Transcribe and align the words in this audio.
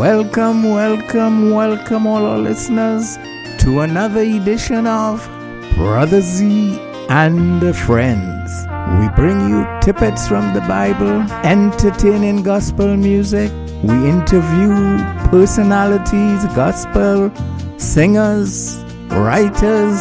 Welcome, 0.00 0.62
welcome, 0.62 1.50
welcome, 1.50 2.06
all 2.06 2.24
our 2.24 2.38
listeners, 2.38 3.18
to 3.58 3.80
another 3.80 4.22
edition 4.22 4.86
of 4.86 5.22
Brother 5.76 6.22
Z 6.22 6.80
and 7.10 7.60
Friends. 7.76 8.50
We 8.98 9.10
bring 9.14 9.50
you 9.50 9.66
tippets 9.82 10.26
from 10.26 10.54
the 10.54 10.62
Bible, 10.62 11.20
entertaining 11.44 12.42
gospel 12.42 12.96
music. 12.96 13.52
We 13.82 14.08
interview 14.08 14.96
personalities, 15.28 16.46
gospel 16.56 17.30
singers, 17.76 18.82
writers. 19.10 20.00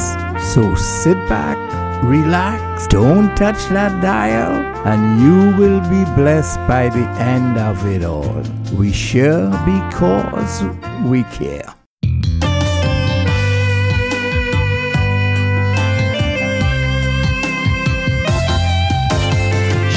So 0.54 0.75
sit 0.75 1.18
back, 1.27 1.57
relax, 2.04 2.88
don't 2.88 3.36
touch 3.36 3.57
that 3.70 4.02
dial, 4.02 4.54
and 4.86 5.21
you 5.21 5.57
will 5.57 5.81
be 5.89 6.04
blessed 6.16 6.59
by 6.68 6.89
the 6.89 7.05
end 7.20 7.57
of 7.57 7.86
it 7.86 8.04
all. 8.04 8.43
We 8.73 8.91
share 8.91 9.49
because 9.66 10.63
we 11.05 11.23
care. 11.23 11.75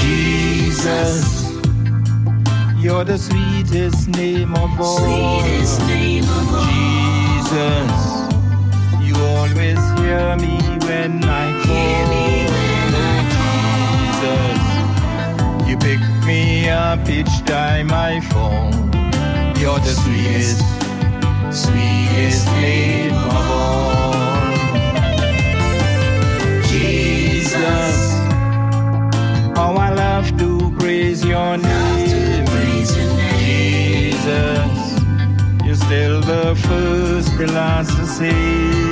Jesus, 0.00 1.52
you're 2.78 3.04
the 3.04 3.18
sweetest 3.18 4.08
name 4.08 4.54
of 4.54 4.80
all. 4.80 4.98
Sweetest 4.98 5.80
name 5.86 6.24
of 6.24 6.54
all. 6.54 6.64
Jesus, 7.44 7.92
you 9.06 9.14
always 9.16 9.78
hear 10.00 10.36
me 10.36 10.81
when 11.02 11.24
I 11.24 11.46
call. 11.64 12.06
Jesus, 14.14 15.68
you 15.68 15.76
pick 15.76 16.00
me 16.24 16.68
up 16.68 17.08
each 17.08 17.34
time 17.44 17.90
I 17.90 18.20
fall. 18.30 18.70
You're 19.60 19.80
the 19.80 19.94
sweetest, 20.02 20.62
sweetest 21.64 22.46
name 22.62 23.14
of 23.14 23.50
all. 23.56 24.12
Jesus, 26.70 27.96
how 29.56 29.72
I 29.86 29.90
love 30.04 30.28
to 30.38 30.50
praise 30.78 31.24
your 31.24 31.56
name. 31.56 32.46
praise 32.46 32.96
your 32.96 33.12
name. 33.16 33.38
Jesus, 33.42 34.74
you're 35.64 35.82
still 35.86 36.20
the 36.20 36.54
first, 36.68 37.28
the 37.38 37.46
last 37.48 37.90
to 37.96 38.06
say, 38.06 38.91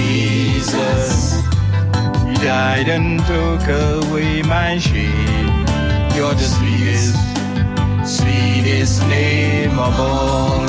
Jesus, 0.00 1.42
you 2.26 2.34
died 2.36 2.88
and 2.88 3.20
took 3.26 3.64
away 3.68 4.42
my 4.42 4.78
shame. 4.78 5.66
You're 6.14 6.34
the 6.34 6.48
sweetest, 6.56 7.16
sweetest 8.16 9.02
name 9.08 9.78
of 9.78 9.94
all. 10.00 10.66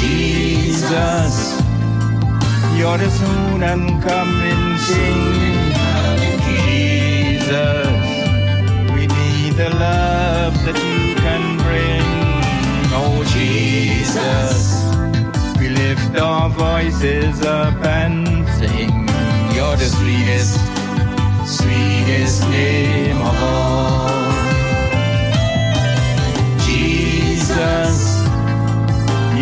Jesus, 0.00 1.34
you're 2.76 2.98
the 2.98 3.10
soon 3.10 3.62
and 3.62 4.02
coming 4.02 4.64
King. 4.86 5.54
Jesus, 6.46 8.04
we 8.94 9.06
need 9.06 9.52
the 9.62 9.70
love 9.86 10.54
that 10.66 10.76
you 10.88 11.14
can 11.24 11.56
bring. 11.64 12.04
Oh 12.92 13.22
Jesus, 13.36 14.83
lift 15.88 16.16
our 16.18 16.48
voices 16.48 17.44
up 17.44 17.84
and 17.84 18.48
sing. 18.58 18.94
You're 19.54 19.76
the 19.76 19.90
sweetest, 19.96 20.58
sweetest 21.58 22.40
name 22.48 23.20
of 23.30 23.36
all. 23.52 24.32
Jesus, 26.66 27.96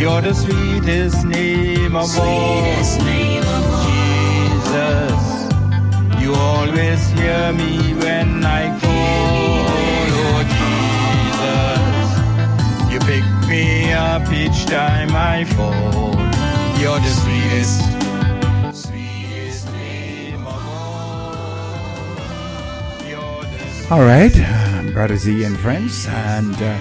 you're 0.00 0.22
the 0.28 0.34
sweetest 0.34 1.24
name 1.26 1.94
of 1.94 2.10
all. 2.18 2.62
Name 3.04 3.46
of 3.56 3.64
all. 3.76 3.86
Jesus, 3.86 5.22
you 6.20 6.30
always 6.34 7.00
hear 7.10 7.52
me 7.52 7.72
when 8.02 8.44
I 8.44 8.64
call. 8.82 9.66
Oh, 10.22 10.40
Jesus, 10.58 11.82
you 12.92 12.98
pick 13.10 13.26
me 13.48 13.92
up 13.92 14.24
each 14.32 14.66
time 14.66 15.10
I 15.14 15.44
fall. 15.44 16.21
You're 16.82 16.98
the 16.98 17.10
sweetest, 17.10 17.80
All 23.88 24.00
right, 24.00 24.32
Brother 24.92 25.16
Z 25.16 25.44
and 25.44 25.56
friends, 25.60 26.08
and 26.08 26.56
uh, 26.56 26.76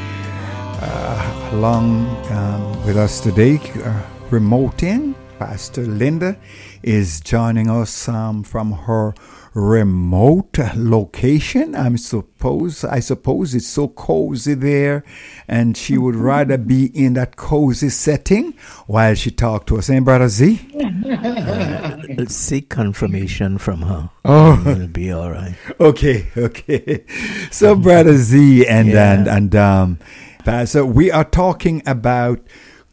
uh, 0.82 1.50
along 1.52 2.08
um, 2.32 2.84
with 2.84 2.98
us 2.98 3.20
today, 3.20 3.58
uh, 3.58 4.02
remoting, 4.32 5.14
Pastor 5.38 5.84
Linda 5.84 6.36
is 6.82 7.22
joining 7.22 7.70
us 7.70 8.10
um, 8.10 8.42
from 8.42 8.72
her 8.72 9.14
remote 9.54 10.58
location. 10.76 11.76
I'm 11.76 11.98
suppose 11.98 12.84
I 12.84 13.00
suppose 13.02 13.54
it's 13.54 13.68
so 13.68 13.88
cozy 13.90 14.54
there, 14.54 15.04
and 15.48 15.76
she 15.76 15.98
would 15.98 16.16
rather 16.16 16.58
be 16.58 16.86
in 16.86 17.14
that 17.14 17.36
cozy 17.36 17.90
setting 17.90 18.54
while 18.88 19.14
she 19.16 19.30
talked 19.32 19.68
to 19.68 19.78
us. 19.78 19.90
And 19.90 20.06
Brother 20.06 20.30
Z, 20.30 20.68
Let's 22.18 22.36
seek 22.36 22.70
confirmation 22.70 23.58
from 23.58 23.82
her. 23.84 24.10
Oh. 24.26 24.64
It'll 24.68 24.88
be 24.88 25.12
all 25.12 25.32
right. 25.32 25.56
Okay, 25.80 26.28
okay. 26.38 27.04
So, 27.52 27.76
brother 27.76 28.18
Z 28.18 28.66
and 28.68 28.88
Yeah. 28.90 29.14
and 29.14 29.28
and 29.28 29.56
um, 29.56 30.00
Pastor, 30.46 30.86
we 30.86 31.12
are 31.12 31.26
talking 31.26 31.82
about 31.86 32.40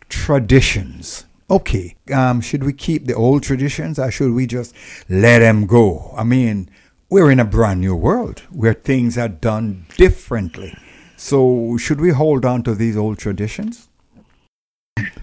traditions. 0.08 1.24
Okay, 1.50 1.96
um, 2.12 2.42
should 2.42 2.62
we 2.62 2.74
keep 2.74 3.06
the 3.06 3.14
old 3.14 3.42
traditions 3.42 3.98
or 3.98 4.10
should 4.10 4.32
we 4.32 4.46
just 4.46 4.74
let 5.08 5.38
them 5.38 5.66
go? 5.66 6.12
I 6.14 6.22
mean, 6.22 6.68
we're 7.08 7.30
in 7.30 7.40
a 7.40 7.44
brand 7.46 7.80
new 7.80 7.96
world 7.96 8.40
where 8.50 8.74
things 8.74 9.16
are 9.16 9.30
done 9.30 9.86
differently. 9.96 10.76
So, 11.16 11.78
should 11.78 12.02
we 12.02 12.10
hold 12.10 12.44
on 12.44 12.62
to 12.64 12.74
these 12.74 12.98
old 12.98 13.18
traditions? 13.18 13.87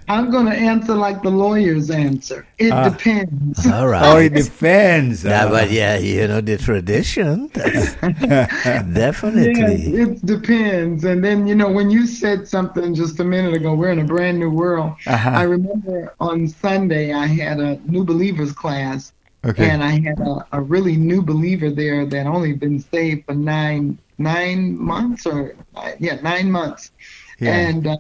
I'm 0.07 0.29
going 0.29 0.45
to 0.45 0.55
answer 0.55 0.93
like 0.95 1.23
the 1.23 1.29
lawyers 1.31 1.89
answer. 1.89 2.45
It 2.59 2.71
Ah. 2.71 2.89
depends. 2.89 3.65
All 3.65 3.87
right. 3.87 4.03
Oh, 4.05 4.17
it 4.17 4.33
depends. 4.33 5.23
Yeah, 5.23 5.45
Uh, 5.45 5.49
but 5.49 5.71
yeah, 5.71 5.97
you 5.97 6.27
know 6.27 6.41
the 6.41 6.57
tradition. 6.57 7.49
That's 7.53 7.95
Yeah, 8.21 8.83
definitely. 8.93 9.81
it 10.03 10.25
depends. 10.25 11.03
And 11.05 11.23
then, 11.23 11.47
you 11.47 11.55
know, 11.55 11.71
when 11.71 11.89
you 11.89 12.05
said 12.05 12.47
something 12.47 12.93
just 12.93 13.19
a 13.19 13.23
minute 13.23 13.53
ago, 13.55 13.73
we're 13.73 13.91
in 13.91 13.99
a 13.99 14.05
brand 14.05 14.39
new 14.39 14.49
world. 14.49 14.93
Uh-huh. 15.07 15.29
I 15.29 15.43
remember 15.43 16.13
on 16.19 16.47
Sunday 16.47 17.13
I 17.13 17.25
had 17.27 17.59
a 17.59 17.79
new 17.85 18.03
believers 18.03 18.51
class, 18.53 19.11
okay. 19.43 19.69
and 19.69 19.83
I 19.83 19.99
had 20.07 20.19
a, 20.19 20.45
a 20.53 20.61
really 20.61 20.97
new 20.97 21.21
believer 21.21 21.69
there 21.71 22.05
that 22.05 22.27
only 22.27 22.53
been 22.53 22.79
saved 22.79 23.25
for 23.25 23.33
nine 23.33 23.97
nine 24.17 24.79
months 24.79 25.25
or 25.25 25.55
uh, 25.75 25.91
yeah 25.99 26.15
nine 26.21 26.49
months. 26.51 26.91
Yeah. 27.39 27.51
And 27.67 27.87
uh, 27.87 27.97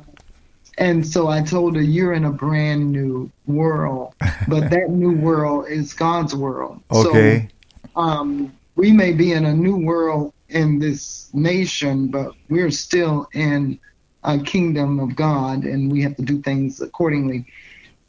and 0.77 1.05
so 1.05 1.27
I 1.27 1.41
told 1.41 1.75
her, 1.75 1.81
"You're 1.81 2.13
in 2.13 2.25
a 2.25 2.31
brand 2.31 2.91
new 2.91 3.29
world, 3.45 4.13
but 4.47 4.69
that 4.69 4.89
new 4.89 5.13
world 5.13 5.67
is 5.69 5.93
God's 5.93 6.35
world." 6.35 6.81
okay. 6.91 7.49
So, 7.95 8.01
um, 8.01 8.53
we 8.75 8.91
may 8.91 9.13
be 9.13 9.31
in 9.31 9.45
a 9.45 9.53
new 9.53 9.77
world 9.77 10.33
in 10.49 10.79
this 10.79 11.29
nation, 11.33 12.07
but 12.07 12.33
we're 12.49 12.71
still 12.71 13.27
in 13.33 13.79
a 14.23 14.39
kingdom 14.39 14.99
of 14.99 15.15
God, 15.15 15.63
and 15.63 15.91
we 15.91 16.01
have 16.01 16.15
to 16.17 16.23
do 16.23 16.41
things 16.41 16.81
accordingly. 16.81 17.45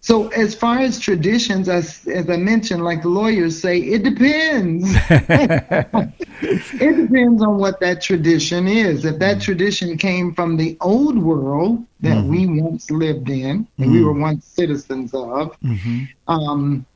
So, 0.01 0.29
as 0.29 0.55
far 0.55 0.79
as 0.79 1.01
traditions, 1.01 1.69
as, 1.69 2.07
as 2.07 2.31
I 2.31 2.37
mentioned, 2.37 2.85
like 2.85 3.03
the 3.03 3.09
lawyers 3.09 3.61
say, 3.61 3.79
it 3.79 4.05
depends. 4.05 4.95
it 5.11 6.97
depends 6.97 7.43
on 7.43 7.59
what 7.59 7.81
that 7.81 8.03
tradition 8.03 8.69
is. 8.69 9.05
If 9.05 9.19
that 9.19 9.41
tradition 9.41 9.97
came 9.99 10.33
from 10.33 10.57
the 10.57 10.77
old 10.81 11.19
world 11.19 11.85
that 12.01 12.23
we 12.23 12.47
once 12.47 12.89
lived 12.91 13.31
in, 13.31 13.67
and 13.79 13.91
we 13.93 14.05
were 14.05 14.13
once 14.13 14.45
citizens 14.45 15.13
of, 15.13 15.57
Mhm. 15.65 16.09
um, 16.29 16.87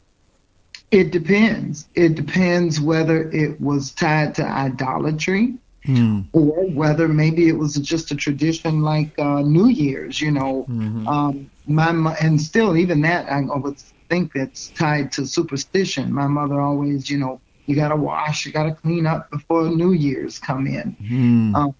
it 0.92 1.10
depends. 1.10 1.88
It 1.94 2.14
depends 2.14 2.80
whether 2.80 3.28
it 3.30 3.60
was 3.60 3.92
tied 3.92 4.34
to 4.36 4.44
idolatry 4.46 5.54
Mm. 5.86 6.26
or 6.32 6.66
whether 6.72 7.08
maybe 7.08 7.48
it 7.48 7.56
was 7.56 7.74
just 7.76 8.10
a 8.10 8.14
tradition 8.14 8.82
like 8.82 9.18
uh, 9.18 9.40
New 9.40 9.68
Year's. 9.68 10.20
You 10.20 10.30
know, 10.32 10.66
Mhm. 10.68 11.06
um, 11.08 11.50
my 11.70 12.16
and 12.20 12.40
still 12.40 12.76
even 12.76 13.00
that 13.02 13.30
I 13.30 13.40
would 13.40 13.78
think 14.08 14.32
that's 14.32 14.68
tied 14.70 15.12
to 15.12 15.26
superstition. 15.26 16.12
My 16.12 16.26
mother 16.26 16.60
always, 16.60 17.08
you 17.08 17.18
know, 17.18 17.40
you 17.66 17.76
got 17.76 17.88
to 17.88 17.96
wash, 17.96 18.44
you 18.44 18.52
got 18.52 18.64
to 18.64 18.72
clean 18.72 19.06
up 19.06 19.30
before 19.30 19.68
New 19.68 19.92
Year's 19.92 20.38
come 20.38 20.66
in. 20.66 20.96
Mm. 21.00 21.54
Um, 21.54 21.74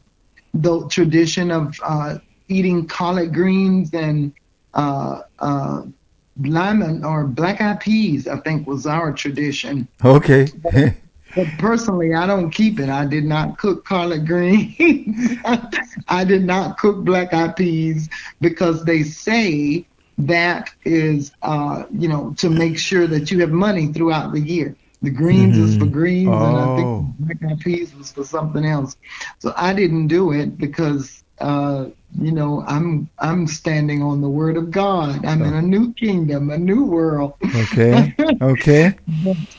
the 0.54 0.88
tradition 0.88 1.50
of 1.50 1.78
uh, 1.82 2.18
eating 2.48 2.86
collard 2.86 3.34
greens 3.34 3.92
and 3.92 4.32
uh, 4.74 5.22
uh, 5.40 5.82
lemon 6.40 7.04
or 7.04 7.24
black 7.24 7.60
eyed 7.60 7.80
peas, 7.80 8.28
I 8.28 8.38
think 8.38 8.66
was 8.66 8.86
our 8.86 9.12
tradition. 9.12 9.88
Okay. 10.04 10.48
But 11.34 11.56
personally, 11.58 12.14
I 12.14 12.26
don't 12.26 12.50
keep 12.50 12.80
it. 12.80 12.88
I 12.88 13.06
did 13.06 13.24
not 13.24 13.58
cook 13.58 13.84
collard 13.84 14.26
greens. 14.26 14.74
I 16.08 16.24
did 16.24 16.44
not 16.44 16.78
cook 16.78 17.04
black 17.04 17.32
eyed 17.32 17.56
peas 17.56 18.08
because 18.40 18.84
they 18.84 19.02
say 19.02 19.86
that 20.18 20.70
is, 20.84 21.32
uh, 21.42 21.84
you 21.92 22.08
know, 22.08 22.34
to 22.38 22.50
make 22.50 22.78
sure 22.78 23.06
that 23.06 23.30
you 23.30 23.40
have 23.40 23.50
money 23.50 23.92
throughout 23.92 24.32
the 24.32 24.40
year. 24.40 24.76
The 25.02 25.10
greens 25.10 25.58
is 25.58 25.76
for 25.76 25.86
greens, 25.86 26.42
and 26.42 26.58
I 26.58 26.68
Oh. 26.68 26.84
think 26.84 26.94
black 27.18 27.38
eyed 27.50 27.60
peas 27.60 27.94
was 27.94 28.12
for 28.12 28.24
something 28.24 28.64
else. 28.64 28.96
So 29.38 29.52
I 29.56 29.72
didn't 29.72 30.08
do 30.08 30.32
it 30.32 30.58
because, 30.58 31.22
uh, 31.40 31.86
you 32.18 32.32
know, 32.32 32.64
I'm 32.66 33.08
I'm 33.18 33.46
standing 33.46 34.02
on 34.02 34.20
the 34.20 34.28
word 34.28 34.56
of 34.56 34.70
God. 34.70 35.24
I'm 35.24 35.42
in 35.42 35.54
a 35.54 35.62
new 35.62 35.92
kingdom, 35.94 36.50
a 36.50 36.58
new 36.58 36.84
world. 36.84 37.34
Okay. 37.54 38.14
Okay. 38.42 38.94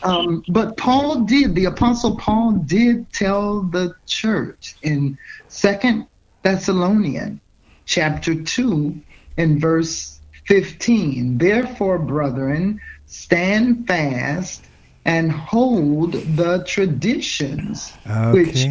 Um, 0.01 0.43
but 0.47 0.75
Paul 0.75 1.21
did, 1.21 1.53
the 1.53 1.65
apostle 1.65 2.17
Paul 2.17 2.53
did 2.53 3.11
tell 3.13 3.61
the 3.61 3.93
church 4.07 4.75
in 4.81 5.17
Second 5.49 6.07
Thessalonian 6.41 7.39
chapter 7.85 8.33
2 8.33 8.99
and 9.37 9.61
verse 9.61 10.19
15. 10.47 11.37
Therefore, 11.37 11.99
brethren, 11.99 12.81
stand 13.05 13.87
fast 13.87 14.63
and 15.05 15.31
hold 15.31 16.13
the 16.13 16.63
traditions 16.67 17.93
which 18.31 18.65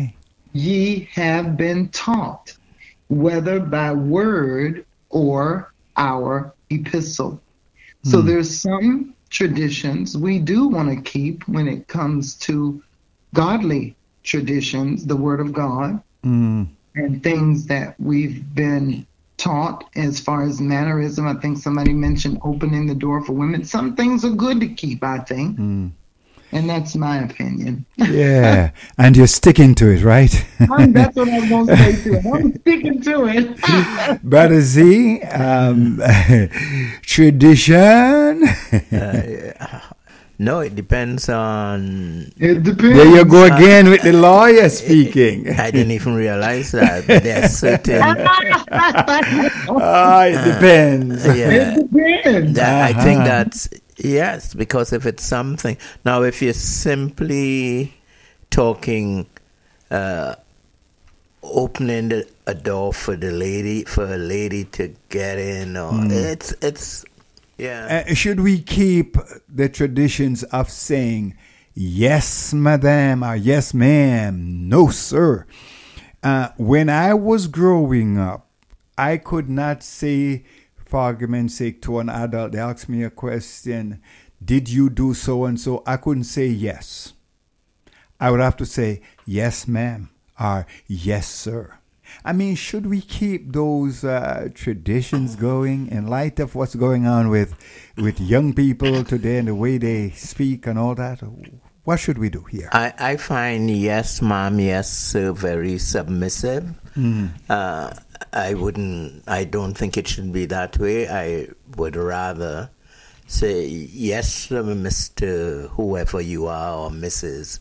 ye 0.52 1.08
have 1.12 1.56
been 1.56 1.88
taught, 1.88 2.56
whether 3.10 3.60
by 3.60 3.92
word 3.92 4.86
or 5.10 5.72
our 5.96 6.54
epistle. 6.70 7.40
So 8.02 8.22
there's 8.22 8.58
some 8.58 9.14
traditions 9.28 10.16
we 10.16 10.38
do 10.38 10.68
want 10.68 10.88
to 10.88 11.02
keep 11.02 11.46
when 11.46 11.68
it 11.68 11.86
comes 11.86 12.34
to 12.36 12.82
godly 13.34 13.94
traditions, 14.22 15.04
the 15.04 15.16
word 15.16 15.40
of 15.40 15.52
God, 15.52 16.02
Mm. 16.24 16.68
and 16.94 17.22
things 17.22 17.66
that 17.66 17.94
we've 18.00 18.42
been 18.54 19.06
taught 19.38 19.84
as 19.96 20.20
far 20.20 20.42
as 20.42 20.60
mannerism. 20.60 21.26
I 21.26 21.34
think 21.34 21.58
somebody 21.58 21.92
mentioned 21.94 22.38
opening 22.42 22.86
the 22.86 22.94
door 22.94 23.24
for 23.24 23.32
women. 23.32 23.64
Some 23.64 23.96
things 23.96 24.24
are 24.24 24.30
good 24.30 24.60
to 24.60 24.68
keep, 24.68 25.02
I 25.02 25.18
think. 25.18 25.58
Mm. 25.58 25.90
And 26.52 26.68
that's 26.68 26.96
my 26.96 27.18
opinion. 27.22 27.86
Yeah. 27.96 28.72
and 28.98 29.16
you're 29.16 29.28
sticking 29.28 29.74
to 29.76 29.90
it, 29.90 30.02
right? 30.02 30.34
I'm- 30.70 30.92
that's 30.92 31.14
what 31.14 31.28
I 31.28 31.38
was 31.38 31.48
going 31.48 31.66
to 31.68 31.76
say 31.76 32.02
to 32.02 32.14
it. 32.18 32.26
I'm 32.34 32.58
sticking 32.60 33.00
to 33.02 33.26
it. 33.26 34.22
Brother 34.24 34.60
Z, 34.60 35.22
um, 35.22 36.00
tradition. 37.02 38.42
No, 40.42 40.60
it 40.60 40.74
depends 40.74 41.28
on. 41.28 42.32
It 42.38 42.62
depends. 42.62 42.96
There 42.96 43.06
you 43.14 43.24
go 43.26 43.44
again 43.44 43.90
with 43.90 44.00
the 44.02 44.14
lawyer 44.14 44.70
speaking. 44.70 45.50
I 45.50 45.70
didn't 45.70 45.90
even 45.92 46.14
realize 46.14 46.72
that. 46.72 47.06
But 47.06 47.22
there 47.22 47.44
are 47.44 47.48
certain. 47.48 48.00
Ah, 49.68 50.24
it 50.24 50.42
depends. 50.54 51.26
Yeah. 51.26 51.74
It 51.76 51.92
depends. 51.92 52.52
That, 52.54 52.96
I 52.96 53.02
think 53.04 53.20
Uh-huh. 53.20 53.28
that's 53.28 53.68
yes, 54.02 54.54
because 54.54 54.92
if 54.92 55.06
it's 55.06 55.24
something 55.24 55.76
now, 56.04 56.22
if 56.22 56.42
you're 56.42 56.52
simply 56.52 57.94
talking, 58.50 59.26
uh, 59.90 60.34
opening 61.42 62.08
the, 62.10 62.28
a 62.46 62.54
door 62.54 62.92
for 62.92 63.16
the 63.16 63.30
lady 63.32 63.84
for 63.84 64.04
a 64.04 64.18
lady 64.18 64.64
to 64.64 64.94
get 65.08 65.38
in, 65.38 65.76
or 65.76 65.92
Hmm. 65.92 66.10
it's 66.10 66.52
it's 66.60 67.04
yeah. 67.58 68.04
Uh, 68.08 68.14
should 68.14 68.40
we 68.40 68.60
keep 68.60 69.16
the 69.48 69.68
traditions 69.68 70.42
of 70.44 70.70
saying 70.70 71.34
yes, 71.74 72.52
madam, 72.54 73.22
or 73.22 73.36
yes, 73.36 73.72
ma'am, 73.74 74.68
no, 74.68 74.88
sir? 74.90 75.46
Uh, 76.22 76.48
when 76.56 76.88
I 76.90 77.14
was 77.14 77.46
growing 77.46 78.18
up, 78.18 78.46
I 78.98 79.16
could 79.16 79.48
not 79.48 79.82
say, 79.82 80.44
for 80.90 80.98
argument's 80.98 81.54
sake, 81.54 81.80
to 81.82 82.00
an 82.00 82.08
adult, 82.08 82.52
they 82.52 82.58
asked 82.58 82.88
me 82.88 83.02
a 83.04 83.10
question, 83.10 84.02
did 84.44 84.68
you 84.68 84.90
do 84.90 85.14
so 85.14 85.44
and 85.44 85.58
so? 85.58 85.82
I 85.86 85.96
couldn't 85.96 86.24
say 86.24 86.46
yes. 86.46 87.12
I 88.18 88.30
would 88.30 88.40
have 88.40 88.56
to 88.58 88.66
say, 88.66 89.00
yes, 89.24 89.66
ma'am, 89.66 90.10
or 90.38 90.66
yes, 90.86 91.28
sir. 91.28 91.78
I 92.24 92.32
mean, 92.32 92.56
should 92.56 92.86
we 92.86 93.00
keep 93.00 93.52
those 93.52 94.02
uh, 94.02 94.48
traditions 94.52 95.36
going 95.36 95.88
in 95.88 96.08
light 96.08 96.40
of 96.40 96.54
what's 96.54 96.74
going 96.74 97.06
on 97.06 97.28
with, 97.28 97.54
with 97.96 98.20
young 98.20 98.52
people 98.52 99.04
today 99.04 99.38
and 99.38 99.48
the 99.48 99.54
way 99.54 99.78
they 99.78 100.10
speak 100.10 100.66
and 100.66 100.78
all 100.78 100.96
that? 100.96 101.22
What 101.84 101.98
should 101.98 102.18
we 102.18 102.28
do 102.28 102.42
here? 102.42 102.68
I, 102.72 102.92
I 102.98 103.16
find 103.16 103.70
yes, 103.70 104.20
ma'am, 104.20 104.58
yes, 104.58 104.90
sir, 104.90 105.32
very 105.32 105.78
submissive. 105.78 106.74
Uh, 107.48 107.90
I 108.32 108.54
wouldn't, 108.54 109.24
I 109.26 109.44
don't 109.44 109.74
think 109.74 109.96
it 109.96 110.06
should 110.08 110.32
be 110.32 110.46
that 110.46 110.78
way. 110.78 111.08
I 111.08 111.48
would 111.76 111.96
rather 111.96 112.70
say 113.26 113.66
yes, 113.66 114.48
Mr. 114.48 115.68
Whoever 115.70 116.20
you 116.20 116.46
are, 116.46 116.74
or 116.74 116.90
Mrs. 116.90 117.60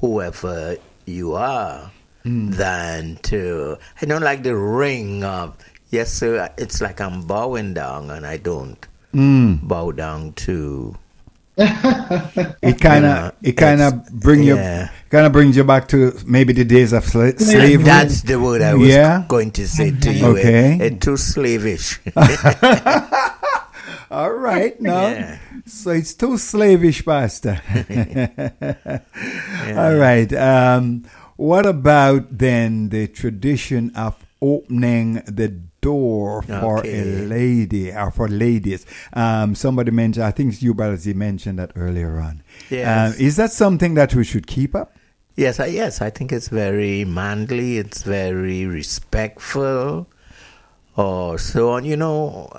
Whoever 0.00 0.76
you 1.06 1.34
are, 1.34 1.90
than 2.24 3.16
to, 3.22 3.76
I 4.00 4.06
don't 4.06 4.22
like 4.22 4.42
the 4.42 4.56
ring 4.56 5.24
of 5.24 5.56
yes, 5.90 6.12
sir. 6.12 6.48
It's 6.56 6.80
like 6.80 7.00
I'm 7.00 7.22
bowing 7.26 7.74
down, 7.74 8.10
and 8.10 8.26
I 8.26 8.36
don't 8.38 8.78
Mm. 9.12 9.60
bow 9.68 9.92
down 9.92 10.32
to. 10.48 10.96
It 11.58 12.80
kind 12.80 13.04
of 13.04 13.34
it 13.42 13.52
kind 13.52 13.80
of 13.82 14.08
bring 14.10 14.42
you 14.42 14.56
yeah. 14.56 14.88
Kind 15.12 15.26
of 15.26 15.32
brings 15.32 15.56
you 15.58 15.62
back 15.62 15.86
to 15.88 16.12
maybe 16.26 16.54
the 16.54 16.64
days 16.64 16.94
of 16.94 17.04
sla- 17.04 17.38
slavery. 17.38 17.76
That's 17.84 18.22
the 18.22 18.40
word 18.40 18.62
I 18.62 18.72
was 18.74 18.88
Yeah. 18.88 19.24
going 19.28 19.50
to 19.52 19.68
say 19.68 19.90
to 19.92 20.10
you. 20.12 20.26
Okay. 20.38 20.96
Too 20.98 21.18
slavish. 21.18 22.00
All 24.10 24.32
right, 24.32 24.78
no. 24.80 24.92
Yeah. 25.08 25.38
So 25.66 25.90
it's 25.90 26.14
too 26.14 26.38
slavish, 26.38 27.04
Pastor. 27.04 27.60
All 29.76 29.94
right. 29.96 30.32
Um, 30.32 31.04
what 31.36 31.66
about 31.66 32.38
then 32.38 32.88
the 32.88 33.06
tradition 33.08 33.92
of 33.94 34.16
opening 34.40 35.22
the 35.26 35.48
door 35.82 36.40
for 36.42 36.80
a 36.86 37.04
lady 37.26 37.92
or 37.92 38.10
for 38.10 38.28
ladies? 38.28 38.86
Um, 39.12 39.54
somebody 39.54 39.90
mentioned, 39.90 40.24
I 40.24 40.30
think 40.30 40.60
you, 40.62 40.74
Z, 40.96 41.12
mentioned 41.14 41.58
that 41.58 41.72
earlier 41.76 42.18
on. 42.18 42.42
Yes. 42.70 43.14
Um, 43.14 43.20
is 43.20 43.36
that 43.36 43.50
something 43.52 43.92
that 43.94 44.14
we 44.14 44.24
should 44.24 44.46
keep 44.46 44.74
up? 44.74 44.96
Yes, 45.36 45.60
I, 45.60 45.66
yes, 45.66 46.00
I 46.00 46.10
think 46.10 46.32
it's 46.32 46.48
very 46.48 47.04
manly. 47.04 47.78
It's 47.78 48.02
very 48.02 48.66
respectful, 48.66 50.08
or 50.96 51.38
so 51.38 51.72
on. 51.72 51.84
You 51.84 51.96
know, 51.96 52.50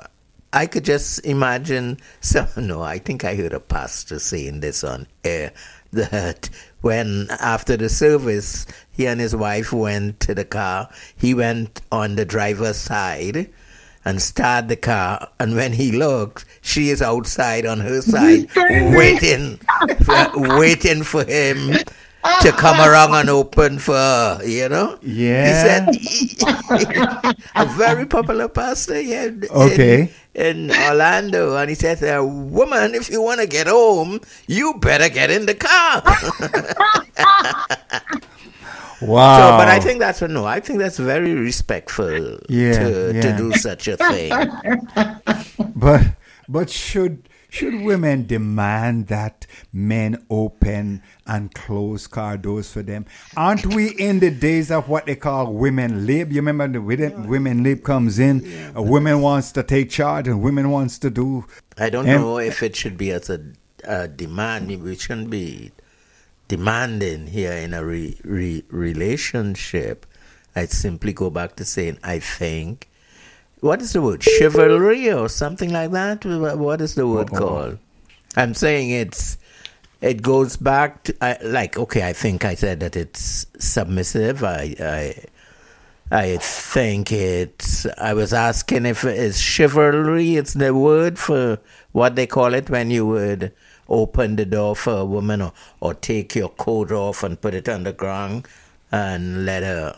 I 0.52 0.66
could 0.68 0.86
just 0.86 1.26
imagine. 1.26 1.98
So 2.22 2.48
no, 2.58 2.82
I 2.82 3.00
think 3.00 3.26
I 3.26 3.36
heard 3.36 3.54
a 3.54 3.60
pastor 3.60 4.18
saying 4.20 4.62
this 4.62 4.84
on 4.84 5.08
air 5.24 5.52
that 5.92 6.50
when 6.82 7.28
after 7.40 7.78
the 7.78 7.90
service, 7.90 8.66
he 8.92 9.08
and 9.08 9.20
his 9.20 9.36
wife 9.36 9.74
went 9.74 10.20
to 10.22 10.34
the 10.34 10.46
car. 10.46 10.90
He 11.16 11.34
went 11.34 11.82
on 11.92 12.16
the 12.16 12.26
driver's 12.26 12.78
side. 12.78 13.52
And 14.06 14.22
started 14.22 14.68
the 14.68 14.76
car, 14.76 15.30
and 15.40 15.56
when 15.56 15.72
he 15.72 15.94
looks, 15.94 16.44
she 16.60 16.90
is 16.90 17.02
outside 17.02 17.66
on 17.66 17.80
her 17.80 18.02
side, 18.14 18.50
waiting, 18.54 19.62
for, 20.04 20.58
waiting 20.60 21.04
for 21.04 21.24
him 21.24 21.78
to 22.42 22.52
come 22.54 22.80
around 22.80 23.14
and 23.14 23.30
open 23.30 23.80
for 23.80 23.94
her, 23.96 24.40
you 24.46 24.70
know? 24.70 24.98
Yeah. 25.02 25.86
He 25.92 26.28
said, 26.30 27.36
a 27.56 27.66
very 27.76 28.06
popular 28.06 28.48
pastor 28.48 28.96
here 28.96 29.28
in- 29.28 29.44
Okay. 29.52 30.10
in, 30.34 30.72
Orlando. 30.72 31.58
And 31.58 31.70
he 31.70 31.76
said, 31.76 32.00
woman, 32.22 32.96
if 32.96 33.10
you 33.10 33.22
want 33.22 33.42
to 33.42 33.48
get 33.48 33.68
home, 33.68 34.22
you 34.48 34.76
better 34.80 35.10
get 35.10 35.32
in 35.32 35.46
the 35.46 35.56
car. 35.56 36.02
Wow. 39.02 39.38
So, 39.38 39.58
but 39.58 39.68
I 39.68 39.82
think 39.82 40.00
that's 40.00 40.22
a 40.22 40.30
no. 40.30 40.46
I 40.46 40.62
think 40.62 40.80
that's 40.80 40.98
very 40.98 41.34
respectful 41.34 42.38
Yeah, 42.48 42.80
to, 42.80 43.12
yeah. 43.14 43.22
to 43.22 43.38
do 43.38 43.52
such 43.52 43.90
a 43.90 43.98
thing. 43.98 44.32
But 45.76 46.02
but 46.48 46.70
should 46.70 47.28
should 47.54 47.82
women 47.82 48.26
demand 48.26 49.08
that 49.08 49.46
men 49.72 50.26
open 50.32 51.04
and 51.28 51.54
close 51.54 52.08
car 52.08 52.36
doors 52.36 52.72
for 52.72 52.82
them? 52.82 53.06
Aren't 53.38 53.68
we 53.68 53.90
in 53.92 54.20
the 54.20 54.32
days 54.32 54.72
of 54.72 54.90
what 54.90 55.06
they 55.06 55.16
call 55.16 55.54
women 55.54 56.08
lib? 56.08 56.32
You 56.32 56.42
remember 56.42 56.68
the 56.68 56.82
women, 56.82 57.28
women 57.28 57.62
lib 57.62 57.84
comes 57.84 58.18
in, 58.18 58.72
a 58.74 58.82
woman 58.82 59.22
wants 59.22 59.52
to 59.52 59.62
take 59.62 59.92
charge 59.92 60.28
and 60.28 60.42
women 60.42 60.72
wants 60.72 60.98
to 61.00 61.12
do. 61.12 61.46
I 61.78 61.92
don't 61.92 62.08
Em- 62.08 62.22
know 62.22 62.40
if 62.40 62.64
it 62.64 62.76
should 62.76 62.98
be 62.98 63.12
as 63.12 63.30
a, 63.30 63.40
a 63.84 64.08
demand. 64.08 64.70
We 64.82 64.96
shouldn't 64.96 65.30
be 65.30 65.74
demanding 66.48 67.28
here 67.28 67.54
in 67.54 67.76
a 67.76 67.86
re, 67.86 68.18
re, 68.24 68.64
relationship. 68.70 70.08
I'd 70.56 70.72
simply 70.72 71.14
go 71.14 71.30
back 71.30 71.56
to 71.58 71.66
saying, 71.66 72.00
I 72.04 72.18
think. 72.18 72.90
What 73.64 73.82
is 73.82 73.94
the 73.94 74.02
word? 74.02 74.22
Chivalry 74.22 75.10
or 75.10 75.30
something 75.30 75.72
like 75.72 75.92
that? 75.92 76.26
What 76.26 76.82
is 76.82 76.96
the 76.96 77.08
word 77.08 77.30
uh-huh. 77.30 77.40
called? 77.40 77.78
I'm 78.36 78.54
saying 78.54 78.90
it's. 78.90 79.38
It 80.02 80.22
goes 80.22 80.58
back 80.58 81.06
to 81.06 81.16
I, 81.22 81.38
like 81.42 81.78
okay. 81.78 82.06
I 82.06 82.12
think 82.12 82.44
I 82.44 82.56
said 82.56 82.82
that 82.82 82.98
it's 82.98 83.46
submissive. 83.60 84.44
I 84.44 84.76
I 84.82 85.16
I 86.12 86.38
think 86.42 87.14
it's. 87.14 87.86
I 87.98 88.14
was 88.14 88.34
asking 88.34 88.86
if 88.86 89.06
is 89.06 89.40
chivalry. 89.40 90.36
It's 90.36 90.56
the 90.56 90.76
word 90.76 91.18
for 91.18 91.58
what 91.94 92.18
they 92.18 92.28
call 92.28 92.54
it 92.54 92.70
when 92.70 92.92
you 92.92 93.06
would 93.06 93.54
open 93.88 94.36
the 94.36 94.46
door 94.46 94.76
for 94.76 94.98
a 94.98 95.06
woman 95.06 95.42
or, 95.42 95.54
or 95.80 95.94
take 95.94 96.36
your 96.36 96.50
coat 96.50 96.92
off 96.92 97.24
and 97.24 97.40
put 97.40 97.54
it 97.54 97.70
on 97.70 97.84
the 97.84 97.94
ground 97.94 98.46
and 98.92 99.46
let 99.46 99.64
her 99.64 99.98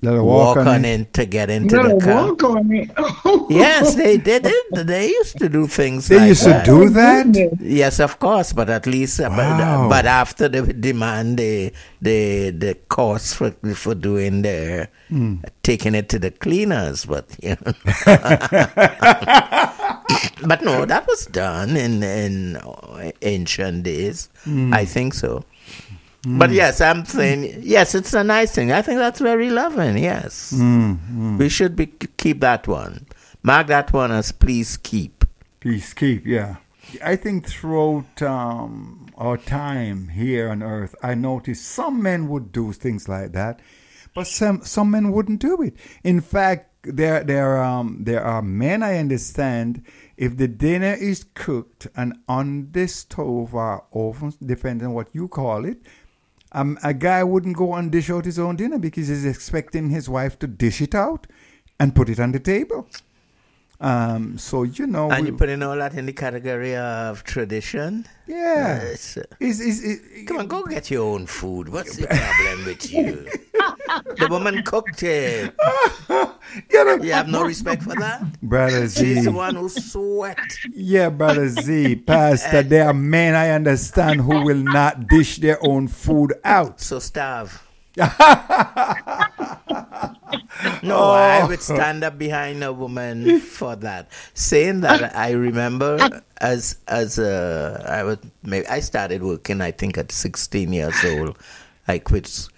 Let 0.00 0.14
her 0.14 0.22
walk, 0.22 0.56
walk, 0.58 0.66
on 0.66 0.84
it. 0.84 0.94
in 0.94 1.06
to 1.18 1.26
get 1.26 1.50
into 1.50 1.74
You 1.76 1.82
the 1.82 1.88
gotta 1.98 2.04
car. 2.06 2.26
walk 2.30 2.42
on 2.44 2.70
it. 2.72 2.90
Yes, 3.50 3.96
they 3.96 4.16
did 4.16 4.46
it. 4.46 4.86
They 4.86 5.08
used 5.08 5.38
to 5.38 5.48
do 5.48 5.66
things 5.66 6.06
They 6.06 6.18
like 6.18 6.28
used 6.28 6.44
to 6.44 6.62
do 6.64 6.88
that. 6.90 7.26
Yes, 7.60 7.98
of 7.98 8.20
course, 8.20 8.52
but 8.52 8.70
at 8.70 8.86
least, 8.86 9.18
Wow. 9.18 9.34
but, 9.34 9.88
but 9.88 10.06
after 10.06 10.48
the 10.48 10.72
demand, 10.72 11.38
the 11.38 11.72
the 12.00 12.50
the 12.50 12.74
cost 12.88 13.34
for 13.34 13.50
for 13.74 13.94
doing 13.96 14.42
the 14.42 14.86
Hmm. 15.08 15.36
taking 15.64 15.96
it 15.96 16.08
to 16.10 16.18
the 16.20 16.30
cleaners, 16.30 17.04
but 17.06 17.26
you 17.42 17.56
know. 17.58 17.72
but 20.46 20.62
no, 20.62 20.84
that 20.84 21.04
was 21.08 21.26
done 21.26 21.76
in 21.76 22.02
in 22.02 22.58
ancient 23.22 23.82
days. 23.84 24.28
Hmm. 24.44 24.72
I 24.72 24.84
think 24.84 25.14
so. 25.14 25.44
But 26.36 26.50
yes, 26.50 26.80
I'm 26.80 27.04
saying 27.04 27.60
yes. 27.62 27.94
It's 27.94 28.12
a 28.14 28.24
nice 28.24 28.52
thing. 28.54 28.72
I 28.72 28.82
think 28.82 28.98
that's 28.98 29.20
very 29.20 29.50
loving. 29.50 29.96
Yes, 29.98 30.50
Hmm, 30.54 31.38
we 31.38 31.48
should 31.48 31.74
be 31.76 31.86
keep 31.86 32.40
that 32.40 32.66
one. 32.68 33.06
Mark 33.42 33.68
that 33.68 33.92
one 33.92 34.10
as 34.12 34.32
please 34.32 34.76
keep. 34.76 35.24
Please 35.60 35.94
keep, 35.94 36.26
yeah. 36.26 36.56
I 37.04 37.16
think 37.16 37.46
throughout 37.46 38.22
um, 38.22 39.08
our 39.16 39.36
time 39.36 40.08
here 40.08 40.48
on 40.50 40.62
earth, 40.62 40.94
I 41.02 41.14
noticed 41.14 41.64
some 41.66 42.02
men 42.02 42.28
would 42.28 42.50
do 42.52 42.72
things 42.72 43.08
like 43.08 43.32
that, 43.32 43.60
but 44.14 44.26
some 44.26 44.64
some 44.64 44.90
men 44.90 45.12
wouldn't 45.12 45.40
do 45.40 45.60
it. 45.62 45.74
In 46.02 46.20
fact, 46.20 46.66
there 46.82 47.22
there 47.24 47.62
um 47.62 48.04
there 48.04 48.24
are 48.24 48.40
men 48.42 48.82
I 48.82 48.98
understand 48.98 49.82
if 50.16 50.36
the 50.36 50.48
dinner 50.48 50.94
is 50.94 51.26
cooked 51.34 51.86
and 51.94 52.16
on 52.28 52.68
the 52.72 52.86
stove 52.88 53.54
or 53.54 53.84
oven, 53.92 54.32
depending 54.44 54.88
on 54.88 54.94
what 54.94 55.08
you 55.14 55.28
call 55.28 55.64
it, 55.64 55.78
um, 56.52 56.78
a 56.82 56.94
guy 56.94 57.22
wouldn't 57.24 57.56
go 57.56 57.74
and 57.74 57.90
dish 57.92 58.10
out 58.10 58.24
his 58.24 58.38
own 58.38 58.56
dinner 58.56 58.78
because 58.78 59.08
he's 59.08 59.24
expecting 59.26 59.90
his 59.90 60.08
wife 60.08 60.38
to 60.40 60.46
dish 60.46 60.80
it 60.80 60.94
out 60.94 61.26
and 61.80 61.94
put 61.94 62.08
it 62.08 62.18
on 62.20 62.32
the 62.32 62.40
table. 62.40 62.88
Um, 63.80 64.38
so 64.38 64.64
you 64.64 64.86
know, 64.88 65.08
And 65.10 65.24
we- 65.24 65.30
you 65.30 65.36
putting 65.36 65.62
all 65.62 65.76
that 65.76 65.94
in 65.94 66.06
the 66.06 66.12
category 66.12 66.74
of 66.74 67.22
tradition? 67.22 68.06
yeah, 68.26 68.82
Yes. 68.82 69.18
Is 69.38 69.60
is 69.60 69.84
is 69.84 70.00
Come 70.26 70.38
on, 70.38 70.46
go 70.48 70.64
get 70.64 70.90
your 70.90 71.04
own 71.14 71.26
food. 71.26 71.68
What's 71.68 71.96
the 71.96 72.06
problem 72.22 72.64
with 72.66 72.90
you? 72.92 73.26
The 74.16 74.28
woman 74.30 74.62
cooked 74.62 75.02
it. 75.02 75.54
you 76.70 77.12
have 77.12 77.28
no 77.28 77.42
respect 77.44 77.82
for 77.82 77.94
that? 77.94 78.40
brother 78.42 78.88
She's 78.88 79.24
the 79.24 79.32
one 79.32 79.54
who 79.54 79.68
sweat. 79.68 80.38
Yeah, 80.72 81.10
brother 81.10 81.48
Z, 81.48 81.96
Pastor. 81.96 82.62
There 82.62 82.86
are 82.86 82.94
men 82.94 83.34
I 83.34 83.50
understand 83.50 84.20
who 84.20 84.42
will 84.44 84.62
not 84.62 85.08
dish 85.08 85.38
their 85.38 85.58
own 85.64 85.88
food 85.88 86.34
out. 86.44 86.80
So 86.80 86.98
starve. 86.98 87.64
no, 87.98 88.06
I 91.10 91.40
oh. 91.42 91.48
would 91.48 91.62
stand 91.62 92.04
up 92.04 92.16
behind 92.16 92.62
a 92.62 92.72
woman 92.72 93.40
for 93.40 93.74
that. 93.76 94.12
Saying 94.34 94.82
that, 94.82 95.16
I 95.16 95.32
remember 95.32 96.22
as 96.40 96.78
as 96.86 97.18
a 97.18 97.84
I 97.88 98.04
was 98.04 98.18
maybe 98.44 98.68
I 98.68 98.80
started 98.80 99.22
working. 99.22 99.60
I 99.60 99.72
think 99.72 99.98
at 99.98 100.12
16 100.12 100.72
years 100.72 100.94
old. 101.04 101.36
I 101.88 101.98
quit 101.98 102.48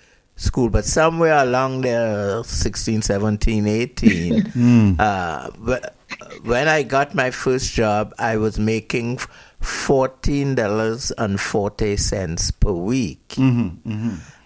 school, 0.41 0.71
but 0.71 0.85
somewhere 0.85 1.37
along 1.37 1.83
there, 1.83 2.43
16, 2.43 3.03
17, 3.03 3.67
18. 3.67 4.97
Uh, 5.01 5.51
but 5.59 5.95
when 6.43 6.67
I 6.69 6.83
got 6.83 7.15
my 7.15 7.31
first 7.31 7.73
job, 7.73 8.13
I 8.19 8.37
was 8.37 8.59
making 8.59 9.19
fourteen 9.61 10.55
dollars 10.55 11.13
and 11.19 11.39
forty 11.41 11.97
cents 11.97 12.51
per 12.51 12.73
week 12.73 13.35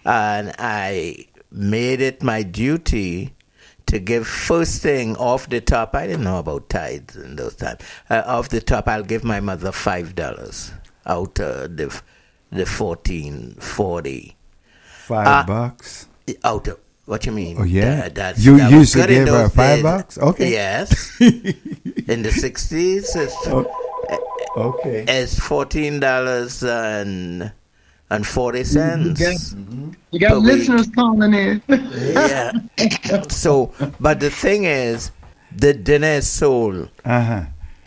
and 0.05 0.55
I 0.59 1.27
made 1.51 2.01
it 2.01 2.23
my 2.23 2.43
duty 2.43 3.35
to 3.87 3.99
give 3.99 4.27
first 4.27 4.83
thing 4.83 5.17
off 5.17 5.49
the 5.49 5.61
top. 5.61 5.95
I 5.95 6.07
didn't 6.07 6.25
know 6.25 6.39
about 6.39 6.69
tithes 6.69 7.17
in 7.17 7.37
those 7.37 7.55
times. 7.57 7.81
Uh, 8.11 8.23
off 8.27 8.49
the 8.49 8.61
top, 8.61 8.89
I'll 8.89 9.03
give 9.05 9.25
my 9.25 9.41
mother 9.41 9.73
five 9.73 10.15
dollars 10.15 10.73
out 11.07 11.39
of 11.41 11.77
the 11.77 12.03
the 12.51 12.67
fourteen 12.67 13.55
forty. 13.61 14.37
Five 15.07 15.27
Ah. 15.27 15.45
bucks. 15.47 16.07
Oh, 16.45 16.59
of 16.59 16.79
what 17.05 17.27
you 17.27 17.33
mean? 17.33 17.57
Oh, 17.61 17.65
yeah? 17.65 18.09
That- 18.09 18.15
that's, 18.15 18.45
You 18.45 18.57
that 18.57 18.71
used 18.71 18.93
to 18.95 19.07
give 19.07 19.29
her 19.29 19.49
five 19.51 19.77
days. 19.77 19.83
bucks? 19.83 20.19
Okay. 20.19 20.51
Yes. 20.53 21.13
in 21.21 22.23
the 22.23 22.33
sixties, 22.33 23.15
it's, 23.15 23.37
Okay. 24.57 25.05
it's 25.09 25.39
fourteen 25.39 26.01
dollars 26.01 26.63
and 26.63 27.53
and 28.11 28.27
forty 28.27 28.65
cents. 28.65 29.21
You 30.11 30.21
got 30.21 30.31
But 30.31 30.41
we- 30.41 30.47
listeners 30.53 30.87
calling 30.95 31.35
in. 31.35 31.63
yeah. 31.69 32.53
so, 33.29 33.73
but 34.01 34.21
the 34.21 34.31
thing 34.31 34.65
is, 34.65 35.11
the 35.55 35.75
dinner 35.75 36.19
is 36.23 36.29
sold. 36.29 36.89
Uh 37.05 37.21
huh. 37.21 37.43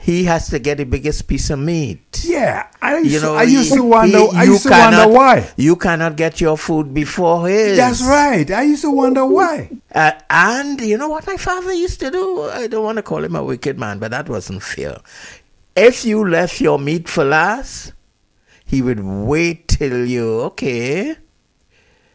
He 0.08 0.24
has 0.24 0.48
to 0.52 0.58
get 0.60 0.78
the 0.78 0.86
biggest 0.86 1.28
piece 1.28 1.50
of 1.50 1.60
meat. 1.60 2.24
Yeah, 2.24 2.68
I 2.82 3.00
used, 3.00 3.12
You 3.12 3.20
to, 3.20 3.26
know, 3.26 3.36
I 3.36 3.44
used 3.44 3.72
he- 3.72 3.76
to 3.76 3.84
wonder. 3.84 4.18
he- 4.20 4.38
I 4.40 4.44
used 4.44 4.64
to 4.64 4.70
wonder 4.70 5.06
why. 5.10 5.50
You 5.58 5.76
cannot 5.76 6.16
get 6.16 6.40
your 6.40 6.58
food 6.58 6.94
before 6.94 7.50
his. 7.50 7.76
That's 7.76 8.02
right. 8.04 8.50
I 8.50 8.62
used 8.62 8.84
to 8.84 8.92
wonder 8.92 9.26
why. 9.26 9.70
Uh, 9.94 10.12
and 10.30 10.80
you 10.80 10.98
know 10.98 11.10
what 11.10 11.28
my 11.28 11.36
father 11.36 11.74
used 11.74 12.00
to 12.00 12.10
do? 12.10 12.44
I 12.44 12.68
don't 12.68 12.86
want 12.86 12.96
to 12.96 13.04
call 13.04 13.22
him 13.22 13.36
a 13.36 13.44
wicked 13.44 13.78
man, 13.78 14.00
but 14.00 14.12
that 14.12 14.30
wasn't 14.30 14.64
fair. 14.64 14.96
If 15.76 16.06
you 16.06 16.24
left 16.26 16.62
your 16.62 16.80
meat 16.80 17.10
for 17.10 17.26
last, 17.26 17.92
he 18.66 18.82
would 18.82 19.02
wait 19.04 19.68
till 19.68 20.06
you, 20.06 20.40
okay, 20.56 21.18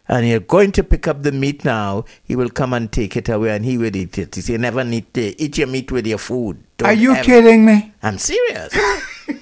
and 0.08 0.26
you're 0.26 0.40
going 0.40 0.72
to 0.72 0.84
pick 0.84 1.06
up 1.08 1.22
the 1.22 1.32
meat 1.32 1.64
now, 1.64 2.04
he 2.22 2.36
will 2.36 2.50
come 2.50 2.72
and 2.72 2.90
take 2.90 3.16
it 3.16 3.28
away 3.28 3.50
and 3.50 3.64
he 3.64 3.78
will 3.78 3.94
eat 3.94 4.18
it. 4.18 4.34
He 4.34 4.40
say, 4.40 4.56
never 4.56 4.84
need 4.84 5.12
to 5.14 5.40
eat 5.40 5.58
your 5.58 5.68
meat 5.68 5.90
with 5.92 6.06
your 6.06 6.18
food. 6.18 6.62
Don't 6.78 6.88
Are 6.88 6.92
you 6.92 7.12
ever-" 7.12 7.24
kidding 7.24 7.64
me, 7.64 7.92
I'm 8.02 8.18
serious. 8.18 8.76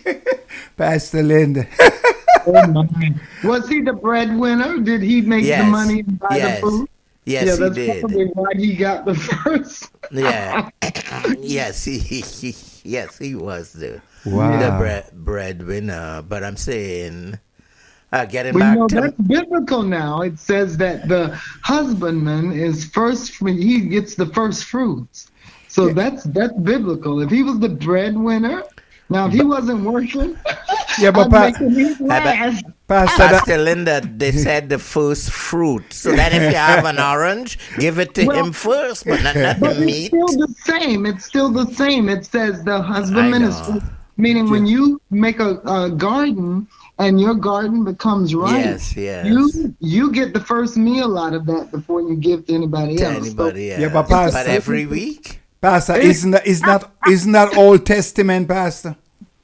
Pastor 0.76 1.22
Linda? 1.22 1.66
Oh. 2.46 2.86
Was 3.44 3.68
he 3.68 3.80
the 3.82 3.92
breadwinner? 3.92 4.78
Did 4.78 5.02
he 5.02 5.20
make 5.20 5.44
yes. 5.44 5.64
the 5.64 5.70
money 5.70 6.00
and 6.00 6.18
buy 6.18 6.36
yes. 6.36 6.60
the 6.60 6.66
food? 6.66 6.88
Yes, 7.24 7.44
yeah, 7.46 7.52
he 7.52 7.58
that's 7.58 7.74
did. 7.74 8.00
probably 8.00 8.24
why 8.26 8.50
he 8.56 8.76
got 8.76 9.04
the 9.04 9.14
first. 9.44 9.90
Yeah. 10.10 10.70
yes, 11.38 11.84
he, 11.84 11.98
he, 11.98 12.20
he 12.22 12.54
yes 12.82 13.18
he 13.18 13.34
was 13.34 13.74
the 13.74 14.00
Wow. 14.24 14.58
the 14.58 14.76
bread 14.78 15.10
breadwinner. 15.12 16.22
But 16.22 16.44
I'm 16.44 16.56
saying, 16.56 17.38
uh, 18.12 18.24
getting 18.24 18.54
Well, 18.54 18.60
back 18.60 18.74
you 18.74 18.80
know, 18.80 18.88
to 18.88 19.00
that's 19.02 19.16
biblical 19.28 19.82
now. 19.82 20.22
It 20.22 20.38
says 20.38 20.76
that 20.78 21.08
the 21.08 21.38
husbandman 21.62 22.52
is 22.52 22.84
first, 22.86 23.32
he 23.46 23.80
gets 23.82 24.14
the 24.14 24.26
first 24.26 24.64
fruits. 24.64 25.30
So 25.68 25.92
that's 25.92 26.24
that's 26.24 26.52
biblical. 26.54 27.20
If 27.20 27.30
he 27.30 27.42
was 27.44 27.60
the 27.60 27.68
breadwinner, 27.68 28.64
now 29.08 29.26
if 29.28 29.32
he 29.32 29.42
wasn't 29.42 29.84
working, 29.84 30.36
Yeah, 30.98 31.12
but 31.12 31.30
pa- 31.30 31.52
make 31.52 31.56
him. 31.58 31.96
Pastor, 32.88 33.28
Pastor 33.28 33.58
Linda, 33.58 34.00
they 34.00 34.32
said 34.32 34.68
the 34.68 34.78
first 34.78 35.30
fruit. 35.30 35.92
So 35.92 36.10
that 36.12 36.32
if 36.32 36.42
you 36.50 36.56
have 36.58 36.84
an 36.84 36.98
orange, 37.14 37.56
give 37.78 38.00
it 38.00 38.14
to 38.14 38.26
Well, 38.26 38.44
him 38.46 38.52
first, 38.52 39.06
but 39.06 39.22
not, 39.22 39.36
not 39.36 39.60
the 39.60 39.60
But 39.60 39.76
it's 39.76 39.80
meat. 39.86 40.06
still 40.08 40.26
the 40.26 40.54
same. 40.64 41.06
It's 41.06 41.24
still 41.24 41.50
the 41.50 41.66
same. 41.74 42.08
It 42.08 42.26
says 42.26 42.64
the 42.64 42.82
husbandman 42.82 43.42
is 43.42 43.54
know. 44.20 44.28
first, 44.28 44.50
meaning 44.50 44.50
when 44.50 44.66
you 44.66 45.00
make 45.10 45.40
a, 45.40 45.60
a 45.64 45.90
garden 45.90 46.66
and 46.98 47.20
your 47.20 47.34
garden 47.34 47.84
becomes 47.84 48.34
right, 48.34 48.64
Yes, 48.64 48.96
yes. 48.96 49.26
you 49.26 49.74
you 49.80 50.12
get 50.12 50.32
the 50.34 50.40
first 50.40 50.76
meal 50.76 51.18
out 51.18 51.32
of 51.34 51.46
that 51.46 51.70
before 51.70 52.00
you 52.02 52.16
give 52.16 52.46
to 52.46 52.54
anybody 52.54 52.96
to 52.96 53.04
else. 53.04 53.26
anybody 53.26 53.72
else. 53.72 53.80
Yeah, 53.82 53.88
but 53.92 54.08
Pastor- 54.08 54.38
but 54.38 54.46
every 54.46 54.86
week? 54.86 55.40
Pastor, 55.60 55.96
isn't 55.96 56.30
that 56.30 56.46
is 56.46 56.62
not 56.62 56.92
isn't 57.08 57.32
that 57.32 57.56
Old 57.56 57.84
Testament, 57.86 58.48
Pastor? 58.48 58.96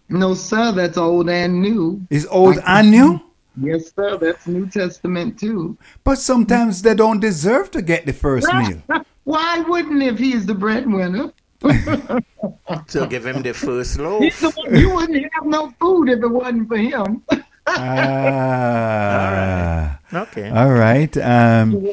No, 0.08 0.34
sir, 0.34 0.70
that's 0.72 0.96
old 0.96 1.28
and 1.28 1.60
new. 1.60 2.00
Is 2.10 2.26
Old 2.30 2.58
I- 2.60 2.80
and 2.80 2.90
New? 2.92 3.20
Yes, 3.60 3.90
sir, 3.96 4.16
that's 4.18 4.46
New 4.46 4.66
Testament 4.66 5.38
too. 5.40 5.76
But 6.04 6.18
sometimes 6.18 6.82
they 6.82 6.94
don't 6.94 7.20
deserve 7.20 7.70
to 7.72 7.82
get 7.82 8.04
the 8.06 8.12
first 8.12 8.46
meal. 8.54 8.82
Why 9.24 9.60
wouldn't 9.60 10.02
if 10.02 10.18
he's 10.18 10.46
the 10.46 10.54
breadwinner? 10.54 11.32
So 12.88 13.06
give 13.06 13.26
him 13.26 13.42
the 13.42 13.52
first 13.54 13.98
loaf. 13.98 14.22
He's 14.22 14.40
the 14.40 14.50
one, 14.50 14.74
you 14.74 14.90
wouldn't 14.94 15.26
have 15.34 15.46
no 15.46 15.70
food 15.80 16.08
if 16.10 16.22
it 16.22 16.28
wasn't 16.28 16.68
for 16.68 16.76
him. 16.76 17.22
Ah, 18.46 19.08
Okay. 20.14 20.48
all 20.50 20.70
right. 20.70 21.10
Um, 21.18 21.90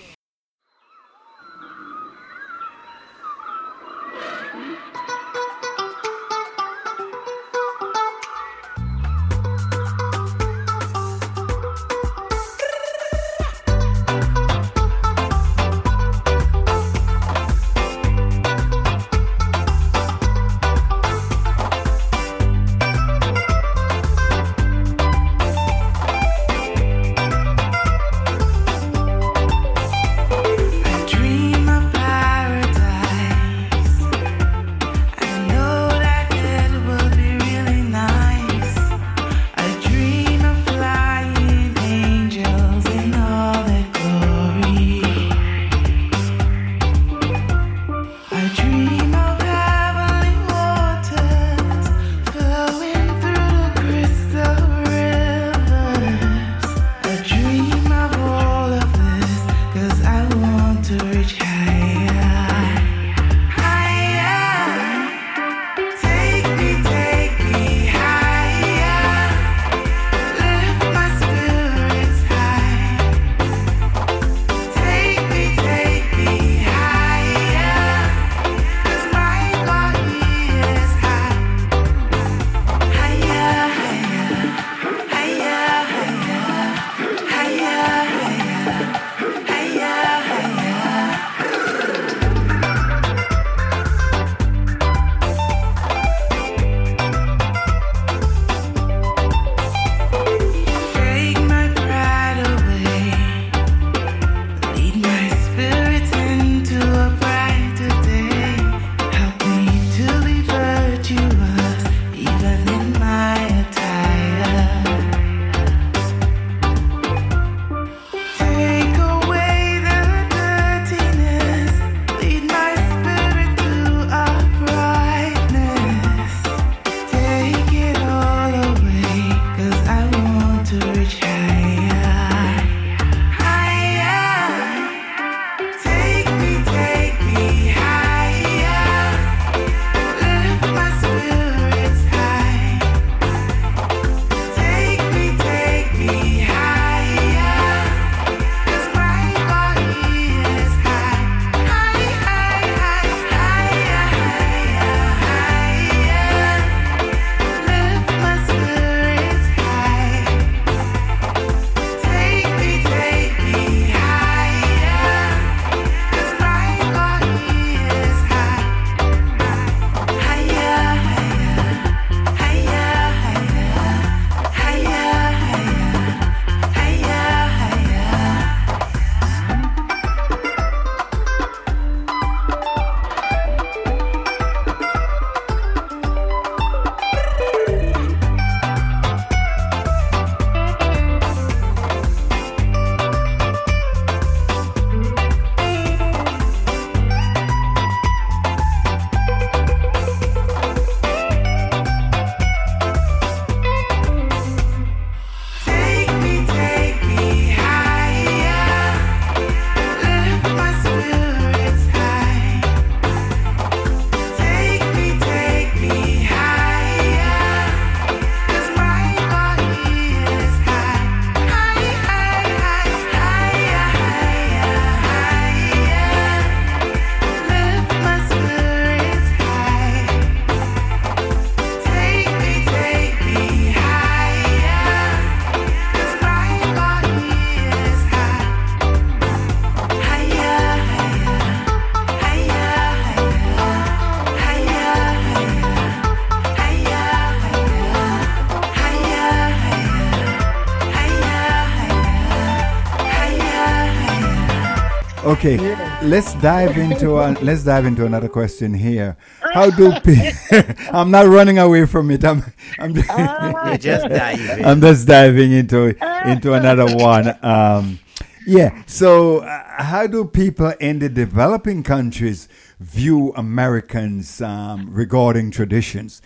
Okay, 255.33 255.57
let's 256.03 256.35
dive 256.35 256.77
into 256.77 257.17
a, 257.17 257.31
let's 257.41 257.63
dive 257.63 257.87
into 257.87 258.05
another 258.05 258.29
question 258.29 258.71
here. 258.71 259.17
How 259.41 259.71
do 259.71 259.91
people? 260.03 260.31
I'm 260.93 261.09
not 261.09 261.25
running 261.25 261.57
away 261.57 261.87
from 261.87 262.11
it. 262.11 262.23
I'm 262.23 262.43
I'm 262.77 262.93
just 262.93 263.07
dive 264.07 264.39
in. 264.59 264.63
I'm 264.63 264.79
just 264.79 265.07
diving 265.07 265.51
into 265.51 265.95
into 266.29 266.53
another 266.53 266.85
one. 266.95 267.35
Um, 267.43 267.97
yeah. 268.45 268.83
So, 268.85 269.39
uh, 269.39 269.81
how 269.83 270.05
do 270.05 270.23
people 270.25 270.71
in 270.79 270.99
the 270.99 271.09
developing 271.09 271.81
countries 271.81 272.47
view 272.79 273.33
Americans 273.35 274.39
um, 274.39 274.93
regarding 274.93 275.49
traditions? 275.49 276.21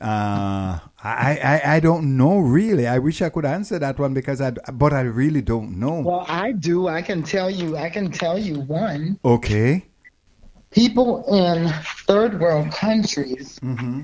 Uh, 0.00 0.80
I, 1.02 1.38
I 1.64 1.74
I 1.76 1.80
don't 1.80 2.16
know 2.16 2.38
really. 2.38 2.86
I 2.86 2.98
wish 2.98 3.22
I 3.22 3.28
could 3.28 3.44
answer 3.44 3.78
that 3.78 3.98
one 3.98 4.14
because 4.14 4.40
I 4.40 4.50
but 4.50 4.92
I 4.92 5.02
really 5.02 5.42
don't 5.42 5.78
know. 5.78 6.00
Well, 6.00 6.24
I 6.28 6.52
do. 6.52 6.88
I 6.88 7.02
can 7.02 7.22
tell 7.22 7.48
you. 7.50 7.76
I 7.76 7.88
can 7.88 8.10
tell 8.10 8.36
you 8.38 8.60
one. 8.62 9.18
Okay. 9.24 9.84
People 10.70 11.24
in 11.32 11.68
third 12.06 12.40
world 12.40 12.70
countries, 12.72 13.58
Mm-hmm. 13.60 14.02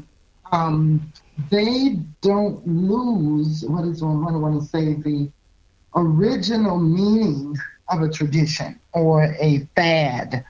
um, 0.52 1.12
they 1.50 1.98
don't 2.22 2.66
lose 2.66 3.64
what 3.66 3.85
is 3.85 4.02
one? 4.02 4.24
What 4.24 4.35
I 4.35 4.37
want 4.37 4.62
to 4.62 4.66
say? 4.68 4.94
The 4.94 5.28
original 5.96 6.78
meaning 6.78 7.57
of 7.88 8.02
a 8.02 8.09
tradition 8.09 8.78
or 8.92 9.24
a 9.40 9.68
fad. 9.76 10.44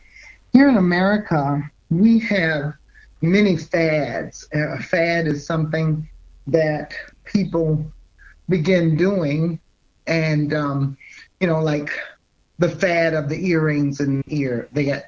Here 0.53 0.69
in 0.69 0.77
America, 0.77 1.69
we 1.91 2.19
have 2.21 2.75
many 3.23 3.57
fads. 3.57 4.47
A 4.53 4.81
fad 4.83 5.27
is 5.27 5.45
something 5.45 6.09
that 6.47 6.95
people 7.25 7.85
begin 8.49 8.97
doing, 8.97 9.59
and 10.07 10.53
um, 10.55 10.97
you 11.41 11.47
know, 11.47 11.61
like 11.63 11.91
the 12.59 12.69
fad 12.69 13.15
of 13.15 13.29
the 13.29 13.47
earrings 13.49 14.01
in 14.01 14.19
the 14.27 14.37
ear. 14.41 14.69
They 14.73 14.85
got 14.85 15.05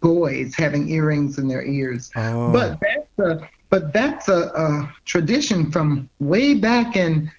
boys 0.00 0.54
having 0.54 0.88
earrings 0.88 1.38
in 1.38 1.48
their 1.48 1.64
ears, 1.64 2.10
Oh. 2.16 2.52
but 2.52 2.78
that's 2.80 3.18
a 3.18 3.48
but 3.68 3.92
that's 3.92 4.28
a, 4.28 4.48
a 4.54 4.94
tradition 5.04 5.70
from 5.72 6.08
way 6.20 6.54
back 6.54 6.96
in 6.96 7.30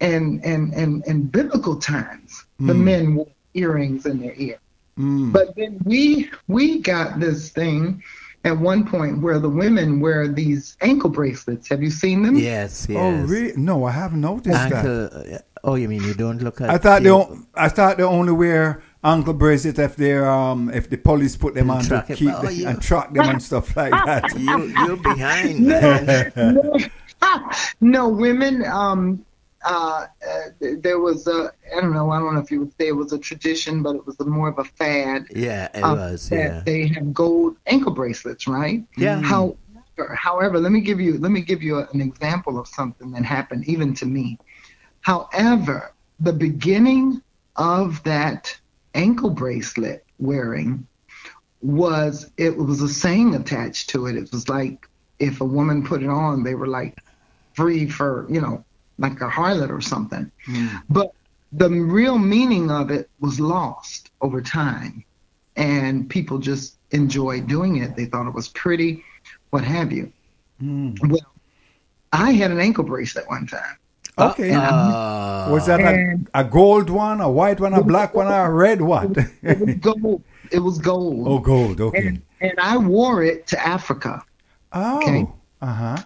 in 0.00 0.40
in 0.42 0.72
in, 0.74 1.02
in 1.06 1.26
biblical 1.26 1.76
times. 1.76 2.44
The 2.58 2.72
Mm. 2.72 2.84
men 2.84 3.14
wore 3.16 3.28
earrings 3.54 4.06
in 4.06 4.18
their 4.20 4.34
ear. 4.36 4.58
Mm. 4.98 5.32
But 5.32 5.54
then 5.56 5.78
we 5.84 6.30
we 6.48 6.80
got 6.80 7.20
this 7.20 7.50
thing 7.50 8.02
at 8.46 8.56
one 8.56 8.86
point 8.86 9.20
where 9.20 9.38
the 9.40 9.48
women 9.48 10.00
wear 10.00 10.28
these 10.28 10.76
ankle 10.80 11.10
bracelets. 11.10 11.68
Have 11.68 11.82
you 11.82 11.90
seen 11.90 12.22
them? 12.22 12.36
Yes, 12.36 12.86
yes. 12.88 12.98
Oh, 12.98 13.26
really? 13.26 13.52
No, 13.56 13.84
I 13.84 13.90
haven't 13.90 14.20
noticed 14.20 14.54
that. 14.54 14.72
Ankle, 14.72 15.38
oh, 15.64 15.74
you 15.74 15.88
mean 15.88 16.02
you 16.04 16.14
don't 16.14 16.40
look 16.40 16.60
at 16.60 16.70
I 16.70 16.78
thought 16.78 17.02
the- 17.02 17.26
they 17.26 17.60
I 17.60 17.68
thought 17.68 17.96
they 17.96 18.04
only 18.04 18.32
wear 18.32 18.82
ankle 19.02 19.34
bracelets 19.34 19.78
if 19.78 19.96
they're 19.96 20.28
um 20.28 20.70
if 20.72 20.88
the 20.88 20.96
police 20.96 21.36
put 21.36 21.54
them 21.54 21.70
on 21.70 21.82
to 21.84 22.04
keep 22.14 22.32
oh, 22.32 22.42
them, 22.42 22.54
you- 22.54 22.68
and 22.68 22.80
track 22.80 23.12
them 23.12 23.28
and 23.28 23.42
stuff 23.42 23.76
like 23.76 23.90
that. 24.06 24.24
You 24.38 24.66
you're 24.86 24.96
behind, 24.96 25.66
man. 25.66 26.90
no, 27.80 28.08
women. 28.08 28.64
Um, 28.64 29.24
uh, 29.66 30.06
uh, 30.26 30.42
there 30.60 31.00
was 31.00 31.26
a. 31.26 31.52
I 31.76 31.80
don't 31.80 31.92
know. 31.92 32.10
I 32.10 32.20
don't 32.20 32.34
know 32.34 32.40
if 32.40 32.50
you 32.52 32.60
would 32.60 32.72
say 32.78 32.86
it 32.86 32.96
was 32.96 33.12
a 33.12 33.18
tradition, 33.18 33.82
but 33.82 33.96
it 33.96 34.06
was 34.06 34.18
a, 34.20 34.24
more 34.24 34.48
of 34.48 34.58
a 34.58 34.64
fad. 34.64 35.26
Yeah, 35.34 35.68
it 35.74 35.80
uh, 35.80 35.94
was. 35.94 36.28
that 36.28 36.36
Yeah. 36.36 36.62
They 36.64 36.86
have 36.86 37.12
gold 37.12 37.56
ankle 37.66 37.92
bracelets, 37.92 38.46
right? 38.46 38.84
Yeah. 38.96 39.20
However, 39.20 40.14
however, 40.14 40.60
let 40.60 40.70
me 40.70 40.80
give 40.80 41.00
you 41.00 41.18
let 41.18 41.32
me 41.32 41.40
give 41.40 41.62
you 41.62 41.80
an 41.80 42.00
example 42.00 42.60
of 42.60 42.68
something 42.68 43.10
that 43.12 43.24
happened 43.24 43.68
even 43.68 43.92
to 43.94 44.06
me. 44.06 44.38
However, 45.00 45.92
the 46.20 46.32
beginning 46.32 47.20
of 47.56 48.02
that 48.04 48.56
ankle 48.94 49.30
bracelet 49.30 50.04
wearing 50.20 50.86
was 51.60 52.30
it 52.36 52.56
was 52.56 52.82
a 52.82 52.88
saying 52.88 53.34
attached 53.34 53.90
to 53.90 54.06
it. 54.06 54.16
It 54.16 54.30
was 54.30 54.48
like 54.48 54.88
if 55.18 55.40
a 55.40 55.44
woman 55.44 55.84
put 55.84 56.04
it 56.04 56.08
on, 56.08 56.44
they 56.44 56.54
were 56.54 56.68
like 56.68 56.98
free 57.54 57.88
for 57.88 58.26
you 58.30 58.40
know 58.40 58.64
like 58.98 59.20
a 59.20 59.28
harlot 59.28 59.70
or 59.70 59.80
something. 59.80 60.30
But 60.88 61.12
the 61.52 61.68
real 61.68 62.18
meaning 62.18 62.70
of 62.70 62.90
it 62.90 63.08
was 63.20 63.40
lost 63.40 64.10
over 64.20 64.40
time, 64.40 65.04
and 65.56 66.08
people 66.08 66.38
just 66.38 66.76
enjoyed 66.90 67.46
doing 67.46 67.76
it. 67.76 67.96
They 67.96 68.06
thought 68.06 68.26
it 68.26 68.34
was 68.34 68.48
pretty, 68.48 69.04
what 69.50 69.64
have 69.64 69.92
you. 69.92 70.12
Well, 70.60 71.32
I 72.12 72.32
had 72.32 72.50
an 72.50 72.60
ankle 72.60 72.84
brace 72.84 73.14
bracelet 73.14 73.28
one 73.28 73.46
time. 73.46 73.76
Okay. 74.18 74.52
Uh, 74.52 75.50
was 75.50 75.66
that 75.66 75.80
a, 75.80 76.18
a 76.32 76.44
gold 76.44 76.88
one, 76.88 77.20
a 77.20 77.30
white 77.30 77.60
one, 77.60 77.74
a 77.74 77.82
black 77.82 78.14
one, 78.14 78.26
or 78.26 78.46
a 78.46 78.50
red 78.50 78.80
one? 78.80 79.14
It 79.42 79.58
was 79.60 79.74
gold. 79.76 80.22
It 80.50 80.58
was 80.60 80.78
gold. 80.78 81.26
oh, 81.28 81.38
gold. 81.38 81.80
Okay. 81.80 82.06
and, 82.06 82.22
and 82.40 82.58
I 82.58 82.78
wore 82.78 83.22
it 83.22 83.46
to 83.48 83.66
Africa. 83.66 84.22
Oh. 84.72 84.98
okay. 84.98 85.26
Uh 85.60 85.72
huh. 85.72 85.96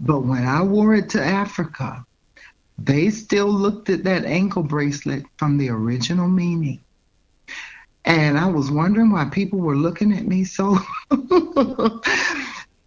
But 0.00 0.20
when 0.20 0.44
I 0.46 0.62
wore 0.62 0.94
it 0.94 1.08
to 1.10 1.22
Africa, 1.22 2.04
they 2.78 3.10
still 3.10 3.48
looked 3.48 3.90
at 3.90 4.04
that 4.04 4.24
ankle 4.24 4.62
bracelet 4.62 5.24
from 5.36 5.58
the 5.58 5.68
original 5.68 6.28
meaning. 6.28 6.80
And 8.04 8.38
I 8.38 8.46
was 8.46 8.70
wondering 8.70 9.10
why 9.10 9.26
people 9.26 9.58
were 9.58 9.76
looking 9.76 10.12
at 10.12 10.26
me 10.26 10.44
so. 10.44 10.78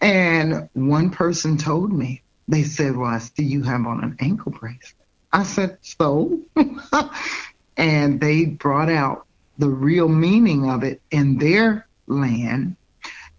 and 0.02 0.70
one 0.74 1.10
person 1.10 1.58
told 1.58 1.92
me, 1.92 2.22
they 2.48 2.64
said, 2.64 2.96
Well, 2.96 3.10
I 3.10 3.20
see 3.20 3.44
you 3.44 3.64
have 3.64 3.86
on 3.86 4.04
an 4.04 4.18
ankle 4.20 4.52
bracelet. 4.52 4.96
I 5.32 5.44
said, 5.44 5.78
So? 5.82 6.40
and 7.78 8.20
they 8.20 8.46
brought 8.46 8.90
out 8.90 9.28
the 9.58 9.70
real 9.70 10.08
meaning 10.08 10.70
of 10.70 10.84
it 10.84 11.02
in 11.12 11.38
their 11.38 11.88
land. 12.08 12.78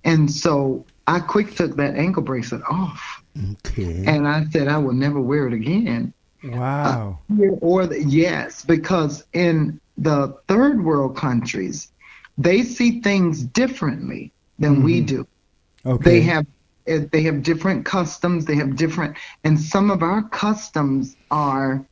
And 0.04 0.30
so 0.30 0.84
I 1.06 1.20
quick 1.20 1.54
took 1.56 1.76
that 1.76 1.96
ankle 1.96 2.22
bracelet 2.22 2.62
off. 2.70 3.22
Okay. 3.52 4.04
And 4.06 4.28
I 4.28 4.44
said 4.50 4.68
I 4.68 4.78
will 4.78 4.92
never 4.92 5.20
wear 5.20 5.46
it 5.48 5.54
again. 5.54 6.12
Wow. 6.44 7.20
Or 7.60 7.86
the, 7.86 8.02
yes, 8.02 8.64
because 8.64 9.24
in 9.32 9.80
the 9.96 10.36
third 10.48 10.84
world 10.84 11.16
countries, 11.16 11.88
they 12.38 12.62
see 12.62 13.00
things 13.00 13.42
differently 13.42 14.32
than 14.58 14.82
we 14.82 15.00
do. 15.00 15.26
Okay. 15.84 16.10
They 16.10 16.20
have 16.22 16.46
eh, 16.86 17.06
they 17.10 17.22
have 17.22 17.42
different 17.42 17.84
customs. 17.84 18.44
They 18.44 18.56
have 18.56 18.76
different, 18.76 19.16
and 19.44 19.60
some 19.60 19.90
of 19.90 20.02
our 20.02 20.22
customs 20.28 21.16
are, 21.30 21.84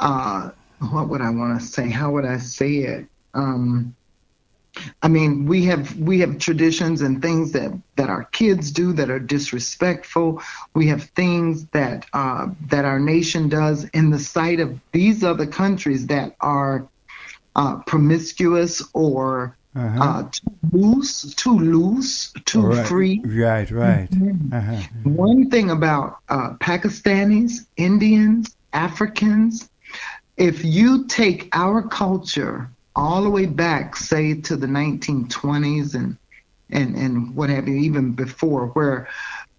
uh, 0.00 0.50
what 0.90 1.08
would 1.08 1.20
I 1.20 1.30
want 1.30 1.60
to 1.60 1.66
say? 1.66 1.90
How 1.90 2.10
would 2.12 2.24
I 2.24 2.38
say 2.38 2.76
it? 2.76 3.06
Um, 3.34 3.94
I 5.02 5.08
mean, 5.08 5.46
we 5.46 5.64
have 5.66 5.96
we 5.98 6.20
have 6.20 6.38
traditions 6.38 7.02
and 7.02 7.22
things 7.22 7.52
that 7.52 7.72
that 7.96 8.10
our 8.10 8.24
kids 8.24 8.70
do 8.70 8.92
that 8.94 9.10
are 9.10 9.18
disrespectful. 9.18 10.42
We 10.74 10.88
have 10.88 11.04
things 11.16 11.66
that 11.72 12.06
uh, 12.12 12.48
that 12.68 12.84
our 12.84 12.98
nation 13.00 13.48
does 13.48 13.84
in 13.94 14.10
the 14.10 14.18
sight 14.18 14.60
of 14.60 14.78
these 14.92 15.24
other 15.24 15.46
countries 15.46 16.06
that 16.08 16.34
are 16.40 16.86
uh, 17.54 17.76
promiscuous 17.86 18.82
or 18.92 19.56
Uh-huh. 19.76 20.04
uh, 20.04 20.22
too 20.32 20.56
loose, 20.72 21.34
too 21.34 21.58
loose, 21.58 22.32
too 22.46 22.62
right. 22.64 22.86
free. 22.88 23.20
Right, 23.26 23.68
right. 23.70 24.08
Uh-huh. 24.52 24.80
One 25.04 25.50
thing 25.50 25.68
about 25.70 26.16
uh, 26.30 26.56
Pakistanis, 26.60 27.66
Indians, 27.76 28.56
Africans, 28.72 29.68
if 30.38 30.64
you 30.64 31.04
take 31.08 31.48
our 31.52 31.82
culture 31.82 32.70
all 32.96 33.22
the 33.22 33.30
way 33.30 33.46
back, 33.46 33.96
say 33.96 34.34
to 34.42 34.56
the 34.56 34.66
1920s 34.66 35.94
and 35.94 36.18
and 36.70 36.96
and 36.96 37.36
what 37.36 37.50
have 37.50 37.68
you, 37.68 37.76
even 37.76 38.12
before, 38.12 38.68
where 38.68 39.08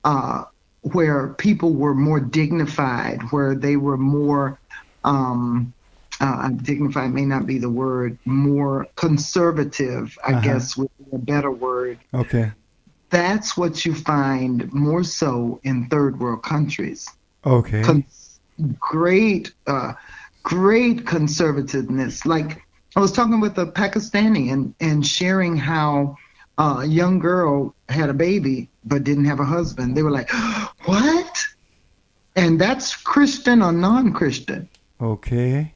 uh, 0.03 0.43
where 0.81 1.29
people 1.35 1.73
were 1.73 1.95
more 1.95 2.19
dignified, 2.19 3.21
where 3.31 3.55
they 3.55 3.77
were 3.77 3.97
more 3.97 4.59
um, 5.05 5.73
uh, 6.21 6.49
dignified 6.49 7.13
may 7.13 7.25
not 7.25 7.45
be 7.45 7.59
the 7.59 7.69
word, 7.69 8.17
more 8.25 8.87
conservative, 8.95 10.17
I 10.25 10.33
Uh-huh. 10.33 10.41
guess 10.41 10.77
would 10.77 10.89
be 10.99 11.15
a 11.15 11.19
better 11.19 11.51
word 11.51 11.99
Okay. 12.13 12.51
that's 13.09 13.57
what 13.57 13.85
you 13.85 13.93
find 13.95 14.71
more 14.73 15.03
so 15.03 15.59
in 15.63 15.87
third 15.87 16.19
world 16.19 16.43
countries. 16.43 17.07
Okay. 17.45 17.81
Con- 17.83 18.05
great, 18.79 19.53
uh, 19.67 19.93
great 20.43 21.05
conservativeness. 21.05 22.25
Like 22.25 22.61
I 22.97 22.99
was 22.99 23.11
talking 23.11 23.39
with 23.39 23.59
a 23.59 23.67
Pakistani 23.67 24.51
and, 24.51 24.73
and 24.79 25.05
sharing 25.05 25.55
how 25.55 26.17
uh, 26.57 26.79
a 26.79 26.85
young 26.87 27.19
girl 27.19 27.75
had 27.89 28.09
a 28.09 28.13
baby 28.13 28.69
but 28.85 29.03
didn't 29.03 29.25
have 29.25 29.39
a 29.39 29.45
husband. 29.45 29.95
They 29.95 30.01
were 30.01 30.09
like, 30.09 30.31
"What?" 30.85 31.45
And 32.35 32.59
that's 32.59 32.95
Christian 32.95 33.61
or 33.61 33.71
non-Christian. 33.71 34.67
Okay. 34.99 35.75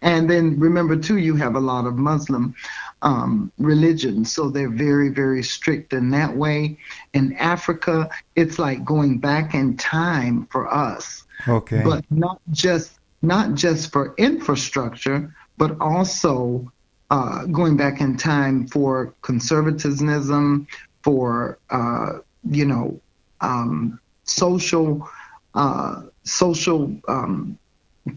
And 0.00 0.30
then 0.30 0.58
remember 0.58 0.96
too, 0.96 1.18
you 1.18 1.36
have 1.36 1.56
a 1.56 1.60
lot 1.60 1.84
of 1.84 1.96
Muslim 1.98 2.54
um, 3.02 3.52
religions, 3.58 4.32
so 4.32 4.48
they're 4.48 4.70
very, 4.70 5.10
very 5.10 5.42
strict 5.42 5.92
in 5.92 6.08
that 6.12 6.34
way. 6.34 6.78
In 7.12 7.34
Africa, 7.34 8.08
it's 8.34 8.58
like 8.58 8.82
going 8.82 9.18
back 9.18 9.52
in 9.52 9.76
time 9.76 10.46
for 10.50 10.72
us, 10.72 11.24
Okay. 11.46 11.82
but 11.84 12.02
not 12.10 12.40
just 12.50 12.98
not 13.20 13.54
just 13.54 13.92
for 13.92 14.14
infrastructure, 14.16 15.34
but 15.62 15.76
also 15.80 16.72
uh, 17.12 17.44
going 17.46 17.76
back 17.76 18.00
in 18.00 18.16
time 18.16 18.66
for 18.66 19.14
conservatism, 19.22 20.66
for 21.04 21.56
uh, 21.70 22.18
you 22.50 22.64
know, 22.64 23.00
um, 23.42 24.00
social 24.24 25.08
uh, 25.54 26.02
social 26.24 26.92
um, 27.06 27.56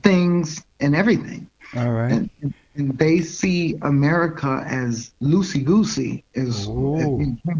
things 0.01 0.65
and 0.79 0.95
everything 0.95 1.47
All 1.75 1.91
right. 1.91 2.11
and, 2.13 2.29
and 2.75 2.97
they 2.97 3.19
see 3.21 3.75
America 3.83 4.63
as 4.65 5.11
loosey 5.21 5.63
goosey 5.63 6.23
is 6.33 6.65
Oh. 6.67 7.19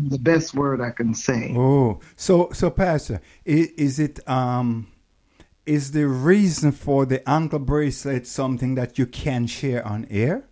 the 0.10 0.18
best 0.20 0.56
word 0.56 0.82
I 0.82 0.90
can 0.90 1.14
say. 1.14 1.54
Oh, 1.56 2.00
so 2.16 2.50
so 2.54 2.72
Pastor, 2.72 3.22
is, 3.46 3.68
is 3.78 4.00
it 4.00 4.28
um 4.28 4.88
is 5.66 5.92
the 5.92 6.08
reason 6.08 6.72
for 6.72 7.06
the 7.06 7.28
ankle 7.30 7.60
bracelet 7.60 8.28
something 8.28 8.76
that 8.76 8.98
you 9.00 9.06
can 9.06 9.48
share 9.48 9.86
on 9.88 10.06
air? 10.10 10.44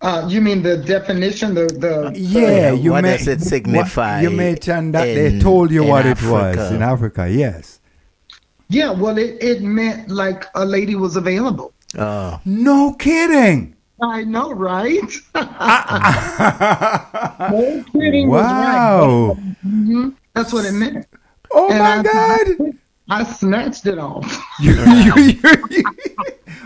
Uh, 0.00 0.26
you 0.28 0.40
mean 0.40 0.62
the 0.62 0.76
definition? 0.78 1.54
The 1.54 1.66
the 1.66 2.12
Yeah, 2.18 2.72
you 2.72 2.92
what 2.92 3.02
may, 3.02 3.16
does 3.18 3.26
it 3.28 3.40
signify 3.42 4.22
You 4.22 4.30
mentioned 4.30 4.94
that 4.94 5.04
they 5.06 5.38
told 5.40 5.70
you 5.70 5.82
in 5.82 5.88
what 5.88 6.06
it 6.06 6.22
was 6.22 6.70
in 6.70 6.80
Africa. 6.82 7.28
Yes. 7.28 7.80
yeah. 8.68 8.90
Well, 8.92 9.18
it 9.18 9.42
it 9.42 9.62
meant 9.62 10.08
like 10.08 10.46
a 10.54 10.64
lady 10.64 10.94
was 10.94 11.16
available. 11.16 11.72
Oh, 11.98 12.40
No 12.44 12.94
kidding. 12.94 13.76
I 14.00 14.24
know, 14.24 14.52
right? 14.52 15.10
no 17.50 17.84
kidding. 17.92 18.28
was 18.28 18.42
Wow. 18.42 19.28
right. 19.28 19.56
hmm 19.62 20.08
That's 20.34 20.52
what 20.52 20.64
it 20.66 20.72
meant. 20.72 21.06
Oh 21.52 21.70
And 21.70 21.78
my 21.78 21.98
I- 21.98 22.02
God. 22.02 22.78
I 23.08 23.24
snatched 23.24 23.86
it 23.86 23.98
off. 23.98 24.24
You- 24.60 24.72
you- 24.72 25.12
you- 25.70 25.84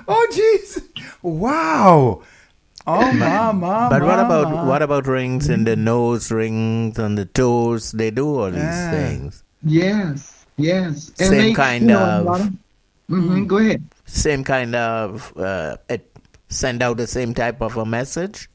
oh 0.06 0.26
jeez. 0.30 0.82
Wow. 1.22 2.22
Oh 2.86 3.12
my 3.12 3.52
my. 3.52 3.88
but 3.90 4.02
what 4.02 4.18
about 4.18 4.66
what 4.66 4.82
about 4.82 5.06
rings 5.06 5.48
in 5.48 5.64
the 5.64 5.76
nose, 5.76 6.30
rings 6.32 6.98
on 6.98 7.16
the 7.16 7.24
toes? 7.26 7.92
They 7.92 8.10
do 8.10 8.24
all 8.38 8.50
these 8.50 8.62
Ah. 8.64 8.90
things. 8.92 9.42
yes, 9.64 10.46
yes. 10.56 11.10
Same 11.16 11.54
kind 11.54 11.90
of- 11.90 12.52
hmm 13.08 13.44
Go 13.44 13.58
ahead. 13.58 13.82
Same 14.06 14.44
kind 14.44 14.74
of 14.74 15.32
uh, 15.36 15.76
it 15.88 16.08
send 16.48 16.82
out 16.82 16.96
the 16.96 17.06
same 17.06 17.34
type 17.34 17.60
of 17.60 17.76
a 17.76 17.84
message 17.84 18.48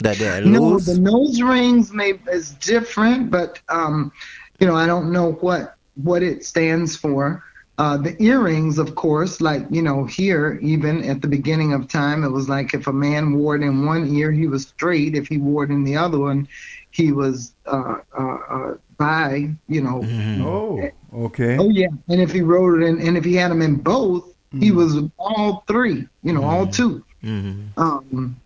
that 0.00 0.16
they're 0.16 0.40
No, 0.44 0.78
the 0.78 0.96
nose 0.98 1.40
rings 1.42 1.92
may 1.92 2.14
is 2.32 2.52
different, 2.60 3.30
but 3.30 3.60
um, 3.68 4.12
you 4.60 4.66
know, 4.66 4.76
I 4.76 4.86
don't 4.86 5.12
know 5.12 5.32
what 5.44 5.75
what 5.96 6.22
it 6.22 6.44
stands 6.44 6.96
for. 6.96 7.42
Uh, 7.78 7.98
the 7.98 8.16
earrings, 8.22 8.78
of 8.78 8.94
course, 8.94 9.42
like 9.42 9.66
you 9.70 9.82
know, 9.82 10.04
here 10.04 10.58
even 10.62 11.04
at 11.04 11.20
the 11.20 11.28
beginning 11.28 11.74
of 11.74 11.88
time, 11.88 12.24
it 12.24 12.30
was 12.30 12.48
like 12.48 12.72
if 12.72 12.86
a 12.86 12.92
man 12.92 13.34
wore 13.34 13.54
it 13.54 13.62
in 13.62 13.84
one 13.84 14.08
ear, 14.14 14.32
he 14.32 14.46
was 14.46 14.62
straight. 14.66 15.14
If 15.14 15.28
he 15.28 15.36
wore 15.36 15.64
it 15.64 15.70
in 15.70 15.84
the 15.84 15.94
other 15.96 16.18
one, 16.18 16.48
he 16.90 17.12
was 17.12 17.52
uh, 17.66 17.96
uh, 18.18 18.38
uh, 18.48 18.74
bi. 18.96 19.50
You 19.68 19.82
know. 19.82 20.02
Oh, 20.42 21.26
okay. 21.26 21.58
Oh 21.58 21.68
yeah. 21.68 21.88
And 22.08 22.20
if 22.20 22.32
he 22.32 22.40
wrote 22.40 22.80
it 22.80 22.86
in, 22.86 23.06
and 23.06 23.16
if 23.18 23.24
he 23.24 23.34
had 23.34 23.50
them 23.50 23.60
in 23.60 23.76
both, 23.76 24.24
he 24.58 24.70
was 24.70 24.96
all 25.18 25.64
three. 25.66 26.08
You 26.22 26.32
know, 26.32 26.44
all 26.44 26.66
2 26.66 27.04
Mhm. 27.22 27.68
Um, 27.76 28.36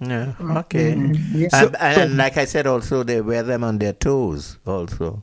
Yeah. 0.00 0.34
Okay. 0.40 0.94
yeah. 1.32 1.48
and, 1.52 1.76
and 1.76 2.16
like 2.16 2.36
I 2.36 2.44
said, 2.44 2.66
also 2.66 3.02
they 3.02 3.20
wear 3.22 3.42
them 3.42 3.64
on 3.64 3.78
their 3.78 3.92
toes. 3.94 4.58
Also. 4.66 5.22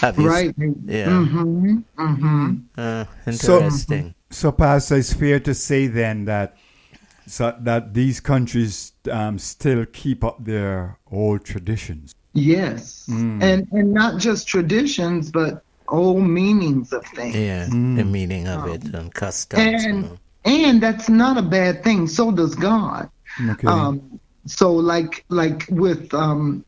Have 0.00 0.18
you 0.18 0.28
s- 0.28 0.34
right. 0.34 0.54
Yeah. 0.84 1.06
Mm-hmm. 1.08 1.78
Mm-hmm. 1.98 2.54
Uh, 2.76 3.04
So- 3.32 3.56
interesting. 3.56 4.14
So, 4.30 4.52
Pastor, 4.52 4.96
it's 4.96 5.12
fair 5.14 5.40
to 5.40 5.54
say 5.54 5.86
then 5.86 6.26
that 6.26 6.54
so 7.26 7.54
that 7.60 7.94
these 7.94 8.20
countries 8.20 8.92
um, 9.10 9.38
still 9.38 9.86
keep 9.86 10.22
up 10.22 10.44
their 10.44 10.98
old 11.10 11.44
traditions. 11.44 12.14
Yes, 12.34 13.06
Mm. 13.10 13.42
and 13.42 13.66
and 13.72 13.92
not 13.92 14.20
just 14.20 14.46
traditions, 14.46 15.30
but 15.30 15.64
old 15.88 16.22
meanings 16.24 16.92
of 16.92 17.04
things. 17.16 17.34
yeah. 17.34 17.64
The 17.66 18.04
meaning 18.04 18.46
of 18.48 18.66
it 18.68 18.84
and 18.94 19.12
customs. 19.14 19.84
And 19.84 20.04
you 20.04 20.18
and 20.44 20.80
that's 20.82 21.08
not 21.08 21.36
a 21.38 21.42
bad 21.42 21.82
thing. 21.82 22.06
So 22.06 22.30
does 22.30 22.54
God. 22.54 23.08
Okay. 23.52 23.66
Um, 23.66 24.20
so 24.46 24.72
like 24.72 25.24
like 25.30 25.66
with 25.70 26.12
um, 26.14 26.64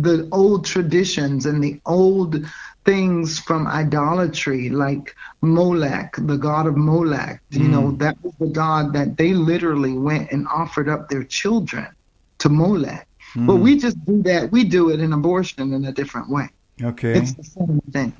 the 0.00 0.28
old 0.32 0.64
traditions 0.64 1.46
and 1.46 1.62
the 1.62 1.80
old 1.86 2.44
things 2.84 3.38
from 3.38 3.66
idolatry, 3.66 4.70
like 4.70 5.14
Molech, 5.42 6.14
the 6.18 6.36
god 6.36 6.66
of 6.66 6.76
Molech. 6.76 7.40
You 7.50 7.68
know 7.68 7.92
that 7.92 8.16
was 8.22 8.32
the 8.40 8.46
god 8.48 8.92
that 8.94 9.16
they 9.16 9.32
literally 9.34 9.92
went 9.92 10.32
and 10.32 10.48
offered 10.48 10.88
up 10.88 11.08
their 11.08 11.24
children 11.24 11.86
to 12.38 12.48
Molech. 12.48 13.06
But 13.34 13.56
we 13.56 13.78
just 13.78 14.02
do 14.04 14.22
that. 14.24 14.52
We 14.52 14.64
do 14.64 14.90
it 14.90 15.00
in 15.00 15.12
abortion 15.12 15.72
in 15.72 15.84
a 15.86 15.92
different 15.92 16.28
way. 16.28 16.48
okay. 16.82 17.12
It's 17.18 17.32
the 17.34 17.44
same 17.44 17.80
thing. 17.92 18.12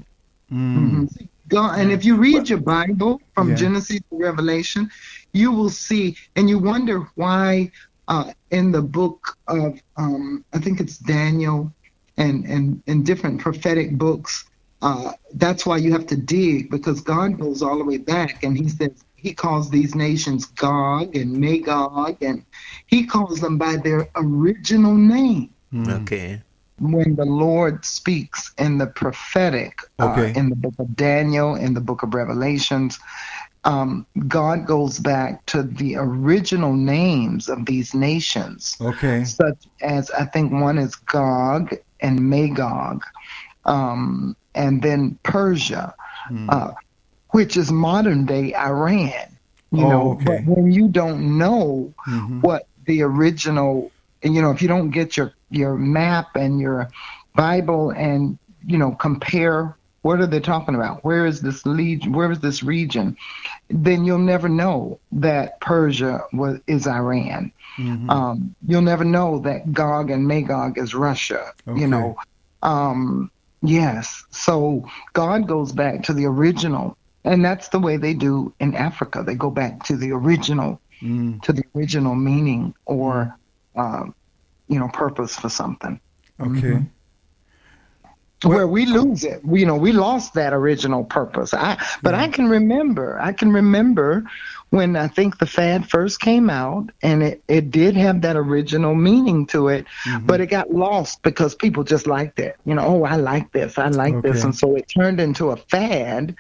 Mm. 0.51 1.07
Mhm. 1.07 1.29
God, 1.49 1.79
and 1.79 1.91
if 1.91 2.05
you 2.05 2.17
read 2.17 2.49
your 2.49 2.61
Bible 2.61 3.21
from 3.35 3.49
Yeah. 3.51 3.57
Genesis 3.57 3.99
to 4.09 4.17
Revelation, 4.19 4.91
you 5.33 5.51
will 5.53 5.69
see, 5.71 6.17
and 6.37 6.49
you 6.49 6.59
wonder 6.59 7.09
why 7.15 7.71
uh, 8.09 8.33
in 8.51 8.73
the 8.73 8.83
book 8.83 9.37
of, 9.49 9.81
um, 9.97 10.45
I 10.53 10.59
think 10.59 10.81
it's 10.81 10.99
Daniel, 10.99 11.73
and 12.17 12.45
and 12.45 12.83
in 12.87 13.03
different 13.05 13.41
prophetic 13.41 13.97
books, 13.97 14.45
uh, 14.83 15.13
that's 15.35 15.65
why 15.65 15.79
you 15.79 15.93
have 15.93 16.07
to 16.09 16.17
dig 16.17 16.71
because 16.71 17.01
God 17.01 17.39
goes 17.39 17.63
all 17.63 17.79
the 17.79 17.85
way 17.85 17.99
back, 17.99 18.43
and 18.45 18.57
He 18.57 18.69
says 18.69 19.05
He 19.15 19.33
calls 19.35 19.71
these 19.71 19.95
nations 19.95 20.47
Gog 20.47 21.17
and 21.17 21.33
Magog, 21.39 22.23
and 22.23 22.45
He 22.87 23.07
calls 23.07 23.41
them 23.41 23.59
by 23.59 23.77
their 23.77 24.09
original 24.17 24.95
name 24.95 25.55
Okay. 25.89 26.43
when 26.81 27.15
the 27.15 27.25
Lord 27.25 27.85
speaks 27.85 28.53
in 28.59 28.79
the 28.79 28.87
prophetic, 28.89 29.79
Okay. 30.01 30.31
uh, 30.31 30.39
in 30.39 30.51
the 30.51 30.57
book 30.57 30.75
of 30.79 30.97
Daniel, 30.97 31.55
in 31.55 31.75
the 31.75 31.81
book 31.81 32.03
of 32.03 32.15
Revelations, 32.15 32.99
um, 33.65 34.07
God 34.29 34.67
goes 34.67 34.99
back 34.99 35.45
to 35.47 35.63
the 35.63 35.97
original 35.97 36.73
names 36.75 37.49
of 37.49 37.67
these 37.67 37.95
nations, 37.95 38.77
Okay. 38.81 39.23
such 39.23 39.67
as 39.83 40.11
I 40.11 40.25
think 40.27 40.53
one 40.53 40.79
is 40.79 40.95
Gog 40.97 41.75
and 42.01 42.29
Magog, 42.29 43.03
um, 43.65 44.37
and 44.55 44.83
then 44.83 45.19
Persia, 45.25 45.95
Hmm. 46.29 46.49
uh, 46.49 46.73
which 47.33 47.57
is 47.57 47.71
modern 47.73 48.27
day 48.27 48.55
Iran. 48.55 49.39
You 49.71 49.85
Oh, 49.85 49.87
know, 49.87 50.13
okay. 50.13 50.25
but 50.25 50.45
when 50.45 50.71
you 50.73 50.89
don't 50.89 51.39
know 51.39 51.95
Mhm. 52.07 52.41
what 52.41 52.65
the 52.87 53.03
original 53.03 53.93
you 54.23 54.41
know 54.43 54.51
if 54.51 54.63
you 54.63 54.69
don't 54.69 54.91
get 54.91 55.17
your 55.17 55.33
your 55.51 55.77
map 55.77 56.29
and 56.37 56.61
your 56.61 56.89
bible 57.35 57.91
and 57.91 58.39
you 58.65 58.79
know 58.79 58.93
compare 58.93 59.77
what 60.03 60.21
are 60.21 60.27
they 60.27 60.41
talking 60.41 60.75
about? 60.75 61.05
Where 61.05 61.27
is 61.27 61.41
this 61.41 61.65
legion 61.65 62.13
where 62.13 62.31
is 62.31 62.41
this 62.41 62.63
region? 62.63 63.17
Then 63.69 64.05
you'll 64.05 64.19
never 64.19 64.49
know 64.49 64.99
that 65.13 65.61
persia 65.61 66.21
was 66.33 66.61
is 66.67 66.87
iran. 66.87 67.53
Mhm. 67.79 68.11
um, 68.11 68.55
you'll 68.67 68.83
never 68.83 69.05
know 69.05 69.39
that 69.41 69.73
gog 69.73 70.11
and 70.11 70.27
magog 70.29 70.77
is 70.77 70.95
russia 70.95 71.53
Okay. 71.67 71.81
you 71.81 71.87
know? 71.87 72.17
Um, 72.63 73.31
yes. 73.63 74.25
So 74.31 74.87
god 75.15 75.47
goes 75.49 75.73
back 75.73 76.03
to 76.05 76.13
the 76.13 76.27
original 76.27 76.97
and 77.25 77.45
that's 77.45 77.69
the 77.69 77.79
way 77.79 77.97
they 77.97 78.15
do 78.15 78.53
in 78.61 78.75
africa. 78.75 79.23
They 79.25 79.35
go 79.37 79.51
back 79.51 79.85
to 79.85 79.97
the 79.97 80.13
original 80.13 80.81
Mm. 81.03 81.43
to 81.43 81.53
the 81.53 81.65
original 81.75 82.15
meaning 82.15 82.75
or 82.87 83.37
um, 83.75 84.15
you 84.69 84.79
know 84.79 84.87
purpose 84.89 85.35
for 85.35 85.49
something. 85.49 85.99
Okay. 86.39 86.79
Where 88.45 88.67
we 88.67 88.87
lose 88.87 89.25
it. 89.25 89.45
We, 89.45 89.61
you 89.61 89.67
know 89.67 89.77
we 89.77 89.93
lost 89.93 90.35
that 90.35 90.53
original 90.53 91.05
purpose. 91.05 91.55
I 91.55 91.83
but 92.03 92.15
i 92.15 92.29
can 92.29 92.49
remember 92.49 93.19
i 93.21 93.33
can 93.33 93.53
remember 93.53 94.25
when 94.71 94.97
i 94.97 95.07
think 95.07 95.39
the 95.39 95.47
fad 95.47 95.89
first 95.89 96.21
came 96.21 96.49
out 96.51 96.91
and 97.03 97.23
it, 97.23 97.43
it 97.49 97.71
did 97.71 97.97
have 97.97 98.23
that 98.23 98.37
original 98.37 98.95
meaning 98.95 99.47
to 99.47 99.69
it 99.69 99.87
but 100.23 100.41
it 100.41 100.47
got 100.47 100.73
lost 100.73 101.23
because 101.23 101.55
people 101.55 101.85
just 101.85 102.07
liked 102.07 102.39
it. 102.39 102.57
You 102.65 102.75
know 102.75 102.85
oh 102.85 103.05
i 103.05 103.17
like 103.17 103.53
this. 103.53 103.79
I 103.79 103.89
like 103.89 104.23
this. 104.23 104.45
And 104.45 104.55
so 104.55 104.77
it 104.77 104.89
turned 104.89 105.21
into 105.21 105.51
a 105.51 105.57
fad 105.57 106.35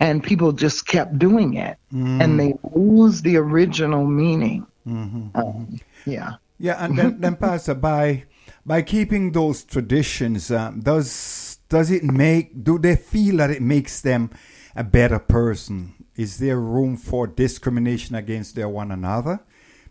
and 0.00 0.22
people 0.22 0.52
just 0.52 0.86
kept 0.86 1.18
doing 1.18 1.54
it. 1.54 1.76
Mm. 1.92 2.20
and 2.22 2.40
they 2.40 2.54
lose 2.74 3.22
the 3.22 3.36
original 3.36 4.04
meaning. 4.04 4.66
Mhm. 4.86 5.30
um, 5.36 5.80
yeah. 6.04 6.32
Yeah, 6.58 6.84
and 6.84 6.96
then, 6.98 7.20
then 7.20 7.36
Pastor, 7.36 7.74
by 7.74 8.24
by 8.66 8.82
keeping 8.82 9.32
those 9.32 9.64
traditions, 9.64 10.50
um, 10.50 10.80
does 10.80 11.58
does 11.68 11.90
it 11.90 12.04
make? 12.04 12.64
Do 12.64 12.78
they 12.78 12.96
feel 12.96 13.38
that 13.38 13.50
it 13.50 13.62
makes 13.62 14.00
them 14.00 14.30
a 14.76 14.84
better 14.84 15.18
person? 15.18 15.94
Is 16.16 16.38
there 16.38 16.60
room 16.60 16.96
for 16.96 17.26
discrimination 17.26 18.14
against 18.14 18.54
their 18.54 18.68
one 18.68 18.90
another? 18.90 19.40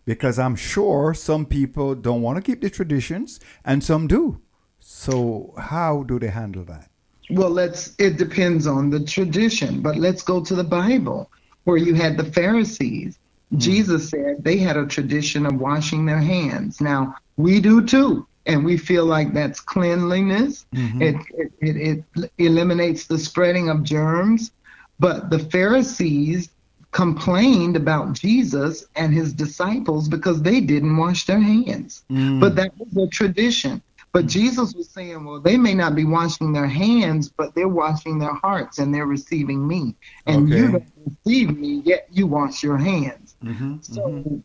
Because 0.04 0.38
I'm 0.38 0.56
sure 0.56 1.14
some 1.14 1.46
people 1.46 1.94
don't 1.94 2.22
want 2.22 2.36
to 2.36 2.42
keep 2.42 2.60
the 2.60 2.70
traditions, 2.70 3.40
and 3.64 3.82
some 3.82 4.06
do. 4.06 4.40
So 4.80 5.54
how 5.58 6.02
do 6.02 6.18
they 6.18 6.28
handle 6.28 6.64
that? 6.64 6.90
Well, 7.30 7.50
let's. 7.50 7.94
It 7.98 8.16
depends 8.16 8.66
on 8.66 8.90
the 8.90 9.04
tradition, 9.04 9.80
but 9.80 9.96
let's 9.96 10.22
go 10.22 10.42
to 10.42 10.54
the 10.54 10.64
Bible, 10.64 11.30
where 11.64 11.76
you 11.76 11.94
had 11.94 12.16
the 12.16 12.24
Pharisees. 12.24 13.18
Jesus 13.56 14.08
said 14.08 14.42
they 14.42 14.56
had 14.56 14.76
a 14.76 14.86
tradition 14.86 15.46
of 15.46 15.60
washing 15.60 16.06
their 16.06 16.18
hands. 16.18 16.80
Now 16.80 17.14
we 17.36 17.60
do 17.60 17.86
too, 17.86 18.26
and 18.46 18.64
we 18.64 18.76
feel 18.76 19.06
like 19.06 19.32
that's 19.32 19.60
cleanliness. 19.60 20.66
Mm-hmm. 20.74 21.02
It, 21.02 21.16
it 21.30 21.52
it 21.60 22.04
it 22.16 22.32
eliminates 22.38 23.06
the 23.06 23.18
spreading 23.18 23.68
of 23.68 23.82
germs. 23.82 24.52
But 24.98 25.30
the 25.30 25.38
Pharisees 25.38 26.50
complained 26.94 27.74
about 27.74 28.12
Jesus 28.12 28.86
and 28.94 29.12
his 29.12 29.32
disciples 29.32 30.08
because 30.08 30.40
they 30.40 30.60
didn't 30.60 30.96
wash 30.96 31.26
their 31.26 31.40
hands. 31.40 32.04
Mm. 32.08 32.40
But 32.40 32.54
that 32.54 32.72
was 32.78 33.08
a 33.08 33.10
tradition. 33.10 33.82
But 34.12 34.26
mm. 34.26 34.28
Jesus 34.28 34.72
was 34.74 34.88
saying, 34.88 35.24
well, 35.24 35.40
they 35.40 35.56
may 35.56 35.74
not 35.74 35.96
be 35.96 36.04
washing 36.04 36.52
their 36.52 36.68
hands, 36.68 37.28
but 37.28 37.52
they're 37.56 37.66
washing 37.66 38.20
their 38.20 38.34
hearts 38.34 38.78
and 38.78 38.94
they're 38.94 39.06
receiving 39.06 39.66
me. 39.66 39.96
And 40.26 40.48
you 40.48 40.70
don't 40.70 40.92
receive 41.26 41.58
me, 41.58 41.82
yet 41.84 42.06
you 42.12 42.28
wash 42.28 42.62
your 42.62 42.78
hands. 42.78 43.34
Mm-hmm. 43.42 43.78
So 43.80 44.02
mm-hmm. 44.02 44.36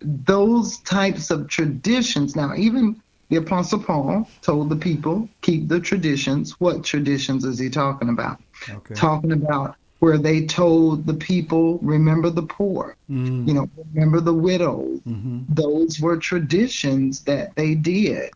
those 0.00 0.78
types 0.78 1.30
of 1.30 1.46
traditions, 1.46 2.34
now, 2.34 2.56
even 2.56 3.00
the 3.28 3.36
Apostle 3.36 3.78
Paul 3.78 4.28
told 4.42 4.68
the 4.68 4.76
people, 4.76 5.28
keep 5.40 5.68
the 5.68 5.80
traditions. 5.80 6.60
What 6.60 6.84
traditions 6.84 7.44
is 7.44 7.58
he 7.58 7.70
talking 7.70 8.08
about? 8.08 8.40
Okay. 8.68 8.94
Talking 8.94 9.32
about 9.32 9.76
where 10.00 10.18
they 10.18 10.44
told 10.44 11.06
the 11.06 11.14
people, 11.14 11.78
remember 11.82 12.28
the 12.28 12.42
poor, 12.42 12.96
Mm. 13.10 13.48
you 13.48 13.54
know, 13.54 13.68
remember 13.94 14.20
the 14.20 14.34
widows. 14.34 15.00
Mhm. 15.06 15.44
Those 15.48 16.00
were 16.00 16.16
traditions 16.16 17.20
that 17.22 17.54
they 17.56 17.74
did. 17.74 18.30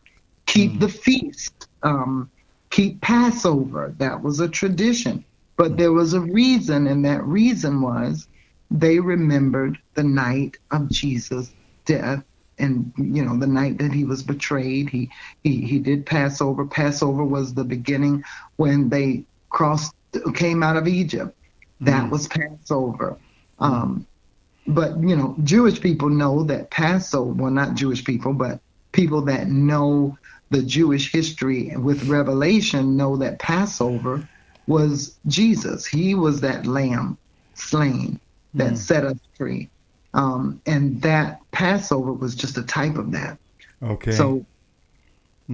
Keep 0.47 0.79
the 0.79 0.89
feast, 0.89 1.67
um, 1.83 2.29
keep 2.71 2.99
Passover. 3.01 3.93
That 3.99 4.23
was 4.23 4.39
a 4.39 4.47
tradition. 4.47 5.23
But 5.57 5.77
there 5.77 5.91
was 5.91 6.13
a 6.13 6.21
reason, 6.21 6.87
and 6.87 7.05
that 7.05 7.23
reason 7.25 7.81
was 7.81 8.27
they 8.71 8.99
remembered 8.99 9.77
the 9.93 10.03
night 10.03 10.57
of 10.71 10.89
Jesus' 10.89 11.51
death 11.85 12.23
and 12.59 12.91
you 12.97 13.23
know 13.23 13.37
the 13.37 13.47
night 13.47 13.77
that 13.77 13.91
he 13.91 14.03
was 14.03 14.23
betrayed 14.23 14.89
he 14.89 15.09
he 15.43 15.61
he 15.61 15.79
did 15.79 16.05
passover 16.05 16.65
passover 16.65 17.23
was 17.23 17.53
the 17.53 17.63
beginning 17.63 18.23
when 18.57 18.89
they 18.89 19.23
crossed 19.49 19.93
came 20.33 20.63
out 20.63 20.77
of 20.77 20.87
egypt. 20.87 21.35
That 21.81 22.09
was 22.11 22.27
passover. 22.27 23.17
Um 23.59 24.05
but 24.67 24.99
you 24.99 25.15
know 25.15 25.35
jewish 25.43 25.79
people 25.81 26.09
know 26.09 26.43
that 26.43 26.69
passover 26.69 27.31
well 27.31 27.51
not 27.51 27.75
jewish 27.75 28.03
people 28.03 28.33
but 28.33 28.59
people 28.91 29.21
that 29.21 29.47
know 29.47 30.17
the 30.51 30.61
jewish 30.61 31.11
history 31.11 31.75
with 31.77 32.03
revelation 32.07 32.97
know 32.97 33.15
that 33.17 33.39
passover 33.39 34.27
was 34.69 35.17
Jesus. 35.25 35.85
He 35.85 36.13
was 36.13 36.41
that 36.41 36.65
lamb 36.67 37.17
slain 37.55 38.19
that 38.53 38.77
set 38.77 39.03
us 39.03 39.17
free. 39.35 39.67
Um, 40.13 40.61
and 40.65 41.01
that 41.01 41.41
Passover 41.51 42.13
was 42.13 42.35
just 42.35 42.57
a 42.57 42.63
type 42.63 42.97
of 42.97 43.11
that. 43.11 43.37
Okay. 43.81 44.11
So 44.11 44.45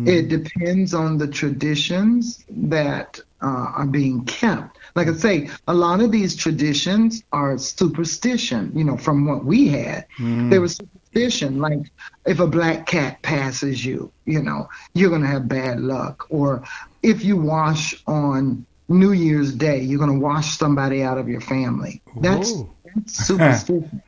it 0.05 0.27
depends 0.27 0.93
on 0.93 1.17
the 1.17 1.27
traditions 1.27 2.43
that 2.49 3.17
uh, 3.41 3.45
are 3.45 3.85
being 3.85 4.25
kept. 4.25 4.77
Like 4.93 5.07
I 5.07 5.13
say, 5.13 5.49
a 5.69 5.73
lot 5.73 6.01
of 6.01 6.11
these 6.11 6.35
traditions 6.35 7.23
are 7.31 7.57
superstition, 7.57 8.73
you 8.75 8.83
know, 8.83 8.97
from 8.97 9.25
what 9.25 9.45
we 9.45 9.69
had. 9.69 10.05
There 10.49 10.59
was 10.59 10.75
superstition, 10.75 11.59
like 11.59 11.79
if 12.25 12.41
a 12.41 12.47
black 12.47 12.87
cat 12.87 13.21
passes 13.21 13.85
you, 13.85 14.11
you 14.25 14.41
know, 14.41 14.67
you're 14.93 15.09
going 15.09 15.21
to 15.21 15.27
have 15.27 15.47
bad 15.47 15.79
luck. 15.79 16.27
Or 16.29 16.63
if 17.01 17.23
you 17.23 17.37
wash 17.37 17.95
on 18.05 18.65
New 18.89 19.13
Year's 19.13 19.53
Day, 19.53 19.79
you're 19.79 19.99
going 19.99 20.11
to 20.11 20.19
wash 20.19 20.57
somebody 20.57 21.03
out 21.03 21.17
of 21.17 21.29
your 21.29 21.41
family. 21.41 22.01
That's, 22.17 22.51
that's 22.95 23.25
superstition. 23.25 24.01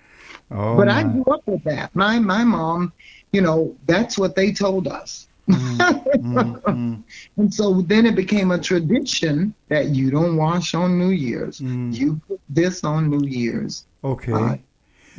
Oh, 0.52 0.78
But 0.78 0.90
I 0.90 1.04
grew 1.04 1.24
up 1.26 1.46
with 1.48 1.64
that. 1.64 1.96
My 1.96 2.20
my 2.20 2.44
mom, 2.44 2.94
you 3.32 3.42
know, 3.42 3.76
that's 3.86 4.18
what 4.18 4.36
they 4.36 4.52
told 4.52 4.88
us. 4.88 5.28
Mm, 5.50 7.04
And 7.38 7.54
so 7.54 7.82
then 7.82 8.06
it 8.06 8.16
became 8.16 8.52
a 8.52 8.60
tradition 8.60 9.54
that 9.70 9.90
you 9.90 10.12
don't 10.12 10.36
wash 10.36 10.74
on 10.74 10.98
New 11.00 11.10
Year's. 11.10 11.60
Mm. 11.62 11.94
You 11.96 12.20
put 12.28 12.42
this 12.50 12.84
on 12.84 13.10
New 13.10 13.26
Year's. 13.28 13.86
Okay. 14.04 14.34
Uh, 14.34 14.58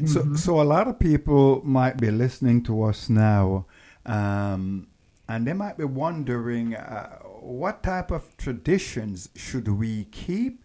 So, 0.06 0.34
so 0.36 0.60
a 0.60 0.62
lot 0.62 0.86
of 0.86 0.98
people 1.00 1.60
might 1.64 1.96
be 1.96 2.10
listening 2.12 2.62
to 2.64 2.84
us 2.84 3.08
now, 3.10 3.66
um, 4.06 4.86
and 5.28 5.44
they 5.46 5.52
might 5.54 5.76
be 5.76 5.84
wondering 5.84 6.74
uh, 6.76 7.18
what 7.40 7.82
type 7.82 8.10
of 8.12 8.36
traditions 8.36 9.28
should 9.34 9.66
we 9.66 10.04
keep, 10.04 10.62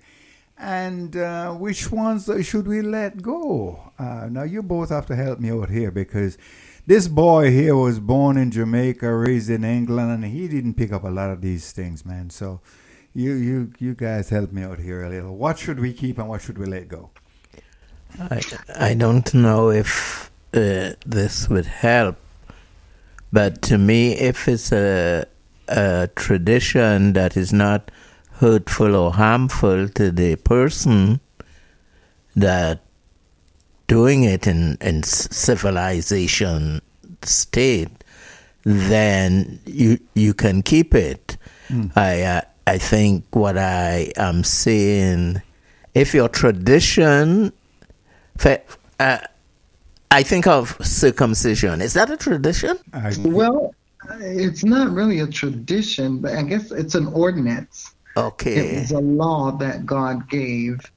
and 0.57 1.15
uh, 1.15 1.51
which 1.53 1.91
ones 1.91 2.29
should 2.43 2.67
we 2.67 2.81
let 2.81 3.21
go. 3.21 3.91
Uh, 3.99 4.27
now, 4.29 4.43
you 4.43 4.61
both 4.63 4.89
have 4.89 5.05
to 5.07 5.15
help 5.15 5.39
me 5.39 5.51
out 5.51 5.69
here 5.69 5.91
because 5.91 6.37
this 6.85 7.07
boy 7.07 7.51
here 7.51 7.75
was 7.75 7.99
born 7.99 8.37
in 8.37 8.51
Jamaica, 8.51 9.13
raised 9.13 9.49
in 9.49 9.63
England, 9.63 10.11
and 10.11 10.25
he 10.25 10.47
didn't 10.47 10.75
pick 10.75 10.91
up 10.91 11.03
a 11.03 11.09
lot 11.09 11.29
of 11.29 11.41
these 11.41 11.71
things, 11.71 12.05
man. 12.05 12.29
So, 12.29 12.61
you, 13.13 13.33
you, 13.33 13.73
you 13.79 13.93
guys 13.93 14.29
help 14.29 14.51
me 14.51 14.63
out 14.63 14.79
here 14.79 15.03
a 15.03 15.09
little. 15.09 15.35
What 15.35 15.59
should 15.59 15.79
we 15.79 15.93
keep 15.93 16.17
and 16.17 16.27
what 16.27 16.41
should 16.41 16.57
we 16.57 16.65
let 16.65 16.87
go? 16.87 17.09
I, 18.19 18.41
I 18.75 18.93
don't 18.93 19.33
know 19.33 19.71
if 19.71 20.31
uh, 20.53 20.91
this 21.05 21.49
would 21.49 21.65
help, 21.65 22.17
but 23.31 23.61
to 23.63 23.77
me, 23.77 24.13
if 24.13 24.47
it's 24.47 24.71
a, 24.71 25.25
a 25.67 26.09
tradition 26.15 27.13
that 27.13 27.35
is 27.35 27.51
not 27.51 27.89
hurtful 28.39 28.95
or 28.95 29.13
harmful 29.13 29.87
to 29.89 30.11
the 30.11 30.35
person 30.37 31.19
that 32.35 32.81
doing 33.87 34.23
it 34.23 34.47
in, 34.47 34.77
in 34.81 35.03
civilization 35.03 36.81
state, 37.21 37.91
then 38.63 39.59
you 39.65 39.99
you 40.13 40.33
can 40.33 40.61
keep 40.61 40.95
it. 40.95 41.37
I 41.95 42.21
uh, 42.21 42.41
I 42.65 42.77
think 42.77 43.25
what 43.35 43.57
I 43.57 44.11
am 44.17 44.43
saying, 44.43 45.41
if 45.93 46.13
your 46.13 46.29
tradition, 46.29 47.51
fa- 48.37 48.61
uh, 48.99 49.19
I 50.11 50.23
think 50.23 50.47
of 50.47 50.77
circumcision. 50.81 51.81
Is 51.81 51.93
that 51.93 52.09
a 52.09 52.17
tradition? 52.17 52.77
I, 52.93 53.13
Well, 53.19 53.73
it's 54.19 54.63
not 54.63 54.91
really 54.91 55.19
a 55.19 55.27
tradition, 55.27 56.19
but 56.19 56.33
I 56.33 56.43
guess 56.43 56.71
it's 56.71 56.95
an 56.95 57.07
ordinance. 57.07 57.92
It 58.15 58.21
Okay, 58.21 58.75
was 58.75 58.91
a 58.91 58.99
law 58.99 59.51
that 59.57 59.85
God 59.85 60.29
gave. 60.29 60.91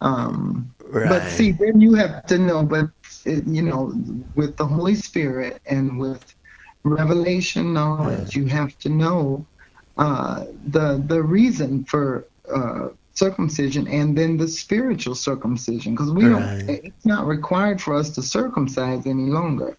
Um, 0.00 0.74
right. 0.88 1.08
But 1.08 1.28
see, 1.30 1.52
then 1.52 1.80
you 1.80 1.94
have 1.94 2.26
to 2.26 2.38
know, 2.38 2.62
but 2.64 2.90
it, 3.24 3.46
you 3.46 3.62
know, 3.62 3.92
with 4.34 4.56
the 4.56 4.66
Holy 4.66 4.94
Spirit 4.94 5.60
and 5.66 5.98
with 5.98 6.34
revelation 6.84 7.72
knowledge, 7.72 8.36
you 8.36 8.46
have 8.46 8.76
to 8.78 8.88
know 8.88 9.46
uh, 9.96 10.46
the 10.68 11.02
the 11.06 11.22
reason 11.22 11.84
for 11.84 12.26
uh, 12.54 12.88
circumcision 13.14 13.86
and 13.88 14.16
then 14.16 14.36
the 14.36 14.48
spiritual 14.48 15.14
circumcision, 15.14 15.94
because 15.94 16.10
we 16.12 16.24
Right. 16.24 16.30
don't. 16.30 16.54
It's 16.68 17.06
not 17.06 17.26
required 17.26 17.80
for 17.80 17.94
us 17.94 18.10
to 18.10 18.22
circumcise 18.22 19.06
any 19.06 19.30
longer, 19.30 19.76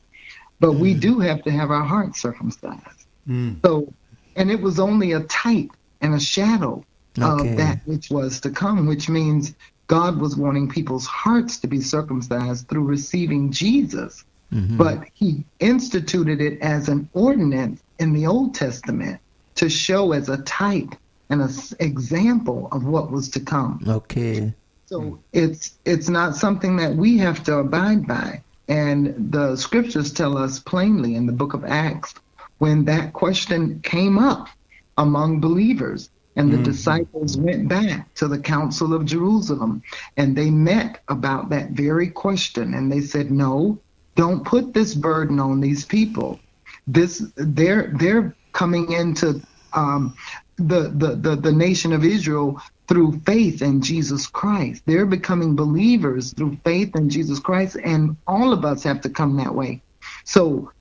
but 0.60 0.74
we 0.74 0.94
do 0.94 1.20
have 1.20 1.44
to 1.44 1.52
have 1.52 1.72
our 1.72 1.84
hearts 1.84 2.22
circumcised. 2.22 3.06
Mm. 3.28 3.66
So, 3.66 3.94
and 4.36 4.50
it 4.52 4.62
was 4.62 4.80
only 4.80 5.14
a 5.14 5.22
type 5.22 5.72
and 6.06 6.14
a 6.14 6.20
shadow 6.20 6.84
Okay. 7.18 7.52
of 7.52 7.58
that 7.58 7.80
which 7.86 8.10
was 8.10 8.42
to 8.42 8.50
come, 8.50 8.88
which 8.88 9.08
means 9.08 9.54
God 9.88 10.20
was 10.20 10.36
wanting 10.36 10.68
people's 10.68 11.06
hearts 11.06 11.58
to 11.60 11.68
be 11.68 11.80
circumcised 11.80 12.68
through 12.68 12.84
receiving 12.84 13.52
Jesus. 13.52 14.26
Mm-hmm. 14.54 14.78
But 14.78 15.08
he 15.14 15.46
instituted 15.60 16.42
it 16.42 16.60
as 16.62 16.90
an 16.90 17.10
ordinance 17.14 17.82
in 18.00 18.14
the 18.14 18.28
Old 18.28 18.54
Testament 18.54 19.20
to 19.56 19.70
show 19.70 20.12
as 20.12 20.28
a 20.28 20.42
type 20.44 20.94
and 21.30 21.42
an 21.42 21.50
example 21.80 22.68
of 22.72 22.86
what 22.86 23.12
was 23.12 23.30
to 23.30 23.40
come. 23.40 23.82
Okay. 23.88 24.54
So 24.88 25.02
hmm. 25.02 25.16
it's 25.34 25.78
it's 25.86 26.10
not 26.10 26.36
something 26.36 26.76
that 26.78 26.96
we 26.96 27.18
have 27.18 27.44
to 27.46 27.58
abide 27.58 28.06
by. 28.08 28.42
And 28.68 29.32
the 29.32 29.56
scriptures 29.56 30.12
tell 30.12 30.38
us 30.38 30.60
plainly 30.60 31.16
in 31.16 31.26
the 31.26 31.32
book 31.32 31.54
of 31.54 31.64
Acts 31.64 32.14
when 32.58 32.86
that 32.86 33.14
question 33.14 33.80
came 33.82 34.18
up 34.20 34.50
among 34.98 35.40
believers 35.40 36.10
and 36.38 36.52
the 36.52 36.58
disciples 36.58 37.38
went 37.38 37.68
back 37.68 38.14
to 38.16 38.28
the 38.28 38.40
council 38.40 38.94
of 38.94 39.06
Jerusalem 39.06 39.82
and 40.18 40.36
they 40.36 40.50
met 40.50 41.02
about 41.08 41.50
that 41.50 41.72
very 41.72 42.10
question 42.10 42.74
and 42.74 42.92
they 42.92 43.02
said 43.02 43.32
no 43.32 43.80
don't 44.16 44.46
put 44.46 44.74
this 44.74 44.94
burden 44.96 45.40
on 45.40 45.60
these 45.60 45.86
people 45.86 46.40
this 46.88 47.32
they're 47.36 47.92
they're 47.96 48.36
coming 48.54 48.92
into 48.92 49.42
um, 49.74 50.16
the, 50.58 50.94
the 50.96 51.16
the 51.16 51.36
the 51.36 51.52
nation 51.52 51.92
of 51.94 52.04
Israel 52.04 52.62
through 52.88 53.20
faith 53.26 53.62
in 53.62 53.82
Jesus 53.82 54.28
Christ. 54.28 54.84
They're 54.86 55.08
becoming 55.08 55.56
believers 55.56 56.34
through 56.34 56.58
faith 56.64 56.96
in 56.96 57.10
Jesus 57.10 57.40
Christ, 57.40 57.78
and 57.84 58.16
all 58.28 58.54
of 58.54 58.64
us 58.64 58.84
have 58.84 59.02
to 59.02 59.10
come 59.10 59.38
that 59.38 59.54
way. 59.54 59.82
So 60.24 60.72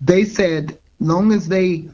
they 0.00 0.24
said, 0.24 0.78
long 1.00 1.32
as 1.32 1.48
they 1.48 1.88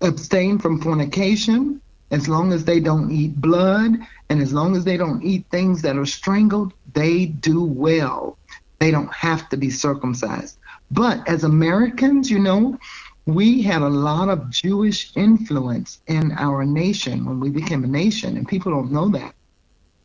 abstain 0.00 0.58
from 0.58 0.80
fornication, 0.80 1.80
as 2.10 2.28
long 2.28 2.52
as 2.52 2.64
they 2.64 2.80
don't 2.80 3.10
eat 3.10 3.40
blood, 3.40 3.98
and 4.28 4.40
as 4.40 4.52
long 4.52 4.76
as 4.76 4.84
they 4.84 4.96
don't 4.96 5.22
eat 5.22 5.44
things 5.50 5.82
that 5.82 5.96
are 5.96 6.06
strangled, 6.06 6.72
they 6.92 7.26
do 7.26 7.64
well. 7.64 8.38
They 8.78 8.90
don't 8.90 9.12
have 9.12 9.48
to 9.50 9.56
be 9.56 9.70
circumcised. 9.70 10.58
But 10.90 11.28
as 11.28 11.44
Americans, 11.44 12.30
you 12.30 12.38
know, 12.38 12.78
we 13.26 13.62
had 13.62 13.82
a 13.82 13.88
lot 13.88 14.28
of 14.28 14.50
Jewish 14.50 15.10
influence 15.16 16.00
in 16.06 16.32
our 16.32 16.64
nation 16.64 17.24
when 17.24 17.40
we 17.40 17.50
became 17.50 17.82
a 17.82 17.88
nation, 17.88 18.36
and 18.36 18.46
people 18.46 18.70
don't 18.70 18.92
know 18.92 19.08
that. 19.08 19.34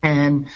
And 0.01 0.47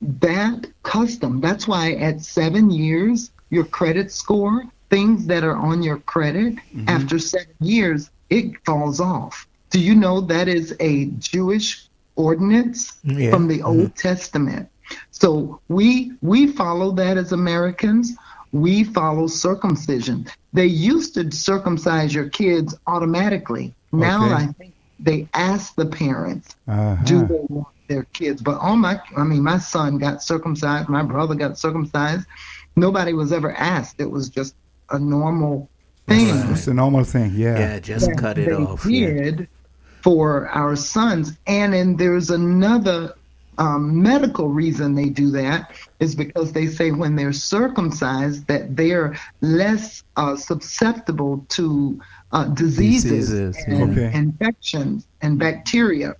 that 0.00 0.66
custom, 0.82 1.40
that's 1.40 1.68
why 1.68 1.92
at 1.92 2.22
seven 2.22 2.70
years, 2.70 3.30
your 3.50 3.64
credit 3.64 4.10
score, 4.10 4.64
things 4.88 5.26
that 5.26 5.44
are 5.44 5.56
on 5.56 5.82
your 5.82 5.98
credit, 5.98 6.54
mm-hmm. 6.54 6.88
after 6.88 7.18
seven 7.18 7.54
years, 7.60 8.10
it 8.30 8.52
falls 8.64 9.00
off. 9.00 9.46
Do 9.70 9.80
you 9.80 9.94
know 9.94 10.20
that 10.22 10.48
is 10.48 10.74
a 10.80 11.06
Jewish 11.18 11.88
ordinance 12.16 12.98
Yeah. 13.04 13.30
from 13.30 13.48
the 13.48 13.62
Old 13.62 13.94
Testament? 13.96 14.68
So 15.10 15.60
we 15.68 16.12
we 16.22 16.46
follow 16.46 16.92
that 16.92 17.16
as 17.16 17.32
Americans. 17.32 18.14
We 18.52 18.84
follow 18.84 19.26
circumcision. 19.26 20.26
They 20.52 20.66
used 20.66 21.14
to 21.14 21.30
circumcise 21.30 22.14
your 22.14 22.28
kids 22.28 22.74
automatically. 22.86 23.74
Now 23.92 24.24
Okay. 24.24 24.34
I 24.34 24.46
think 24.58 24.72
they 25.00 25.28
ask 25.34 25.74
the 25.74 25.86
parents, 25.86 26.56
Uh-huh. 26.68 26.96
do 27.04 27.26
they 27.26 27.40
want 27.48 27.66
their 27.88 28.04
kids? 28.04 28.40
But 28.42 28.58
all 28.60 28.76
my, 28.76 29.00
I 29.16 29.24
mean, 29.24 29.42
my 29.42 29.58
son 29.58 29.98
got 29.98 30.22
circumcised. 30.22 30.88
My 30.88 31.02
brother 31.02 31.34
got 31.34 31.58
circumcised. 31.58 32.26
Nobody 32.76 33.12
was 33.12 33.32
ever 33.32 33.52
asked. 33.52 33.96
It 34.00 34.10
was 34.10 34.28
just 34.30 34.54
a 34.90 34.98
normal 34.98 35.68
thing 36.06 36.28
It's 36.52 36.66
a 36.66 36.74
normal 36.74 37.04
thing, 37.04 37.32
yeah. 37.34 37.58
Yeah, 37.58 37.78
just 37.80 38.06
that 38.08 38.18
cut 38.18 38.38
it 38.38 38.46
they 38.46 38.52
off. 38.52 38.86
Yeah. 38.86 39.32
for 40.02 40.48
our 40.48 40.76
sons. 40.76 41.36
And 41.46 41.72
then 41.72 41.96
there's 41.96 42.30
another 42.30 43.14
um, 43.58 44.02
medical 44.02 44.48
reason 44.48 44.94
they 44.94 45.08
do 45.08 45.30
that 45.30 45.72
is 45.98 46.14
because 46.14 46.52
they 46.52 46.66
say 46.66 46.90
when 46.90 47.16
they're 47.16 47.32
circumcised 47.32 48.46
that 48.48 48.76
they're 48.76 49.16
less 49.40 50.04
uh, 50.16 50.36
susceptible 50.36 51.44
to 51.50 52.00
uh, 52.32 52.44
diseases, 52.46 53.30
Diseases, 53.30 53.56
and. 53.66 53.98
Okay. 53.98 54.16
infections 54.16 55.06
and 55.22 55.38
bacteria. 55.38 56.14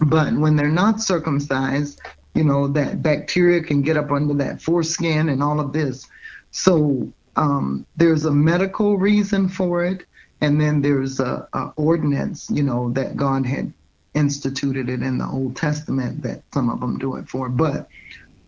But 0.00 0.32
when 0.34 0.56
they're 0.56 0.68
not 0.68 1.00
circumcised, 1.00 2.00
you 2.34 2.44
know 2.44 2.66
that 2.68 3.02
bacteria 3.02 3.62
can 3.62 3.82
get 3.82 3.96
up 3.96 4.10
under 4.10 4.34
that 4.34 4.60
foreskin 4.60 5.28
and 5.28 5.42
all 5.42 5.60
of 5.60 5.72
this. 5.72 6.08
So 6.50 7.12
um, 7.36 7.86
there's 7.96 8.24
a 8.24 8.30
medical 8.30 8.98
reason 8.98 9.48
for 9.48 9.84
it, 9.84 10.06
and 10.40 10.60
then 10.60 10.82
there's 10.82 11.20
a, 11.20 11.48
a 11.52 11.72
ordinance, 11.76 12.50
you 12.50 12.62
know, 12.62 12.90
that 12.92 13.16
God 13.16 13.46
had 13.46 13.72
instituted 14.14 14.88
it 14.88 15.02
in 15.02 15.18
the 15.18 15.26
Old 15.26 15.56
Testament 15.56 16.22
that 16.22 16.42
some 16.52 16.68
of 16.68 16.80
them 16.80 16.98
do 16.98 17.16
it 17.16 17.28
for. 17.28 17.48
But 17.48 17.88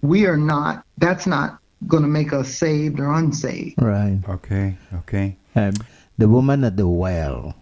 we 0.02 0.26
are 0.26 0.36
not. 0.36 0.84
That's 0.98 1.26
not 1.26 1.58
going 1.86 2.02
to 2.02 2.08
make 2.08 2.32
us 2.32 2.54
saved 2.54 3.00
or 3.00 3.12
unsaved. 3.12 3.80
Right. 3.80 4.20
Okay, 4.28 4.76
okay. 4.94 5.36
Um, 5.54 5.74
the 6.18 6.28
woman 6.28 6.64
at 6.64 6.76
the 6.76 6.88
well, 6.88 7.54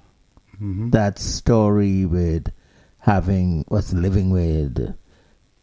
Mm-hmm. 0.61 0.91
that 0.91 1.19
story 1.19 2.07
with 2.07 2.53
having, 2.99 3.65
was 3.69 3.93
living 3.93 4.31
with, 4.31 4.95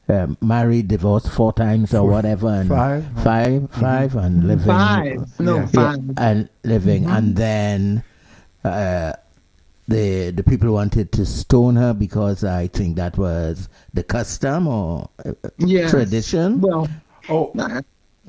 um, 0.09 0.37
married, 0.41 0.87
divorced 0.87 1.29
four 1.29 1.53
times 1.53 1.93
or 1.93 2.07
whatever, 2.07 2.47
and 2.49 2.67
five. 2.69 3.05
five, 3.23 3.69
five, 3.71 4.15
and 4.15 4.47
living. 4.47 4.65
Five, 4.65 5.39
no 5.39 5.55
Yeah. 5.55 5.61
Yeah, 5.61 5.67
five. 5.67 5.99
and 6.17 6.49
living, 6.63 7.03
Mm-hmm. 7.03 7.15
and 7.15 7.35
then 7.35 8.03
uh, 8.63 9.13
the 9.87 10.31
the 10.31 10.43
people 10.43 10.71
wanted 10.73 11.11
to 11.13 11.25
stone 11.25 11.75
her 11.75 11.93
because 11.93 12.43
I 12.43 12.67
think 12.67 12.95
that 12.97 13.17
was 13.17 13.69
the 13.93 14.03
custom 14.03 14.67
or 14.67 15.09
uh, 15.25 15.33
Yes. 15.57 15.91
tradition. 15.91 16.61
Well, 16.61 16.87
Oh, 17.29 17.51
Nah, 17.53 17.81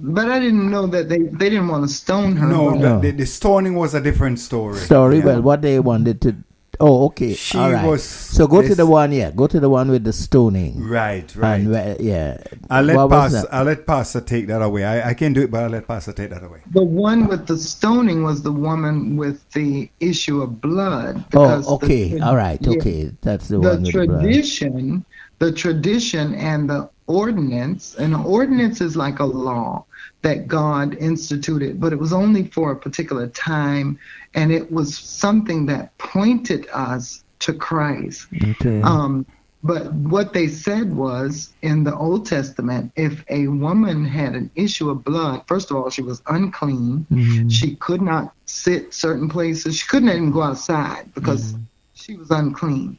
But 0.02 0.28
I 0.28 0.38
didn't 0.40 0.70
know 0.70 0.86
that 0.86 1.08
they, 1.08 1.18
they 1.18 1.48
didn't 1.50 1.68
want 1.68 1.86
to 1.88 1.92
stone 1.94 2.36
her. 2.36 2.46
no, 2.46 2.72
the, 2.72 2.78
No. 2.78 3.00
the, 3.00 3.10
the 3.12 3.26
stoning 3.26 3.74
was 3.74 3.92
a 3.94 4.00
different 4.00 4.38
story. 4.38 4.76
Story. 4.78 5.18
Yeah. 5.18 5.24
Well, 5.26 5.42
what 5.42 5.62
they 5.62 5.78
wanted 5.80 6.20
to. 6.22 6.36
Oh, 6.80 7.06
okay. 7.06 7.34
She 7.34 7.58
All 7.58 7.70
right. 7.70 7.86
was 7.86 8.02
so 8.02 8.46
go 8.46 8.62
to 8.62 8.74
the 8.74 8.86
one. 8.86 9.12
Yeah, 9.12 9.30
go 9.32 9.46
to 9.46 9.60
the 9.60 9.68
one 9.68 9.90
with 9.90 10.02
the 10.02 10.14
stoning. 10.14 10.82
Right, 10.82 11.30
right. 11.36 11.56
And 11.60 11.70
where- 11.70 11.96
yeah. 12.00 12.38
I'll 12.70 12.82
let 12.84 12.96
What 12.96 13.10
was 13.10 13.32
Pastor, 13.34 13.48
that? 13.48 13.54
I'll 13.54 13.64
let 13.64 13.86
Pastor 13.86 14.20
take 14.22 14.46
that 14.46 14.62
away. 14.62 14.84
I, 14.84 15.10
I 15.10 15.14
can 15.14 15.34
do 15.34 15.42
it, 15.42 15.50
but 15.50 15.64
I'll 15.64 15.70
let 15.70 15.86
Pastor 15.86 16.12
take 16.14 16.30
that 16.30 16.42
away. 16.42 16.62
The 16.72 16.82
one 16.82 17.26
with 17.28 17.46
the 17.46 17.58
stoning 17.58 18.22
was 18.24 18.42
the 18.42 18.52
woman 18.52 19.16
with 19.18 19.48
the 19.52 19.90
issue 20.00 20.40
of 20.40 20.60
blood. 20.62 21.16
Oh, 21.18 21.20
because 21.30 21.66
the 21.66 21.72
okay. 21.72 22.18
All 22.20 22.36
right. 22.36 22.58
yeah, 22.62 22.72
Okay. 22.78 23.12
That's 23.20 23.48
the, 23.48 23.58
The 23.58 23.68
one 23.68 23.82
with 23.82 23.92
the 23.92 24.06
blood. 24.06 24.22
tradition, 24.22 25.04
the 25.38 25.52
tradition 25.52 26.34
and 26.34 26.70
the 26.70 26.88
ordinance, 27.06 27.94
and 27.96 28.14
the 28.14 28.22
ordinance 28.22 28.80
is 28.80 28.96
like 28.96 29.18
a 29.18 29.24
law 29.24 29.84
that 30.22 30.46
God 30.46 30.94
instituted, 30.96 31.80
but 31.80 31.92
it 31.92 31.98
was 31.98 32.12
only 32.12 32.44
for 32.48 32.72
a 32.72 32.76
particular 32.76 33.26
time, 33.28 33.98
and 34.34 34.52
it 34.52 34.70
was 34.70 34.96
something 34.96 35.66
that 35.66 35.96
pointed 35.98 36.68
us 36.72 37.24
to 37.40 37.52
Christ. 37.52 38.26
Okay. 38.42 38.80
Um, 38.82 39.26
but 39.62 39.92
what 39.92 40.32
they 40.32 40.48
said 40.48 40.94
was 40.94 41.52
in 41.60 41.84
the 41.84 41.94
Old 41.94 42.24
Testament, 42.24 42.92
if 42.96 43.24
a 43.28 43.48
woman 43.48 44.04
had 44.04 44.34
an 44.34 44.50
issue 44.54 44.88
of 44.88 45.04
blood, 45.04 45.42
first 45.46 45.70
of 45.70 45.76
all, 45.76 45.90
she 45.90 46.02
was 46.02 46.22
unclean. 46.28 47.06
Mhm. 47.10 47.50
She 47.50 47.76
could 47.76 48.00
not 48.00 48.34
sit 48.46 48.94
certain 48.94 49.28
places. 49.28 49.76
She 49.76 49.86
couldn't 49.86 50.08
even 50.08 50.30
go 50.30 50.42
outside 50.42 51.12
because 51.14 51.56
she 51.92 52.16
was 52.16 52.30
unclean. 52.30 52.96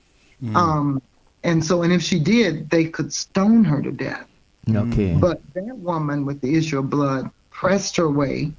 Um, 0.56 1.02
and 1.44 1.64
so, 1.64 1.82
and 1.82 1.92
if 1.94 2.02
she 2.02 2.20
did, 2.20 2.70
they 2.70 2.86
could 2.86 3.12
stone 3.14 3.64
her 3.64 3.82
to 3.82 3.92
death. 3.92 4.28
Okay. 4.70 5.18
But 5.20 5.42
that 5.54 5.78
woman 5.78 6.26
with 6.26 6.42
the 6.42 6.56
issue 6.56 6.80
of 6.80 6.90
blood 6.90 7.30
pressed 7.50 7.98
her 7.98 8.10
way 8.10 8.54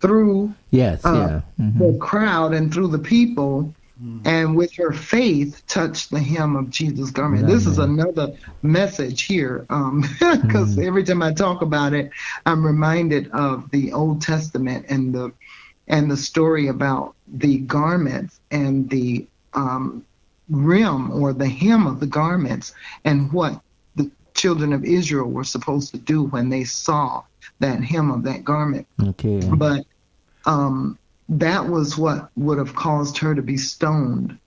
through 0.00 0.54
yes. 0.70 1.04
uh, 1.04 1.42
yeah. 1.58 1.64
Mhm. 1.64 1.78
the 1.78 1.98
crowd 1.98 2.52
and 2.52 2.72
through 2.72 2.88
the 2.88 2.98
people 2.98 3.74
and 4.24 4.54
with 4.54 4.74
her 4.74 4.92
faith 4.92 5.62
touched 5.66 6.10
the 6.10 6.20
hem 6.20 6.54
of 6.54 6.68
jesus 6.68 7.10
garment 7.10 7.46
this 7.46 7.66
is 7.66 7.78
another 7.78 8.30
message 8.62 9.22
here 9.22 9.66
because 10.42 10.78
every 10.78 11.02
time 11.02 11.22
i 11.22 11.32
talk 11.32 11.62
about 11.62 11.94
it 11.94 12.10
i'm 12.44 12.64
reminded 12.64 13.30
of 13.30 13.70
the 13.70 13.92
old 13.92 14.20
testament 14.20 14.84
and 14.90 15.14
the 15.14 15.32
and 15.88 16.10
the 16.10 16.16
story 16.16 16.68
about 16.68 17.14
the 17.26 17.58
garments 17.58 18.40
and 18.50 18.90
the 18.90 19.26
um, 19.54 20.04
rim 20.50 21.10
or 21.10 21.32
the 21.32 21.48
hem 21.48 21.86
of 21.86 21.98
the 21.98 22.06
garments 22.06 22.74
and 23.04 23.32
what 23.32 23.60
the 23.94 24.10
children 24.34 24.74
of 24.74 24.84
israel 24.84 25.30
were 25.30 25.44
supposed 25.44 25.90
to 25.90 25.98
do 25.98 26.24
when 26.24 26.50
they 26.50 26.64
saw 26.64 27.22
that 27.60 27.82
hem 27.82 28.10
of 28.10 28.22
that 28.24 28.44
garment 28.44 28.86
Okay. 29.02 29.40
but 29.54 29.84
um, 30.46 30.98
that 31.28 31.66
was 31.68 31.98
what 31.98 32.30
would 32.36 32.58
have 32.58 32.74
caused 32.74 33.18
her 33.18 33.34
to 33.34 33.42
be 33.42 33.56
stoned. 33.56 34.38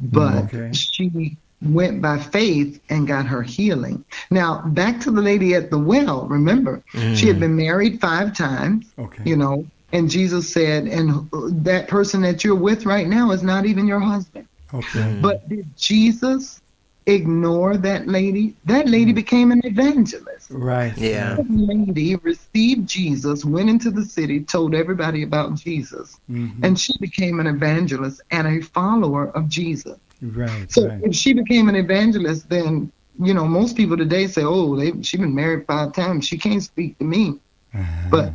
But 0.00 0.44
Okay. 0.44 0.72
she 0.72 1.36
went 1.60 2.00
by 2.00 2.18
faith 2.18 2.80
and 2.88 3.06
got 3.06 3.26
her 3.26 3.42
healing. 3.42 4.04
Now, 4.30 4.62
back 4.62 5.00
to 5.02 5.10
the 5.10 5.20
lady 5.20 5.54
at 5.54 5.70
the 5.70 5.78
well, 5.78 6.26
remember, 6.26 6.82
she 7.14 7.26
had 7.28 7.38
been 7.38 7.54
married 7.54 8.00
five 8.00 8.34
times, 8.34 8.86
Okay. 8.98 9.22
you 9.24 9.36
know, 9.36 9.66
and 9.92 10.08
Jesus 10.10 10.50
said, 10.50 10.86
and 10.88 11.28
that 11.64 11.86
person 11.88 12.22
that 12.22 12.42
you're 12.42 12.54
with 12.54 12.86
right 12.86 13.06
now 13.06 13.30
is 13.30 13.42
not 13.42 13.66
even 13.66 13.86
your 13.86 14.00
husband. 14.00 14.48
Okay. 14.72 15.18
But 15.20 15.46
did 15.50 15.66
Jesus 15.76 16.61
ignore 17.06 17.76
that 17.76 18.06
lady? 18.08 18.54
That 18.64 18.88
lady 18.88 19.12
became 19.12 19.50
an 19.50 19.60
evangelist. 19.64 20.50
Right. 20.50 20.96
Yeah. 20.96 21.34
That 21.36 21.50
lady 21.50 22.16
received 22.16 22.88
Jesus, 22.88 23.44
went 23.44 23.70
into 23.70 23.90
the 23.90 24.04
city, 24.04 24.40
told 24.40 24.74
everybody 24.74 25.22
about 25.22 25.54
Jesus, 25.54 26.18
Mhm. 26.30 26.62
and 26.62 26.78
she 26.78 26.96
became 26.98 27.40
an 27.40 27.46
evangelist 27.46 28.20
and 28.30 28.46
a 28.46 28.60
follower 28.60 29.28
of 29.36 29.48
Jesus. 29.48 29.98
Right. 30.20 30.70
So 30.70 30.88
right. 30.88 31.00
if 31.02 31.14
she 31.14 31.32
became 31.32 31.68
an 31.68 31.74
evangelist, 31.76 32.48
then 32.48 32.92
you 33.20 33.34
know 33.34 33.46
most 33.46 33.76
people 33.76 33.96
today 33.96 34.26
say, 34.26 34.42
"Oh, 34.44 34.76
they 34.76 34.92
she 35.02 35.16
been 35.16 35.34
married 35.34 35.66
five 35.66 35.92
times. 35.92 36.26
She 36.26 36.38
can't 36.38 36.62
speak 36.62 36.98
to 36.98 37.04
me." 37.04 37.38
Uh-huh. 37.74 38.08
But 38.10 38.34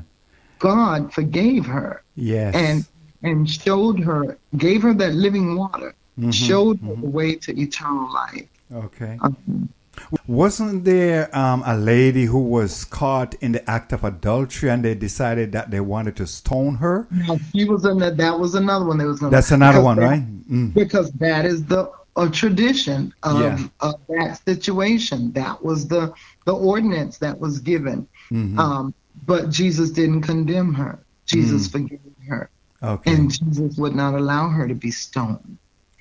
God 0.59 1.13
forgave 1.13 1.65
her 1.65 2.03
yes. 2.15 2.53
and 2.55 2.85
and 3.23 3.49
showed 3.49 3.99
her, 3.99 4.37
gave 4.57 4.81
her 4.83 4.93
that 4.93 5.13
living 5.13 5.55
water, 5.55 5.95
Mhm, 6.19 6.33
showed 6.33 6.79
her 6.81 6.95
the 6.95 7.09
way 7.09 7.35
to 7.35 7.59
eternal 7.59 8.11
life. 8.13 8.47
Okay. 8.73 9.17
Um, 9.21 9.69
Wasn't 10.27 10.83
there 10.83 11.35
um, 11.35 11.63
a 11.65 11.75
lady 11.75 12.25
who 12.25 12.39
was 12.43 12.85
caught 12.85 13.33
in 13.35 13.51
the 13.53 13.67
act 13.69 13.91
of 13.93 14.03
adultery 14.03 14.69
and 14.69 14.83
they 14.85 14.93
decided 14.93 15.51
that 15.53 15.71
they 15.71 15.79
wanted 15.79 16.15
to 16.17 16.27
stone 16.27 16.75
her? 16.75 17.07
now, 17.11 17.39
she 17.51 17.65
was 17.65 17.85
in 17.85 17.97
that. 17.99 18.17
That 18.17 18.39
was 18.39 18.55
another 18.55 18.85
one. 18.85 18.97
That 18.99 19.07
was 19.07 19.19
gonna, 19.19 19.31
That's 19.31 19.51
another 19.51 19.81
one, 19.81 19.97
that- 19.97 20.03
right? 20.05 20.23
Mm. 20.51 20.73
because 20.73 21.11
that 21.13 21.45
is 21.45 21.65
the 21.65 21.91
a 22.15 22.27
tradition 22.29 23.13
of, 23.23 23.39
Yeah. 23.41 23.59
of 23.81 23.93
that 24.09 24.39
situation. 24.43 25.31
That 25.33 25.63
was 25.63 25.87
the 25.87 26.13
the 26.45 26.53
ordinance 26.53 27.17
that 27.19 27.39
was 27.39 27.59
given. 27.59 28.07
Mhm. 28.31 28.57
Um, 28.57 28.93
but 29.27 29.49
Jesus 29.51 29.91
didn't 29.91 30.21
condemn 30.21 30.73
her. 30.73 30.99
Jesus 31.27 31.67
forgave 31.67 31.99
her, 32.27 32.49
Okay. 32.81 33.13
and 33.13 33.29
Jesus 33.29 33.77
would 33.77 33.95
not 33.95 34.13
allow 34.15 34.47
her 34.49 34.67
to 34.67 34.73
be 34.73 34.89
stoned. 34.91 35.57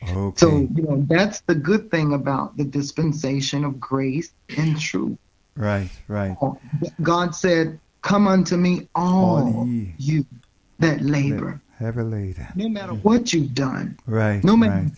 Okay. 0.09 0.37
So 0.41 0.49
you 0.75 0.83
know 0.83 1.05
that's 1.09 1.41
the 1.43 1.55
good 1.55 1.91
thing 1.91 2.13
about 2.15 2.57
the 2.57 2.65
dispensation 2.65 3.65
of 3.65 3.81
grace 3.81 4.33
and 4.57 4.79
truth. 4.79 5.19
right. 5.57 5.91
Right. 6.09 6.37
God 7.03 7.35
said, 7.35 7.79
"Come 8.03 8.27
unto 8.29 8.57
me, 8.57 8.89
all 8.95 9.43
All 9.55 9.67
ye 9.67 9.95
you 9.99 10.27
that 10.79 11.01
labor, 11.01 11.61
Heavy 11.79 12.03
laden. 12.03 12.47
no 12.55 12.69
matter 12.69 12.93
what 12.93 13.33
you've 13.33 13.55
done." 13.55 13.99
Right. 14.07 14.43
No 14.45 14.57
matter 14.57 14.91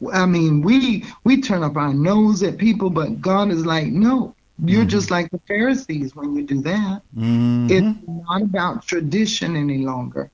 right. 0.00 0.14
I 0.14 0.26
mean, 0.26 0.62
we 0.62 1.04
we 1.24 1.40
turn 1.42 1.62
up 1.62 1.76
our 1.76 1.92
nose 1.94 2.42
at 2.42 2.56
people, 2.58 2.90
but 2.90 3.20
God 3.20 3.50
is 3.50 3.66
like, 3.66 3.88
no, 3.88 4.34
you're 4.64 4.84
just 4.86 5.10
like 5.10 5.30
the 5.30 5.40
Pharisees 5.46 6.16
when 6.16 6.34
you 6.34 6.42
do 6.42 6.60
that. 6.62 7.02
Mhm. 7.16 7.70
It's 7.70 7.98
not 8.08 8.42
about 8.42 8.86
tradition 8.86 9.56
any 9.56 9.78
longer, 9.78 10.30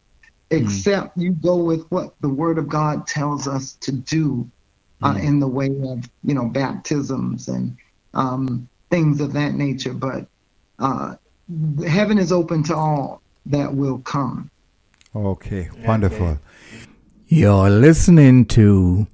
except 0.51 1.16
you 1.16 1.32
go 1.32 1.57
with 1.57 1.86
what 1.90 2.14
the 2.20 2.28
Word 2.28 2.59
of 2.59 2.68
God 2.68 3.07
tells 3.07 3.49
us 3.49 3.74
to 3.74 3.92
do 3.92 4.49
uh, 5.03 5.18
in 5.20 5.40
the 5.40 5.49
way 5.49 5.66
of 5.66 6.09
you 6.24 6.34
know 6.34 6.47
baptisms 6.47 7.49
and 7.49 7.76
um, 8.14 8.68
things 8.90 9.20
of 9.20 9.32
that 9.32 9.55
nature. 9.55 9.92
But 9.92 10.26
uh, 10.78 11.16
heaven 11.86 12.18
is 12.18 12.32
open 12.32 12.62
to 12.64 12.76
all 12.76 13.22
that 13.47 13.74
will 13.74 13.99
come. 13.99 14.51
Okay. 15.14 15.68
Wonderful. 15.84 16.38
You're 17.28 17.70
listening 17.70 18.44
to 18.47 19.07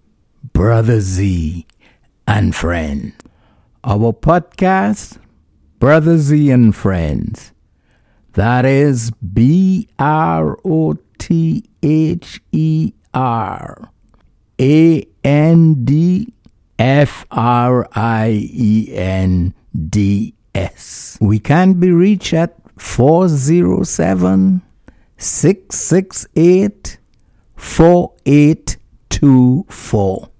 Brother 0.52 1.00
Z 1.00 1.66
and 2.26 2.54
Friends. 2.54 3.14
Our 3.84 4.12
podcast, 4.12 5.18
Brother 5.78 6.18
Z 6.18 6.50
and 6.50 6.74
Friends. 6.74 7.52
That 8.34 8.64
is 8.64 9.10
B 9.10 9.88
R 9.98 10.58
O 10.64 10.98
T 11.22 11.62
H 11.84 12.42
E 12.50 12.92
R 13.14 13.92
A 14.60 15.06
N 15.22 15.84
D 15.84 16.32
F 16.80 17.24
R 17.30 17.88
I 17.92 18.48
E 18.52 18.88
N 18.92 19.54
D 19.88 20.34
S. 20.52 21.16
We 21.20 21.38
can 21.38 21.74
be 21.74 21.92
reached 21.92 22.32
at 22.32 22.56
407 22.76 24.62
668 25.16 26.98
4824. 27.54 30.31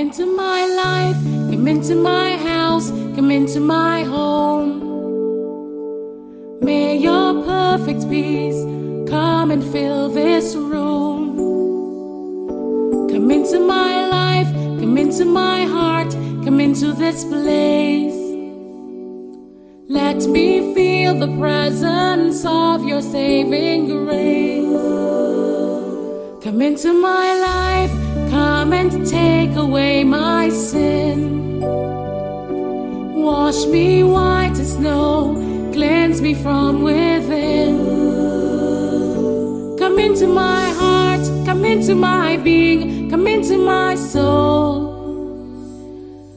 Into 0.00 0.24
my 0.24 0.64
life, 0.66 1.16
come 1.50 1.68
into 1.68 1.94
my 1.94 2.34
house. 2.38 2.90
come 3.14 3.30
into 3.30 3.60
my 3.60 4.02
home. 4.02 4.70
May 6.62 6.96
your 6.96 7.44
perfect 7.44 8.08
peace 8.08 8.62
come 9.10 9.50
and 9.50 9.62
fill 9.62 10.08
this 10.08 10.56
room. 10.56 11.36
Come 13.10 13.30
into 13.30 13.60
my 13.60 14.06
life, 14.18 14.50
come 14.80 14.96
into 14.96 15.26
my 15.26 15.66
heart, 15.66 16.10
come 16.44 16.60
into 16.60 16.92
this 16.92 17.22
place. 17.24 18.20
Let 20.00 20.18
me 20.36 20.74
feel 20.74 21.12
the 21.18 21.32
presence 21.38 22.46
of 22.46 22.84
your 22.84 23.02
saving 23.02 23.86
grace. 23.86 24.64
Come 26.42 26.62
into 26.62 26.90
my 26.94 27.26
life, 27.50 27.92
come 28.30 28.72
and 28.72 29.06
take 29.06 29.56
away 29.56 30.04
my 30.04 30.48
sin. 30.48 31.60
Wash 33.14 33.66
me 33.66 34.04
white 34.04 34.58
as 34.58 34.72
snow, 34.74 35.34
cleanse 35.72 36.22
me 36.22 36.34
from 36.34 36.82
within. 36.82 37.76
Come 39.78 39.98
into 39.98 40.26
my 40.26 40.68
heart, 40.80 41.20
come 41.44 41.64
into 41.64 41.94
my 41.94 42.36
being, 42.36 43.10
come 43.10 43.26
into 43.26 43.58
my 43.58 43.94
soul. 43.96 44.90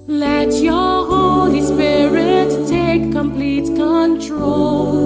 Let 0.08 0.52
your 0.54 1.06
Holy 1.06 1.62
Spirit 1.62 2.68
take 2.68 3.12
complete 3.12 3.66
control. 3.76 5.04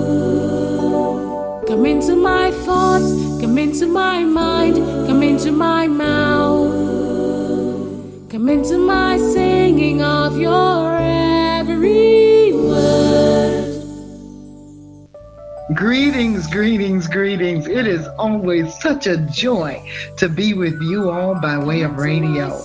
Come 1.67 1.85
into 1.85 2.15
my 2.15 2.51
thoughts, 2.51 3.11
come 3.41 3.57
into 3.57 3.87
my 3.87 4.23
mind, 4.23 4.75
come 5.07 5.21
into 5.21 5.51
my 5.51 5.87
mouth. 5.87 6.76
Come 8.29 8.49
into 8.49 8.77
my 8.77 9.17
singing 9.17 10.01
of 10.01 10.37
your 10.37 10.97
every 10.99 12.51
word. 12.51 13.81
Greetings, 15.73 16.45
greetings, 16.47 17.07
greetings. 17.07 17.67
It 17.67 17.87
is 17.87 18.05
always 18.19 18.77
such 18.81 19.07
a 19.07 19.15
joy 19.15 19.81
to 20.17 20.27
be 20.27 20.53
with 20.53 20.81
you 20.81 21.09
all 21.09 21.35
by 21.35 21.57
way 21.57 21.83
of 21.83 21.95
radio. 21.95 22.61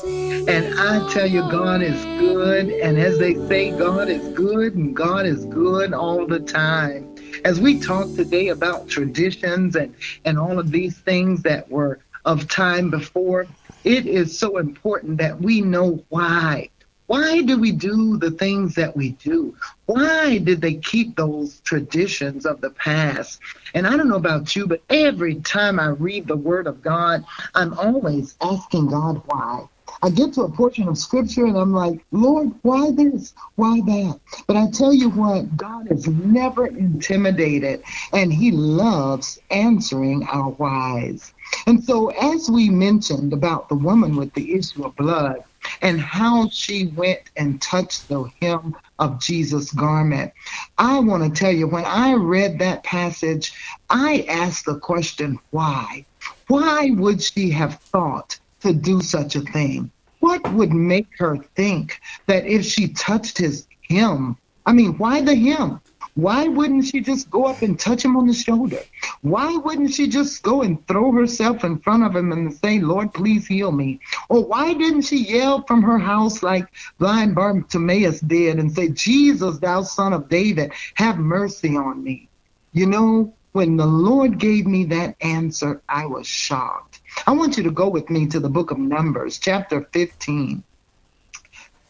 And 0.49 0.75
I 0.81 1.09
tell 1.13 1.29
you, 1.29 1.43
God 1.43 1.81
is 1.81 2.05
good. 2.19 2.69
And 2.69 2.99
as 2.99 3.21
they 3.21 3.35
say, 3.47 3.71
God 3.71 4.09
is 4.09 4.27
good 4.35 4.75
and 4.75 4.97
God 4.97 5.27
is 5.27 5.45
good 5.45 5.95
all 5.95 6.27
the 6.27 6.41
time. 6.41 7.15
As 7.45 7.61
we 7.61 7.79
talk 7.79 8.13
today 8.17 8.49
about 8.49 8.89
traditions 8.89 9.77
and, 9.77 9.95
and 10.25 10.41
all 10.41 10.59
of 10.59 10.73
these 10.73 10.99
things 10.99 11.43
that 11.43 11.71
were 11.71 12.01
of 12.25 12.49
time 12.49 12.91
before, 12.91 13.47
it 13.85 14.07
is 14.07 14.39
so 14.39 14.59
important 14.59 15.19
that 15.19 15.41
we 15.41 15.61
know 15.61 16.05
why. 16.09 16.69
Why 17.07 17.43
do 17.43 17.59
we 17.59 17.73
do 17.73 18.17
the 18.17 18.31
things 18.31 18.75
that 18.77 18.97
we 18.97 19.11
do? 19.11 19.55
Why 19.87 20.39
did 20.39 20.61
they 20.61 20.75
keep 20.77 21.17
those 21.17 21.61
traditions 21.61 22.47
of 22.47 22.61
the 22.61 22.71
past? 22.71 23.41
And 23.75 23.87
I 23.87 23.97
don't 23.97 24.09
know 24.09 24.17
about 24.17 24.55
you, 24.57 24.67
but 24.67 24.83
every 24.89 25.35
time 25.37 25.79
I 25.79 25.89
read 25.89 26.27
the 26.27 26.37
Word 26.37 26.67
of 26.67 26.81
God, 26.81 27.25
I'm 27.55 27.75
always 27.75 28.37
asking 28.41 28.87
God 28.89 29.21
why. 29.27 29.67
I 30.03 30.11
get 30.11 30.33
to 30.35 30.43
a 30.43 30.51
portion 30.51 30.89
of 30.89 30.97
scripture 30.97 31.45
and 31.45 31.57
I'm 31.57 31.73
like, 31.73 32.05
Lord, 32.13 32.53
why 32.63 32.93
this? 32.93 33.35
Why 33.57 33.81
that? 33.81 34.21
But 34.47 34.57
I 34.57 34.71
tell 34.71 34.93
you 34.93 35.11
what, 35.11 35.57
God 35.57 35.91
is 35.93 36.09
never 36.09 36.67
intimidated 36.67 37.83
and 38.13 38.33
He 38.33 38.53
loves 38.53 39.39
answering 39.51 40.27
our 40.29 40.51
whys. 40.51 41.35
And 41.67 41.83
so, 41.83 42.09
as 42.09 42.51
we 42.51 42.69
mentioned 42.71 43.33
about 43.33 43.69
the 43.69 43.75
woman 43.75 44.17
with 44.17 44.33
the 44.35 44.55
issue 44.55 44.85
of 44.85 44.97
blood 44.97 45.45
and 45.81 46.01
how 46.01 46.49
she 46.49 46.87
went 46.89 47.21
and 47.37 47.61
touched 47.61 48.09
the 48.09 48.25
hem 48.41 48.77
of 48.99 49.21
Jesus' 49.21 49.73
garment, 49.73 50.33
I 50.79 50.99
want 50.99 51.23
to 51.23 51.41
tell 51.41 51.53
you, 51.53 51.67
when 51.67 51.85
I 51.85 52.15
read 52.15 52.59
that 52.59 52.85
passage, 52.85 53.53
I 53.91 54.25
asked 54.29 54.65
the 54.65 54.79
question, 54.79 55.39
why? 55.51 56.05
Why 56.49 56.91
would 56.91 57.23
she 57.23 57.51
have 57.51 57.79
thought 57.81 58.39
to 58.61 58.73
do 58.73 59.01
such 59.01 59.37
a 59.37 59.41
thing? 59.41 59.91
What 60.21 60.53
would 60.53 60.73
make 60.73 61.09
her 61.19 61.37
think 61.57 62.01
that 62.27 62.47
if 62.47 62.65
she 62.65 62.89
touched 62.89 63.39
his 63.39 63.67
hem, 63.89 64.37
I 64.67 64.73
mean, 64.73 64.97
why 64.99 65.21
the 65.21 65.35
hem? 65.35 65.81
Why 66.15 66.47
wouldn't 66.47 66.85
she 66.85 67.01
just 67.01 67.31
go 67.31 67.47
up 67.47 67.63
and 67.63 67.81
touch 67.81 68.05
him 68.05 68.19
on 68.19 68.27
the 68.27 68.35
shoulder? 68.35 68.81
Why 69.23 69.57
wouldn't 69.57 69.95
she 69.95 70.09
just 70.09 70.43
go 70.43 70.61
and 70.61 70.87
throw 70.87 71.11
herself 71.11 71.65
in 71.65 71.79
front 71.79 72.05
of 72.05 72.15
him 72.15 72.33
and 72.33 72.53
say, 72.53 72.81
Lord, 72.81 73.15
please 73.15 73.47
heal 73.47 73.73
me? 73.73 74.01
Or 74.29 74.45
why 74.45 74.75
didn't 74.75 75.03
she 75.03 75.25
yell 75.25 75.63
from 75.63 75.83
her 75.83 75.99
house 75.99 76.43
like 76.43 76.67
blind 76.99 77.35
Bartimaeus 77.35 78.21
did 78.21 78.59
and 78.59 78.71
say, 78.71 78.91
Jesus, 78.91 79.59
thou 79.59 79.83
son 79.83 80.13
of 80.13 80.29
David, 80.29 80.73
have 80.97 81.19
mercy 81.19 81.77
on 81.79 82.05
me? 82.05 82.29
You 82.75 82.87
know, 82.87 83.33
when 83.53 83.79
the 83.79 83.87
Lord 83.87 84.39
gave 84.39 84.67
me 84.67 84.85
that 84.87 85.17
answer, 85.23 85.81
I 85.89 86.05
was 86.05 86.27
shocked. 86.27 87.01
I 87.27 87.33
want 87.33 87.57
you 87.57 87.63
to 87.63 87.71
go 87.71 87.89
with 87.89 88.11
me 88.11 88.27
to 88.29 88.41
the 88.41 88.51
book 88.51 88.71
of 88.71 88.79
Numbers, 88.79 89.39
chapter 89.39 89.89
15. 89.93 90.63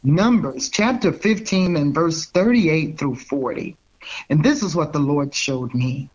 Numbers, 0.05 0.69
chapter 0.69 1.13
15, 1.13 1.77
and 1.77 1.93
verse 1.93 2.27
38 2.27 2.99
through 2.99 3.17
40. 3.17 3.77
And 4.31 4.43
this 4.43 4.63
is 4.63 4.75
what 4.75 4.93
the 4.93 4.99
Lord 4.99 5.35
showed 5.35 5.75
me. 5.75 6.11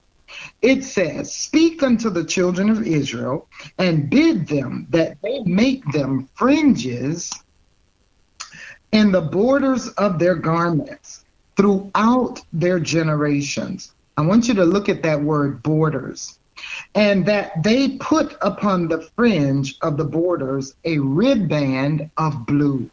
It 0.62 0.84
says, 0.84 1.34
Speak 1.34 1.84
unto 1.84 2.10
the 2.10 2.24
children 2.24 2.70
of 2.70 2.86
Israel 2.86 3.48
and 3.78 4.10
bid 4.10 4.48
them 4.48 4.88
that 4.90 5.18
they 5.22 5.40
make 5.44 5.86
them 5.92 6.30
fringes 6.36 7.32
in 8.92 9.12
the 9.12 9.22
borders 9.22 9.90
of 9.90 10.20
their 10.20 10.36
garments 10.36 11.26
throughout 11.56 12.42
their 12.54 12.80
generations. 12.80 13.94
I 14.18 14.22
want 14.22 14.48
you 14.48 14.54
to 14.56 14.66
look 14.66 14.90
at 14.90 15.04
that 15.04 15.22
word 15.22 15.64
borders. 15.64 16.40
And 16.96 17.26
that 17.28 17.64
they 17.64 17.98
put 17.98 18.36
upon 18.42 18.88
the 18.88 19.08
fringe 19.16 19.78
of 19.84 19.96
the 19.96 20.04
borders 20.04 20.74
a 20.86 20.98
ribband 20.98 22.10
of 22.18 22.48
blue. 22.48 22.90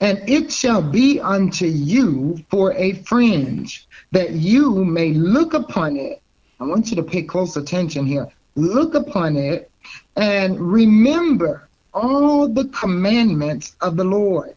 And 0.00 0.28
it 0.28 0.52
shall 0.52 0.82
be 0.82 1.20
unto 1.20 1.66
you 1.66 2.42
for 2.50 2.72
a 2.74 2.94
fringe, 3.04 3.86
that 4.10 4.32
you 4.32 4.84
may 4.84 5.12
look 5.12 5.54
upon 5.54 5.96
it. 5.96 6.20
I 6.60 6.64
want 6.64 6.90
you 6.90 6.96
to 6.96 7.02
pay 7.02 7.22
close 7.22 7.56
attention 7.56 8.06
here. 8.06 8.28
Look 8.54 8.94
upon 8.94 9.36
it 9.36 9.70
and 10.16 10.60
remember 10.60 11.68
all 11.94 12.48
the 12.48 12.66
commandments 12.66 13.76
of 13.80 13.96
the 13.96 14.04
Lord 14.04 14.54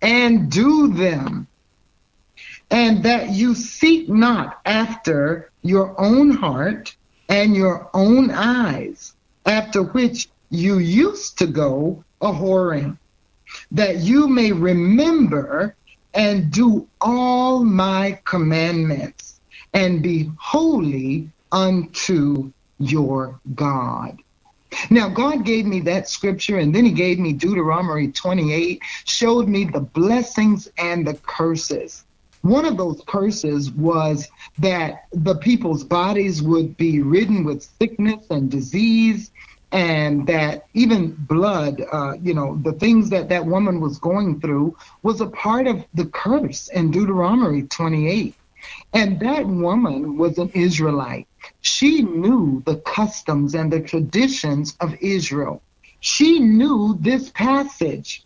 and 0.00 0.50
do 0.50 0.92
them. 0.92 1.46
And 2.70 3.02
that 3.04 3.30
you 3.30 3.54
seek 3.54 4.08
not 4.08 4.60
after 4.64 5.50
your 5.62 5.94
own 6.00 6.30
heart 6.30 6.96
and 7.28 7.54
your 7.54 7.90
own 7.94 8.30
eyes, 8.30 9.14
after 9.46 9.82
which 9.82 10.28
you 10.50 10.78
used 10.78 11.38
to 11.38 11.46
go 11.46 12.04
a 12.20 12.32
whoring 12.32 12.96
that 13.70 13.98
you 13.98 14.28
may 14.28 14.52
remember 14.52 15.74
and 16.14 16.50
do 16.50 16.86
all 17.00 17.64
my 17.64 18.18
commandments 18.24 19.40
and 19.72 20.02
be 20.02 20.30
holy 20.38 21.30
unto 21.50 22.52
your 22.78 23.40
God. 23.54 24.18
Now, 24.90 25.08
God 25.08 25.44
gave 25.44 25.66
me 25.66 25.80
that 25.80 26.08
scripture, 26.08 26.58
and 26.58 26.74
then 26.74 26.84
He 26.84 26.92
gave 26.92 27.18
me 27.18 27.32
Deuteronomy 27.32 28.10
28, 28.10 28.80
showed 29.04 29.48
me 29.48 29.64
the 29.64 29.80
blessings 29.80 30.68
and 30.78 31.06
the 31.06 31.14
curses. 31.14 32.04
One 32.40 32.64
of 32.64 32.76
those 32.76 33.02
curses 33.06 33.70
was 33.70 34.28
that 34.58 35.04
the 35.12 35.36
people's 35.36 35.84
bodies 35.84 36.42
would 36.42 36.76
be 36.76 37.00
ridden 37.00 37.44
with 37.44 37.68
sickness 37.78 38.26
and 38.30 38.50
disease, 38.50 39.30
and 39.72 40.26
that 40.26 40.66
even 40.74 41.12
blood, 41.12 41.82
uh, 41.90 42.14
you 42.22 42.34
know, 42.34 42.60
the 42.62 42.74
things 42.74 43.08
that 43.10 43.30
that 43.30 43.46
woman 43.46 43.80
was 43.80 43.98
going 43.98 44.38
through 44.40 44.76
was 45.02 45.20
a 45.20 45.26
part 45.26 45.66
of 45.66 45.84
the 45.94 46.04
curse 46.06 46.68
in 46.68 46.90
Deuteronomy 46.90 47.62
28. 47.62 48.34
And 48.92 49.18
that 49.20 49.46
woman 49.46 50.18
was 50.18 50.38
an 50.38 50.50
Israelite. 50.50 51.26
She 51.62 52.02
knew 52.02 52.62
the 52.66 52.76
customs 52.76 53.54
and 53.54 53.72
the 53.72 53.80
traditions 53.80 54.76
of 54.80 54.94
Israel. 55.00 55.62
She 56.00 56.38
knew 56.38 56.96
this 57.00 57.30
passage. 57.30 58.24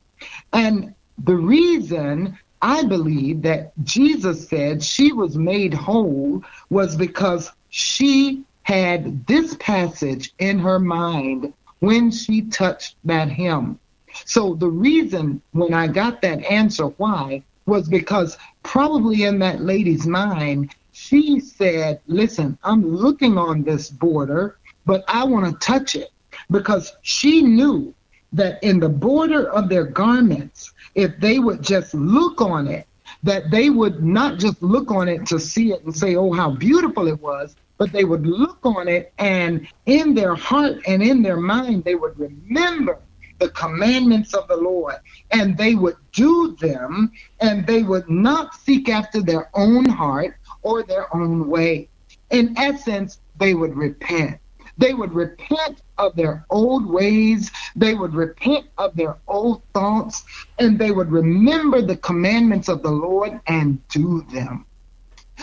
And 0.53 0.95
the 1.19 1.37
reason 1.37 2.39
I 2.61 2.85
believe 2.85 3.43
that 3.43 3.73
Jesus 3.85 4.49
said 4.49 4.83
she 4.83 5.13
was 5.13 5.37
made 5.37 5.75
whole 5.75 6.43
was 6.71 6.97
because 6.97 7.53
she 7.69 8.46
had 8.67 9.25
this 9.29 9.55
passage 9.61 10.35
in 10.41 10.59
her 10.59 10.81
mind 10.81 11.55
when 11.79 12.11
she 12.11 12.43
touched 12.43 12.97
that 13.05 13.31
hem. 13.31 13.79
So 14.25 14.55
the 14.55 14.69
reason 14.69 15.41
when 15.53 15.73
I 15.73 15.87
got 15.87 16.21
that 16.23 16.43
answer 16.43 16.87
why 16.87 17.45
was 17.67 17.89
because 17.89 18.37
probably 18.65 19.23
in 19.23 19.39
that 19.39 19.61
lady's 19.61 20.05
mind, 20.05 20.75
she 20.91 21.39
said, 21.39 22.01
Listen, 22.09 22.59
I'm 22.65 22.85
looking 22.85 23.39
on 23.39 23.63
this 23.63 23.89
border, 23.89 24.59
but 24.85 25.05
I 25.07 25.23
want 25.23 25.47
to 25.47 25.65
touch 25.65 25.95
it 25.95 26.11
because 26.51 26.93
she 27.03 27.43
knew 27.43 27.95
that 28.33 28.61
in 28.65 28.81
the 28.81 28.89
border 28.89 29.49
of 29.53 29.69
their 29.69 29.85
garments, 29.85 30.73
if 30.97 31.17
they 31.21 31.39
would 31.39 31.63
just 31.63 31.95
look 31.95 32.41
on 32.41 32.67
it, 32.67 32.89
that 33.23 33.49
they 33.53 33.71
would 33.71 34.03
not 34.03 34.41
just 34.41 34.61
look 34.61 34.91
on 34.91 35.09
it 35.09 35.25
to 35.27 35.39
see 35.39 35.71
it 35.71 35.85
and 35.85 35.97
say, 35.97 36.17
oh, 36.17 36.33
how 36.33 36.51
beautiful 36.51 37.07
it 37.07 37.21
was, 37.21 37.55
but 37.79 37.93
they 37.93 38.05
would 38.05 38.27
look 38.27 38.59
on 38.65 38.89
it 38.89 39.13
and 39.19 39.67
in 39.87 40.15
their 40.15 40.35
heart 40.35 40.79
and 40.87 41.03
in 41.03 41.23
their 41.23 41.37
mind, 41.37 41.85
they 41.85 41.95
would 41.95 42.19
remember 42.19 42.99
the 43.39 43.49
commandments 43.51 44.35
of 44.35 44.49
the 44.49 44.57
Lord 44.57 44.97
and 45.31 45.57
they 45.59 45.75
would 45.75 45.97
do 46.13 46.57
them 46.61 47.13
and 47.41 47.67
they 47.67 47.83
would 47.83 48.09
not 48.09 48.55
seek 48.55 48.89
after 48.89 49.21
their 49.21 49.51
own 49.55 49.85
heart 49.87 50.37
or 50.63 50.83
their 50.83 51.15
own 51.15 51.49
way. 51.49 51.89
In 52.31 52.57
essence, 52.57 53.21
they 53.39 53.55
would 53.55 53.77
repent. 53.77 54.39
They 54.79 54.95
would 54.95 55.13
repent 55.13 55.83
of 55.99 56.17
their 56.17 56.45
old 56.51 56.87
ways. 56.87 57.51
They 57.77 57.95
would 57.95 58.15
repent 58.15 58.67
of 58.79 58.95
their 58.97 59.17
old 59.27 59.63
thoughts 59.73 60.25
and 60.59 60.79
they 60.79 60.91
would 60.91 61.11
remember 61.11 61.83
the 61.83 61.97
commandments 61.97 62.69
of 62.69 62.83
the 62.83 62.91
Lord 62.91 63.41
and 63.47 63.87
do 63.89 64.23
them. 64.33 64.67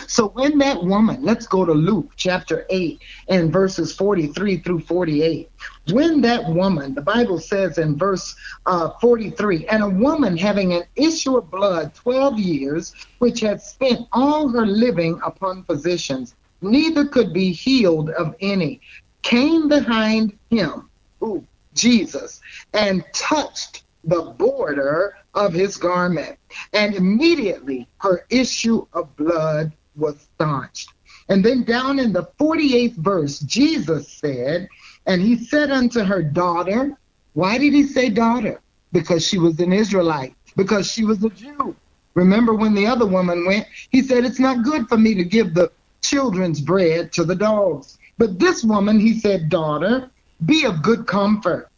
So 0.07 0.27
when 0.29 0.57
that 0.59 0.83
woman, 0.83 1.23
let's 1.23 1.47
go 1.47 1.65
to 1.65 1.71
Luke 1.71 2.11
chapter 2.15 2.65
8 2.69 3.01
and 3.29 3.51
verses 3.51 3.95
43 3.95 4.57
through 4.57 4.81
48. 4.81 5.49
When 5.91 6.21
that 6.21 6.45
woman, 6.49 6.93
the 6.93 7.01
Bible 7.01 7.39
says 7.39 7.77
in 7.77 7.97
verse 7.97 8.35
uh, 8.65 8.91
43, 9.01 9.67
and 9.67 9.83
a 9.83 9.89
woman 9.89 10.37
having 10.37 10.73
an 10.73 10.83
issue 10.95 11.37
of 11.37 11.49
blood 11.49 11.93
12 11.95 12.39
years, 12.39 12.93
which 13.19 13.39
had 13.39 13.61
spent 13.61 14.07
all 14.11 14.47
her 14.49 14.65
living 14.65 15.19
upon 15.25 15.63
physicians, 15.63 16.35
neither 16.61 17.05
could 17.05 17.33
be 17.33 17.51
healed 17.51 18.09
of 18.11 18.35
any, 18.39 18.81
came 19.21 19.67
behind 19.67 20.37
him, 20.49 20.89
who? 21.19 21.45
Jesus, 21.73 22.39
and 22.73 23.03
touched 23.13 23.83
the 24.03 24.21
border 24.21 25.17
of 25.33 25.53
his 25.53 25.77
garment. 25.77 26.37
And 26.73 26.93
immediately 26.93 27.87
her 27.97 28.25
issue 28.29 28.85
of 28.93 29.15
blood 29.15 29.71
was 29.95 30.27
staunched. 30.35 30.89
And 31.29 31.43
then 31.43 31.63
down 31.63 31.99
in 31.99 32.13
the 32.13 32.27
48th 32.39 32.95
verse, 32.95 33.39
Jesus 33.39 34.07
said, 34.09 34.67
And 35.05 35.21
he 35.21 35.37
said 35.37 35.71
unto 35.71 36.03
her 36.03 36.21
daughter, 36.21 36.97
Why 37.33 37.57
did 37.57 37.73
he 37.73 37.83
say 37.83 38.09
daughter? 38.09 38.61
Because 38.91 39.25
she 39.25 39.37
was 39.37 39.59
an 39.59 39.73
Israelite, 39.73 40.35
because 40.55 40.91
she 40.91 41.03
was 41.05 41.23
a 41.23 41.29
Jew. 41.29 41.75
Remember 42.13 42.53
when 42.53 42.75
the 42.75 42.85
other 42.85 43.05
woman 43.05 43.45
went, 43.45 43.67
he 43.89 44.01
said, 44.01 44.25
It's 44.25 44.39
not 44.39 44.63
good 44.63 44.87
for 44.87 44.97
me 44.97 45.15
to 45.15 45.23
give 45.23 45.53
the 45.53 45.71
children's 46.01 46.61
bread 46.61 47.11
to 47.13 47.23
the 47.23 47.35
dogs. 47.35 47.97
But 48.17 48.37
this 48.37 48.63
woman, 48.63 48.99
he 48.99 49.19
said, 49.19 49.49
Daughter, 49.49 50.11
be 50.45 50.65
of 50.65 50.83
good 50.83 51.07
comfort. 51.07 51.69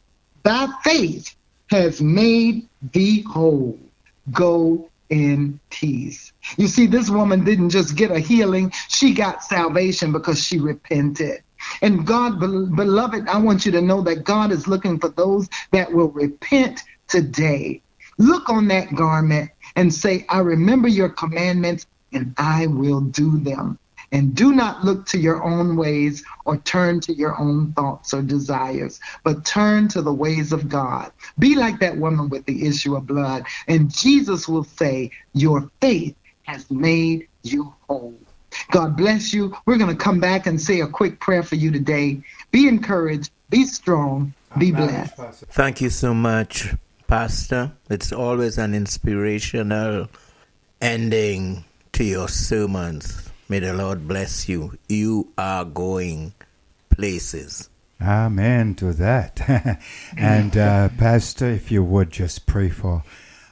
Thy 0.43 0.67
faith 0.83 1.35
has 1.69 2.01
made 2.01 2.67
thee 2.91 3.21
whole. 3.21 3.79
Go 4.31 4.89
in 5.09 5.59
peace. 5.69 6.33
You 6.57 6.67
see, 6.67 6.87
this 6.87 7.09
woman 7.09 7.43
didn't 7.43 7.69
just 7.69 7.95
get 7.95 8.11
a 8.11 8.19
healing, 8.19 8.71
she 8.89 9.13
got 9.13 9.43
salvation 9.43 10.11
because 10.11 10.43
she 10.43 10.59
repented. 10.59 11.43
And 11.81 12.05
God, 12.05 12.39
bel- 12.39 12.67
beloved, 12.67 13.27
I 13.27 13.37
want 13.39 13.65
you 13.65 13.71
to 13.73 13.81
know 13.81 14.01
that 14.01 14.23
God 14.23 14.51
is 14.51 14.67
looking 14.67 14.99
for 14.99 15.09
those 15.09 15.49
that 15.71 15.91
will 15.91 16.09
repent 16.11 16.81
today. 17.07 17.81
Look 18.17 18.49
on 18.49 18.67
that 18.69 18.95
garment 18.95 19.51
and 19.75 19.93
say, 19.93 20.25
I 20.29 20.39
remember 20.39 20.87
your 20.87 21.09
commandments 21.09 21.85
and 22.13 22.33
I 22.37 22.67
will 22.67 23.01
do 23.01 23.37
them. 23.39 23.79
And 24.11 24.35
do 24.35 24.53
not 24.53 24.83
look 24.83 25.05
to 25.07 25.17
your 25.17 25.43
own 25.43 25.75
ways 25.75 26.23
or 26.45 26.57
turn 26.57 26.99
to 27.01 27.13
your 27.13 27.39
own 27.39 27.73
thoughts 27.73 28.13
or 28.13 28.21
desires, 28.21 28.99
but 29.23 29.45
turn 29.45 29.87
to 29.89 30.01
the 30.01 30.13
ways 30.13 30.51
of 30.51 30.69
God. 30.69 31.11
Be 31.39 31.55
like 31.55 31.79
that 31.79 31.97
woman 31.97 32.29
with 32.29 32.45
the 32.45 32.65
issue 32.65 32.95
of 32.95 33.07
blood, 33.07 33.45
and 33.67 33.93
Jesus 33.93 34.47
will 34.47 34.63
say, 34.63 35.11
Your 35.33 35.69
faith 35.81 36.15
has 36.43 36.69
made 36.69 37.27
you 37.43 37.73
whole. 37.87 38.15
God 38.71 38.95
bless 38.95 39.33
you. 39.33 39.55
We're 39.65 39.77
going 39.77 39.95
to 39.95 40.01
come 40.01 40.19
back 40.19 40.47
and 40.47 40.59
say 40.59 40.81
a 40.81 40.87
quick 40.87 41.19
prayer 41.19 41.43
for 41.43 41.55
you 41.55 41.71
today. 41.71 42.21
Be 42.51 42.67
encouraged, 42.67 43.31
be 43.49 43.65
strong, 43.65 44.33
be 44.57 44.71
blessed. 44.71 45.15
Thank 45.51 45.81
you 45.81 45.89
so 45.89 46.13
much, 46.13 46.73
Pastor. 47.07 47.73
It's 47.89 48.11
always 48.11 48.57
an 48.57 48.73
inspirational 48.73 50.07
ending 50.81 51.65
to 51.93 52.03
your 52.03 52.29
sermons. 52.29 53.29
May 53.47 53.59
the 53.59 53.73
Lord 53.73 54.07
bless 54.07 54.49
you. 54.49 54.77
You 54.89 55.31
are 55.37 55.65
going 55.65 56.33
places. 56.89 57.69
Amen 58.01 58.75
to 58.75 58.91
that. 58.93 59.79
and 60.17 60.57
uh, 60.57 60.89
Pastor, 60.97 61.45
if 61.47 61.71
you 61.71 61.83
would 61.83 62.09
just 62.09 62.47
pray 62.47 62.69
for 62.69 63.03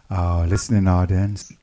our 0.10 0.48
listening 0.48 0.88
audience. 0.88 1.54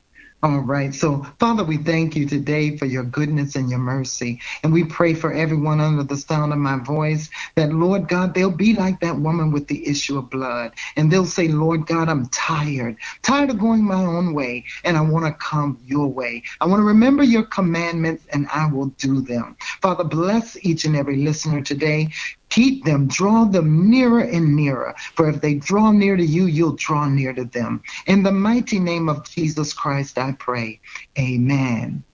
All 0.43 0.61
right. 0.61 0.95
So, 0.95 1.27
Father, 1.39 1.65
we 1.65 1.77
thank 1.77 2.17
you 2.17 2.27
today 2.27 2.79
for 2.79 2.87
your 2.87 3.05
goodness 3.05 3.57
and 3.57 3.69
your 3.69 3.79
mercy. 3.79 4.41
And 4.63 4.73
we 4.73 4.85
pray 4.85 5.13
for 5.13 5.35
everyone 5.35 5.81
under 5.81 6.03
the 6.03 6.17
sound 6.17 6.55
of 6.55 6.59
my 6.59 6.79
voice 6.79 7.29
that, 7.57 7.75
Lord 7.75 8.09
God, 8.09 8.33
they'll 8.33 8.51
be 8.51 8.73
like 8.73 9.01
that 9.01 9.19
woman 9.21 9.53
with 9.53 9.69
the 9.69 9.87
issue 9.87 10.17
of 10.17 10.31
blood. 10.31 10.73
And 10.97 11.13
they'll 11.13 11.27
say, 11.27 11.49
Lord 11.49 11.87
God, 11.87 12.09
I'm 12.09 12.27
tired, 12.29 12.97
tired 13.21 13.51
of 13.51 13.59
going 13.59 13.85
my 13.85 14.03
own 14.03 14.33
way, 14.33 14.65
and 14.83 14.97
I 14.97 15.03
want 15.03 15.27
to 15.27 15.33
come 15.33 15.79
your 15.85 16.09
way. 16.09 16.43
I 16.59 16.67
want 16.67 16.81
to 16.81 16.85
remember 16.85 17.23
your 17.23 17.45
commandments, 17.45 18.25
and 18.33 18.49
I 18.51 18.67
will 18.73 18.87
do 18.87 19.21
them. 19.21 19.59
Father, 19.83 20.05
bless 20.05 20.57
each 20.65 20.87
and 20.87 20.97
every 20.97 21.17
listener 21.17 21.61
today. 21.61 22.09
Keep 22.51 22.85
them, 22.85 23.07
draw 23.07 23.45
them 23.45 23.89
nearer 23.91 24.21
and 24.21 24.55
nearer. 24.55 24.95
For 25.15 25.29
if 25.29 25.41
they 25.41 25.55
draw 25.55 25.93
near 25.93 26.17
to 26.17 26.25
you, 26.25 26.47
you'll 26.47 26.77
draw 26.77 27.09
near 27.09 27.33
to 27.33 27.45
them. 27.45 27.83
In 28.07 28.23
the 28.23 28.33
mighty 28.33 28.79
name 28.79 29.09
of 29.09 29.29
Jesus 29.29 29.73
Christ, 29.73 30.19
I 30.19 30.33
pray. 30.33 30.81
Amen. 31.19 32.05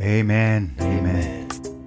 Amen. 0.00 0.74
Amen. 0.80 1.77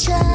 Special 0.00 0.29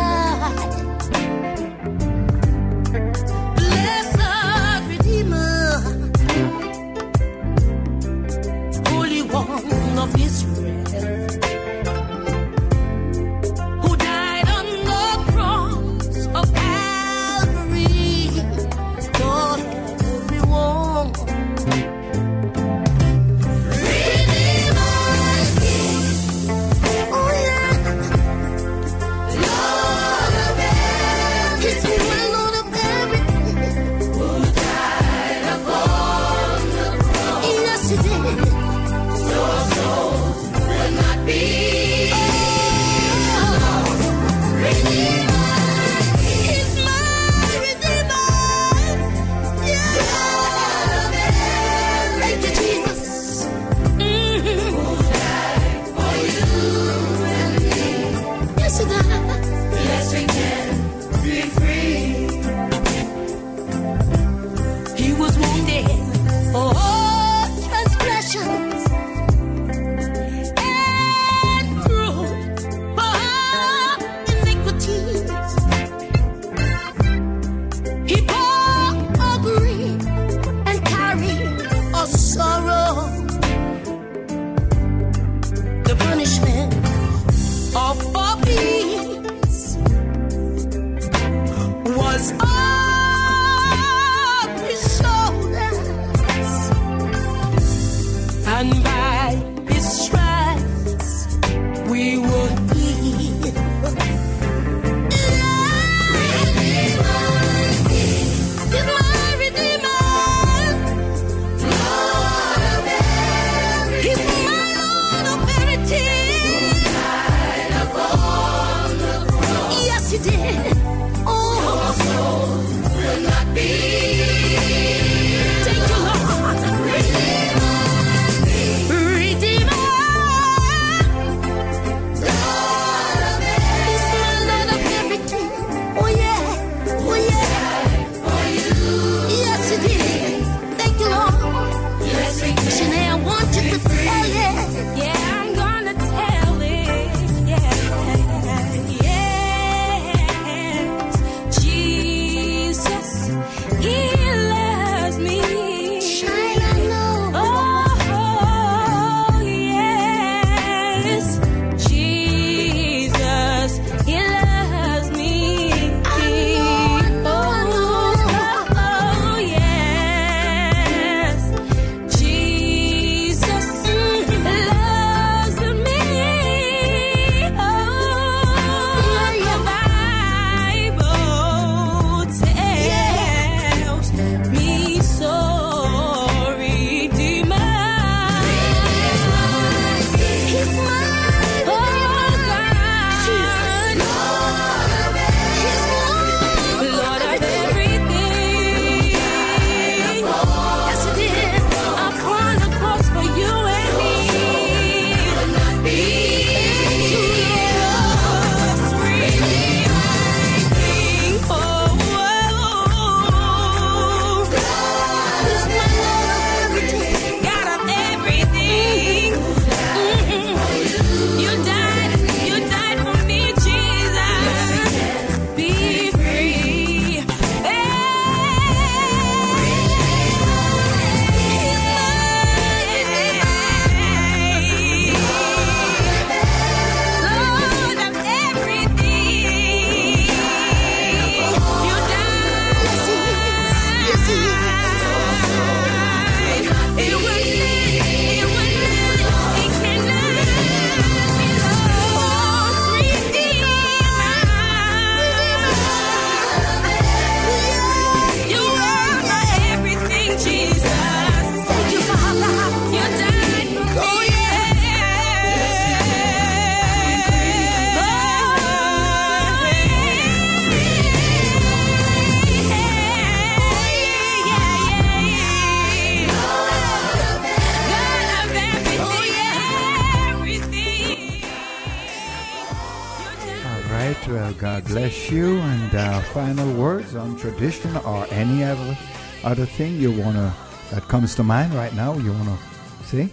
tradition 287.49 287.95
or 287.97 288.25
any 288.31 288.63
other 288.63 288.97
other 289.43 289.65
thing 289.77 290.01
you 290.01 290.11
wanna 290.11 290.51
that 290.91 291.03
comes 291.07 291.35
to 291.35 291.43
mind 291.43 291.73
right 291.75 291.93
now. 291.93 292.17
You 292.17 292.31
wanna 292.33 292.57
see? 293.05 293.29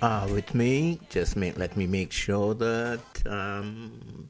Uh, 0.00 0.26
with 0.32 0.54
me, 0.54 0.98
just 1.10 1.36
make, 1.36 1.56
let 1.58 1.76
me 1.76 1.86
make 1.86 2.12
sure 2.12 2.54
that 2.54 3.00
um, 3.26 4.28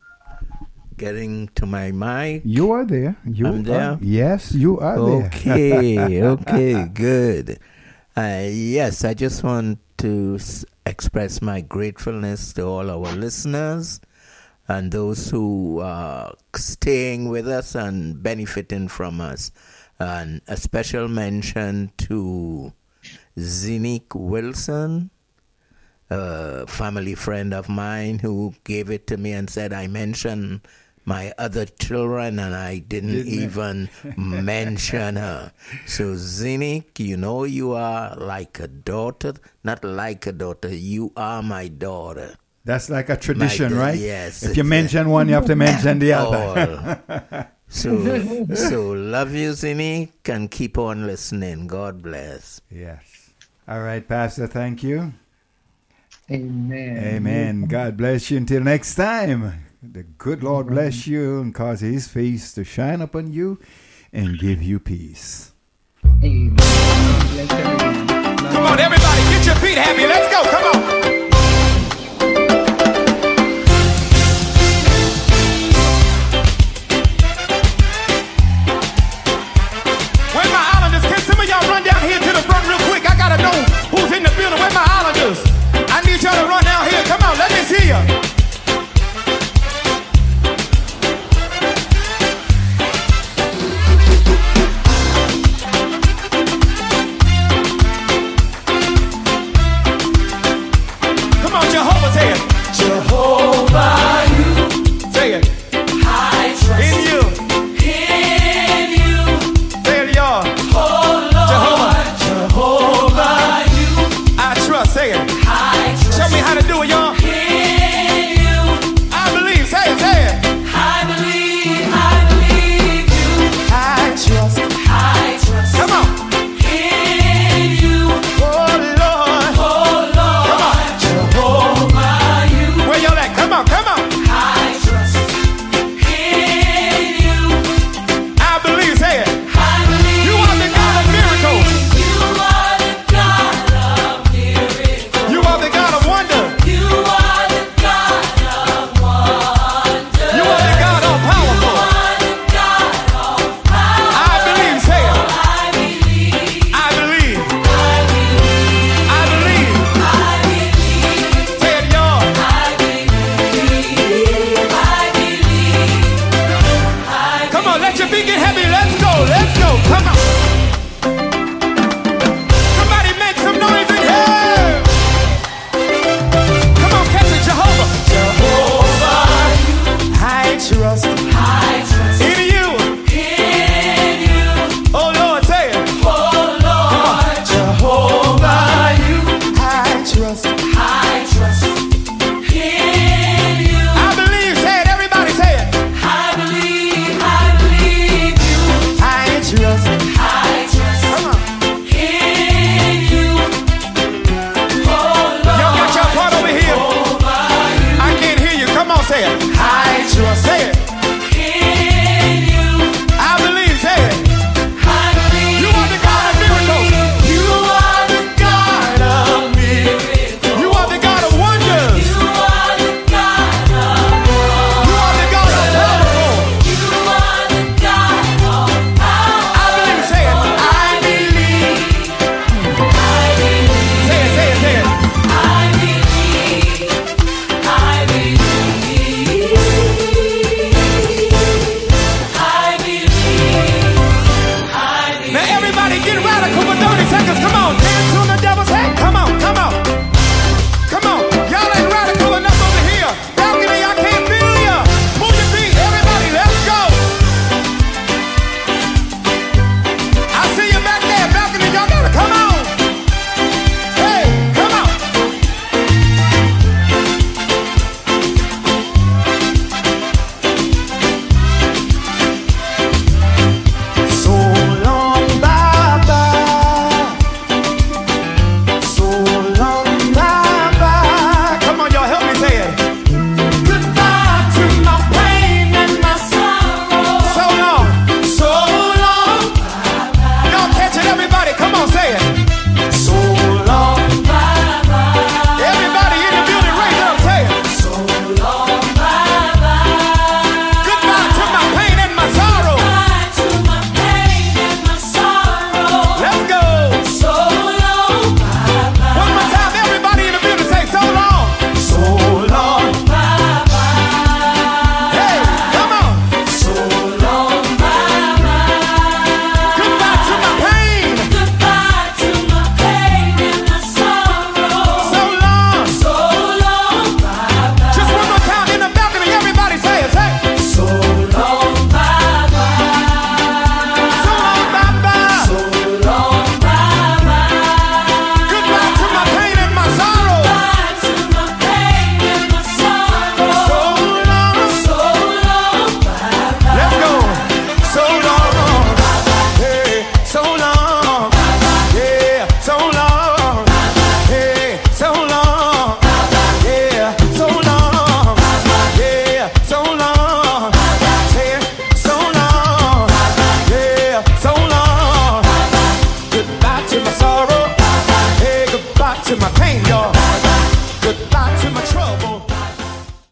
getting 0.97 1.49
to 1.55 1.67
my 1.67 1.91
mic. 1.93 2.43
You 2.45 2.73
are 2.73 2.85
there. 2.85 3.17
You 3.25 3.47
I'm 3.47 3.63
there? 3.63 3.91
Are, 3.93 3.99
yes, 4.01 4.53
you 4.53 4.79
are 4.79 4.97
there. 4.99 5.27
Okay, 5.27 6.23
okay, 6.35 6.85
good. 6.87 7.59
Uh, 8.17 8.47
yes, 8.51 9.05
I 9.05 9.15
just 9.15 9.43
want 9.43 9.79
to 9.99 10.37
s- 10.39 10.65
express 10.87 11.43
my 11.43 11.61
gratefulness 11.61 12.53
to 12.55 12.63
all 12.67 12.91
our 12.91 13.13
listeners 13.15 14.01
and 14.69 14.93
those 14.93 15.31
who 15.31 15.81
are 15.81 16.35
staying 16.57 17.29
with 17.29 17.47
us 17.49 17.75
and 17.75 18.23
benefiting 18.23 18.89
from 18.89 19.21
us. 19.21 19.51
And 19.99 20.41
a 20.49 20.57
special 20.57 21.09
mention 21.09 21.93
to 22.09 22.73
Zinique 23.39 24.15
Wilson, 24.15 25.11
a 26.11 26.67
family 26.67 27.15
friend 27.15 27.53
of 27.55 27.69
mine 27.69 28.21
who 28.21 28.55
gave 28.65 28.91
it 28.91 29.07
to 29.09 29.17
me 29.17 29.33
and 29.33 29.49
said 29.49 29.73
I 29.73 29.87
mentioned 29.87 30.61
my 31.05 31.35
other 31.37 31.67
children 31.67 32.39
and 32.39 32.55
I 32.55 32.79
didn't, 32.79 33.13
Didn't 33.13 33.33
even 33.33 33.91
mention 34.17 35.17
her. 35.17 35.53
So 35.87 36.15
Zinique, 36.15 36.99
you 36.99 37.17
know 37.17 37.45
you 37.45 37.73
are 37.73 38.17
like 38.17 38.59
a 38.61 38.69
daughter, 38.69 39.35
not 39.63 39.85
like 39.85 40.27
a 40.27 40.33
daughter, 40.33 40.75
you 40.75 41.13
are 41.17 41.43
my 41.43 41.69
daughter. 41.69 42.37
That's 42.65 42.89
like 42.89 43.09
a 43.11 43.17
tradition, 43.17 43.75
My- 43.75 43.79
right? 43.93 43.99
yes, 43.99 44.43
If 44.43 44.57
you 44.57 44.65
mention 44.65 45.11
one, 45.11 45.29
you 45.29 45.35
have 45.35 45.47
to 45.47 45.57
mention 45.57 45.99
the 45.99 46.13
other. 46.15 47.49
So, 47.67 48.47
so 48.55 48.91
love 48.93 49.35
you, 49.35 49.51
Zinique, 49.51 50.29
and 50.29 50.49
keep 50.49 50.79
on 50.79 51.07
listening. 51.09 51.67
God 51.67 52.03
bless. 52.03 52.61
yes. 52.71 53.31
All 53.67 53.81
right, 53.81 54.07
Pastor. 54.07 54.47
Thank 54.47 54.85
you. 54.85 55.13
Amen. 56.31 56.99
Amen. 57.17 57.65
God 57.65 57.97
bless 57.97 58.31
you 58.31 58.37
until 58.37 58.63
next 58.63 58.95
time. 58.95 59.65
The 59.83 60.05
good 60.05 60.45
Lord 60.45 60.69
bless 60.69 61.07
you 61.09 61.41
and 61.41 61.53
cause 61.55 61.81
his 61.81 62.07
face 62.07 62.53
to 62.53 62.63
shine 62.65 63.01
upon 63.01 63.33
you 63.33 63.59
and 64.13 64.39
give 64.39 64.63
you 64.63 64.79
peace. 64.79 65.53
Amen. 66.23 66.55
Bless 66.55 67.51
everyone. 67.51 68.07
Love 68.07 68.53
Come 68.53 68.67
on, 68.67 68.79
everybody, 68.79 69.23
get 69.35 69.47
your 69.47 69.57
feet 69.57 69.79
happy. 69.79 70.07
Let's 70.07 70.33
go. 70.33 70.43
Come 70.51 70.65
on. 71.09 71.14
Where 84.65 84.73
my 84.73 84.94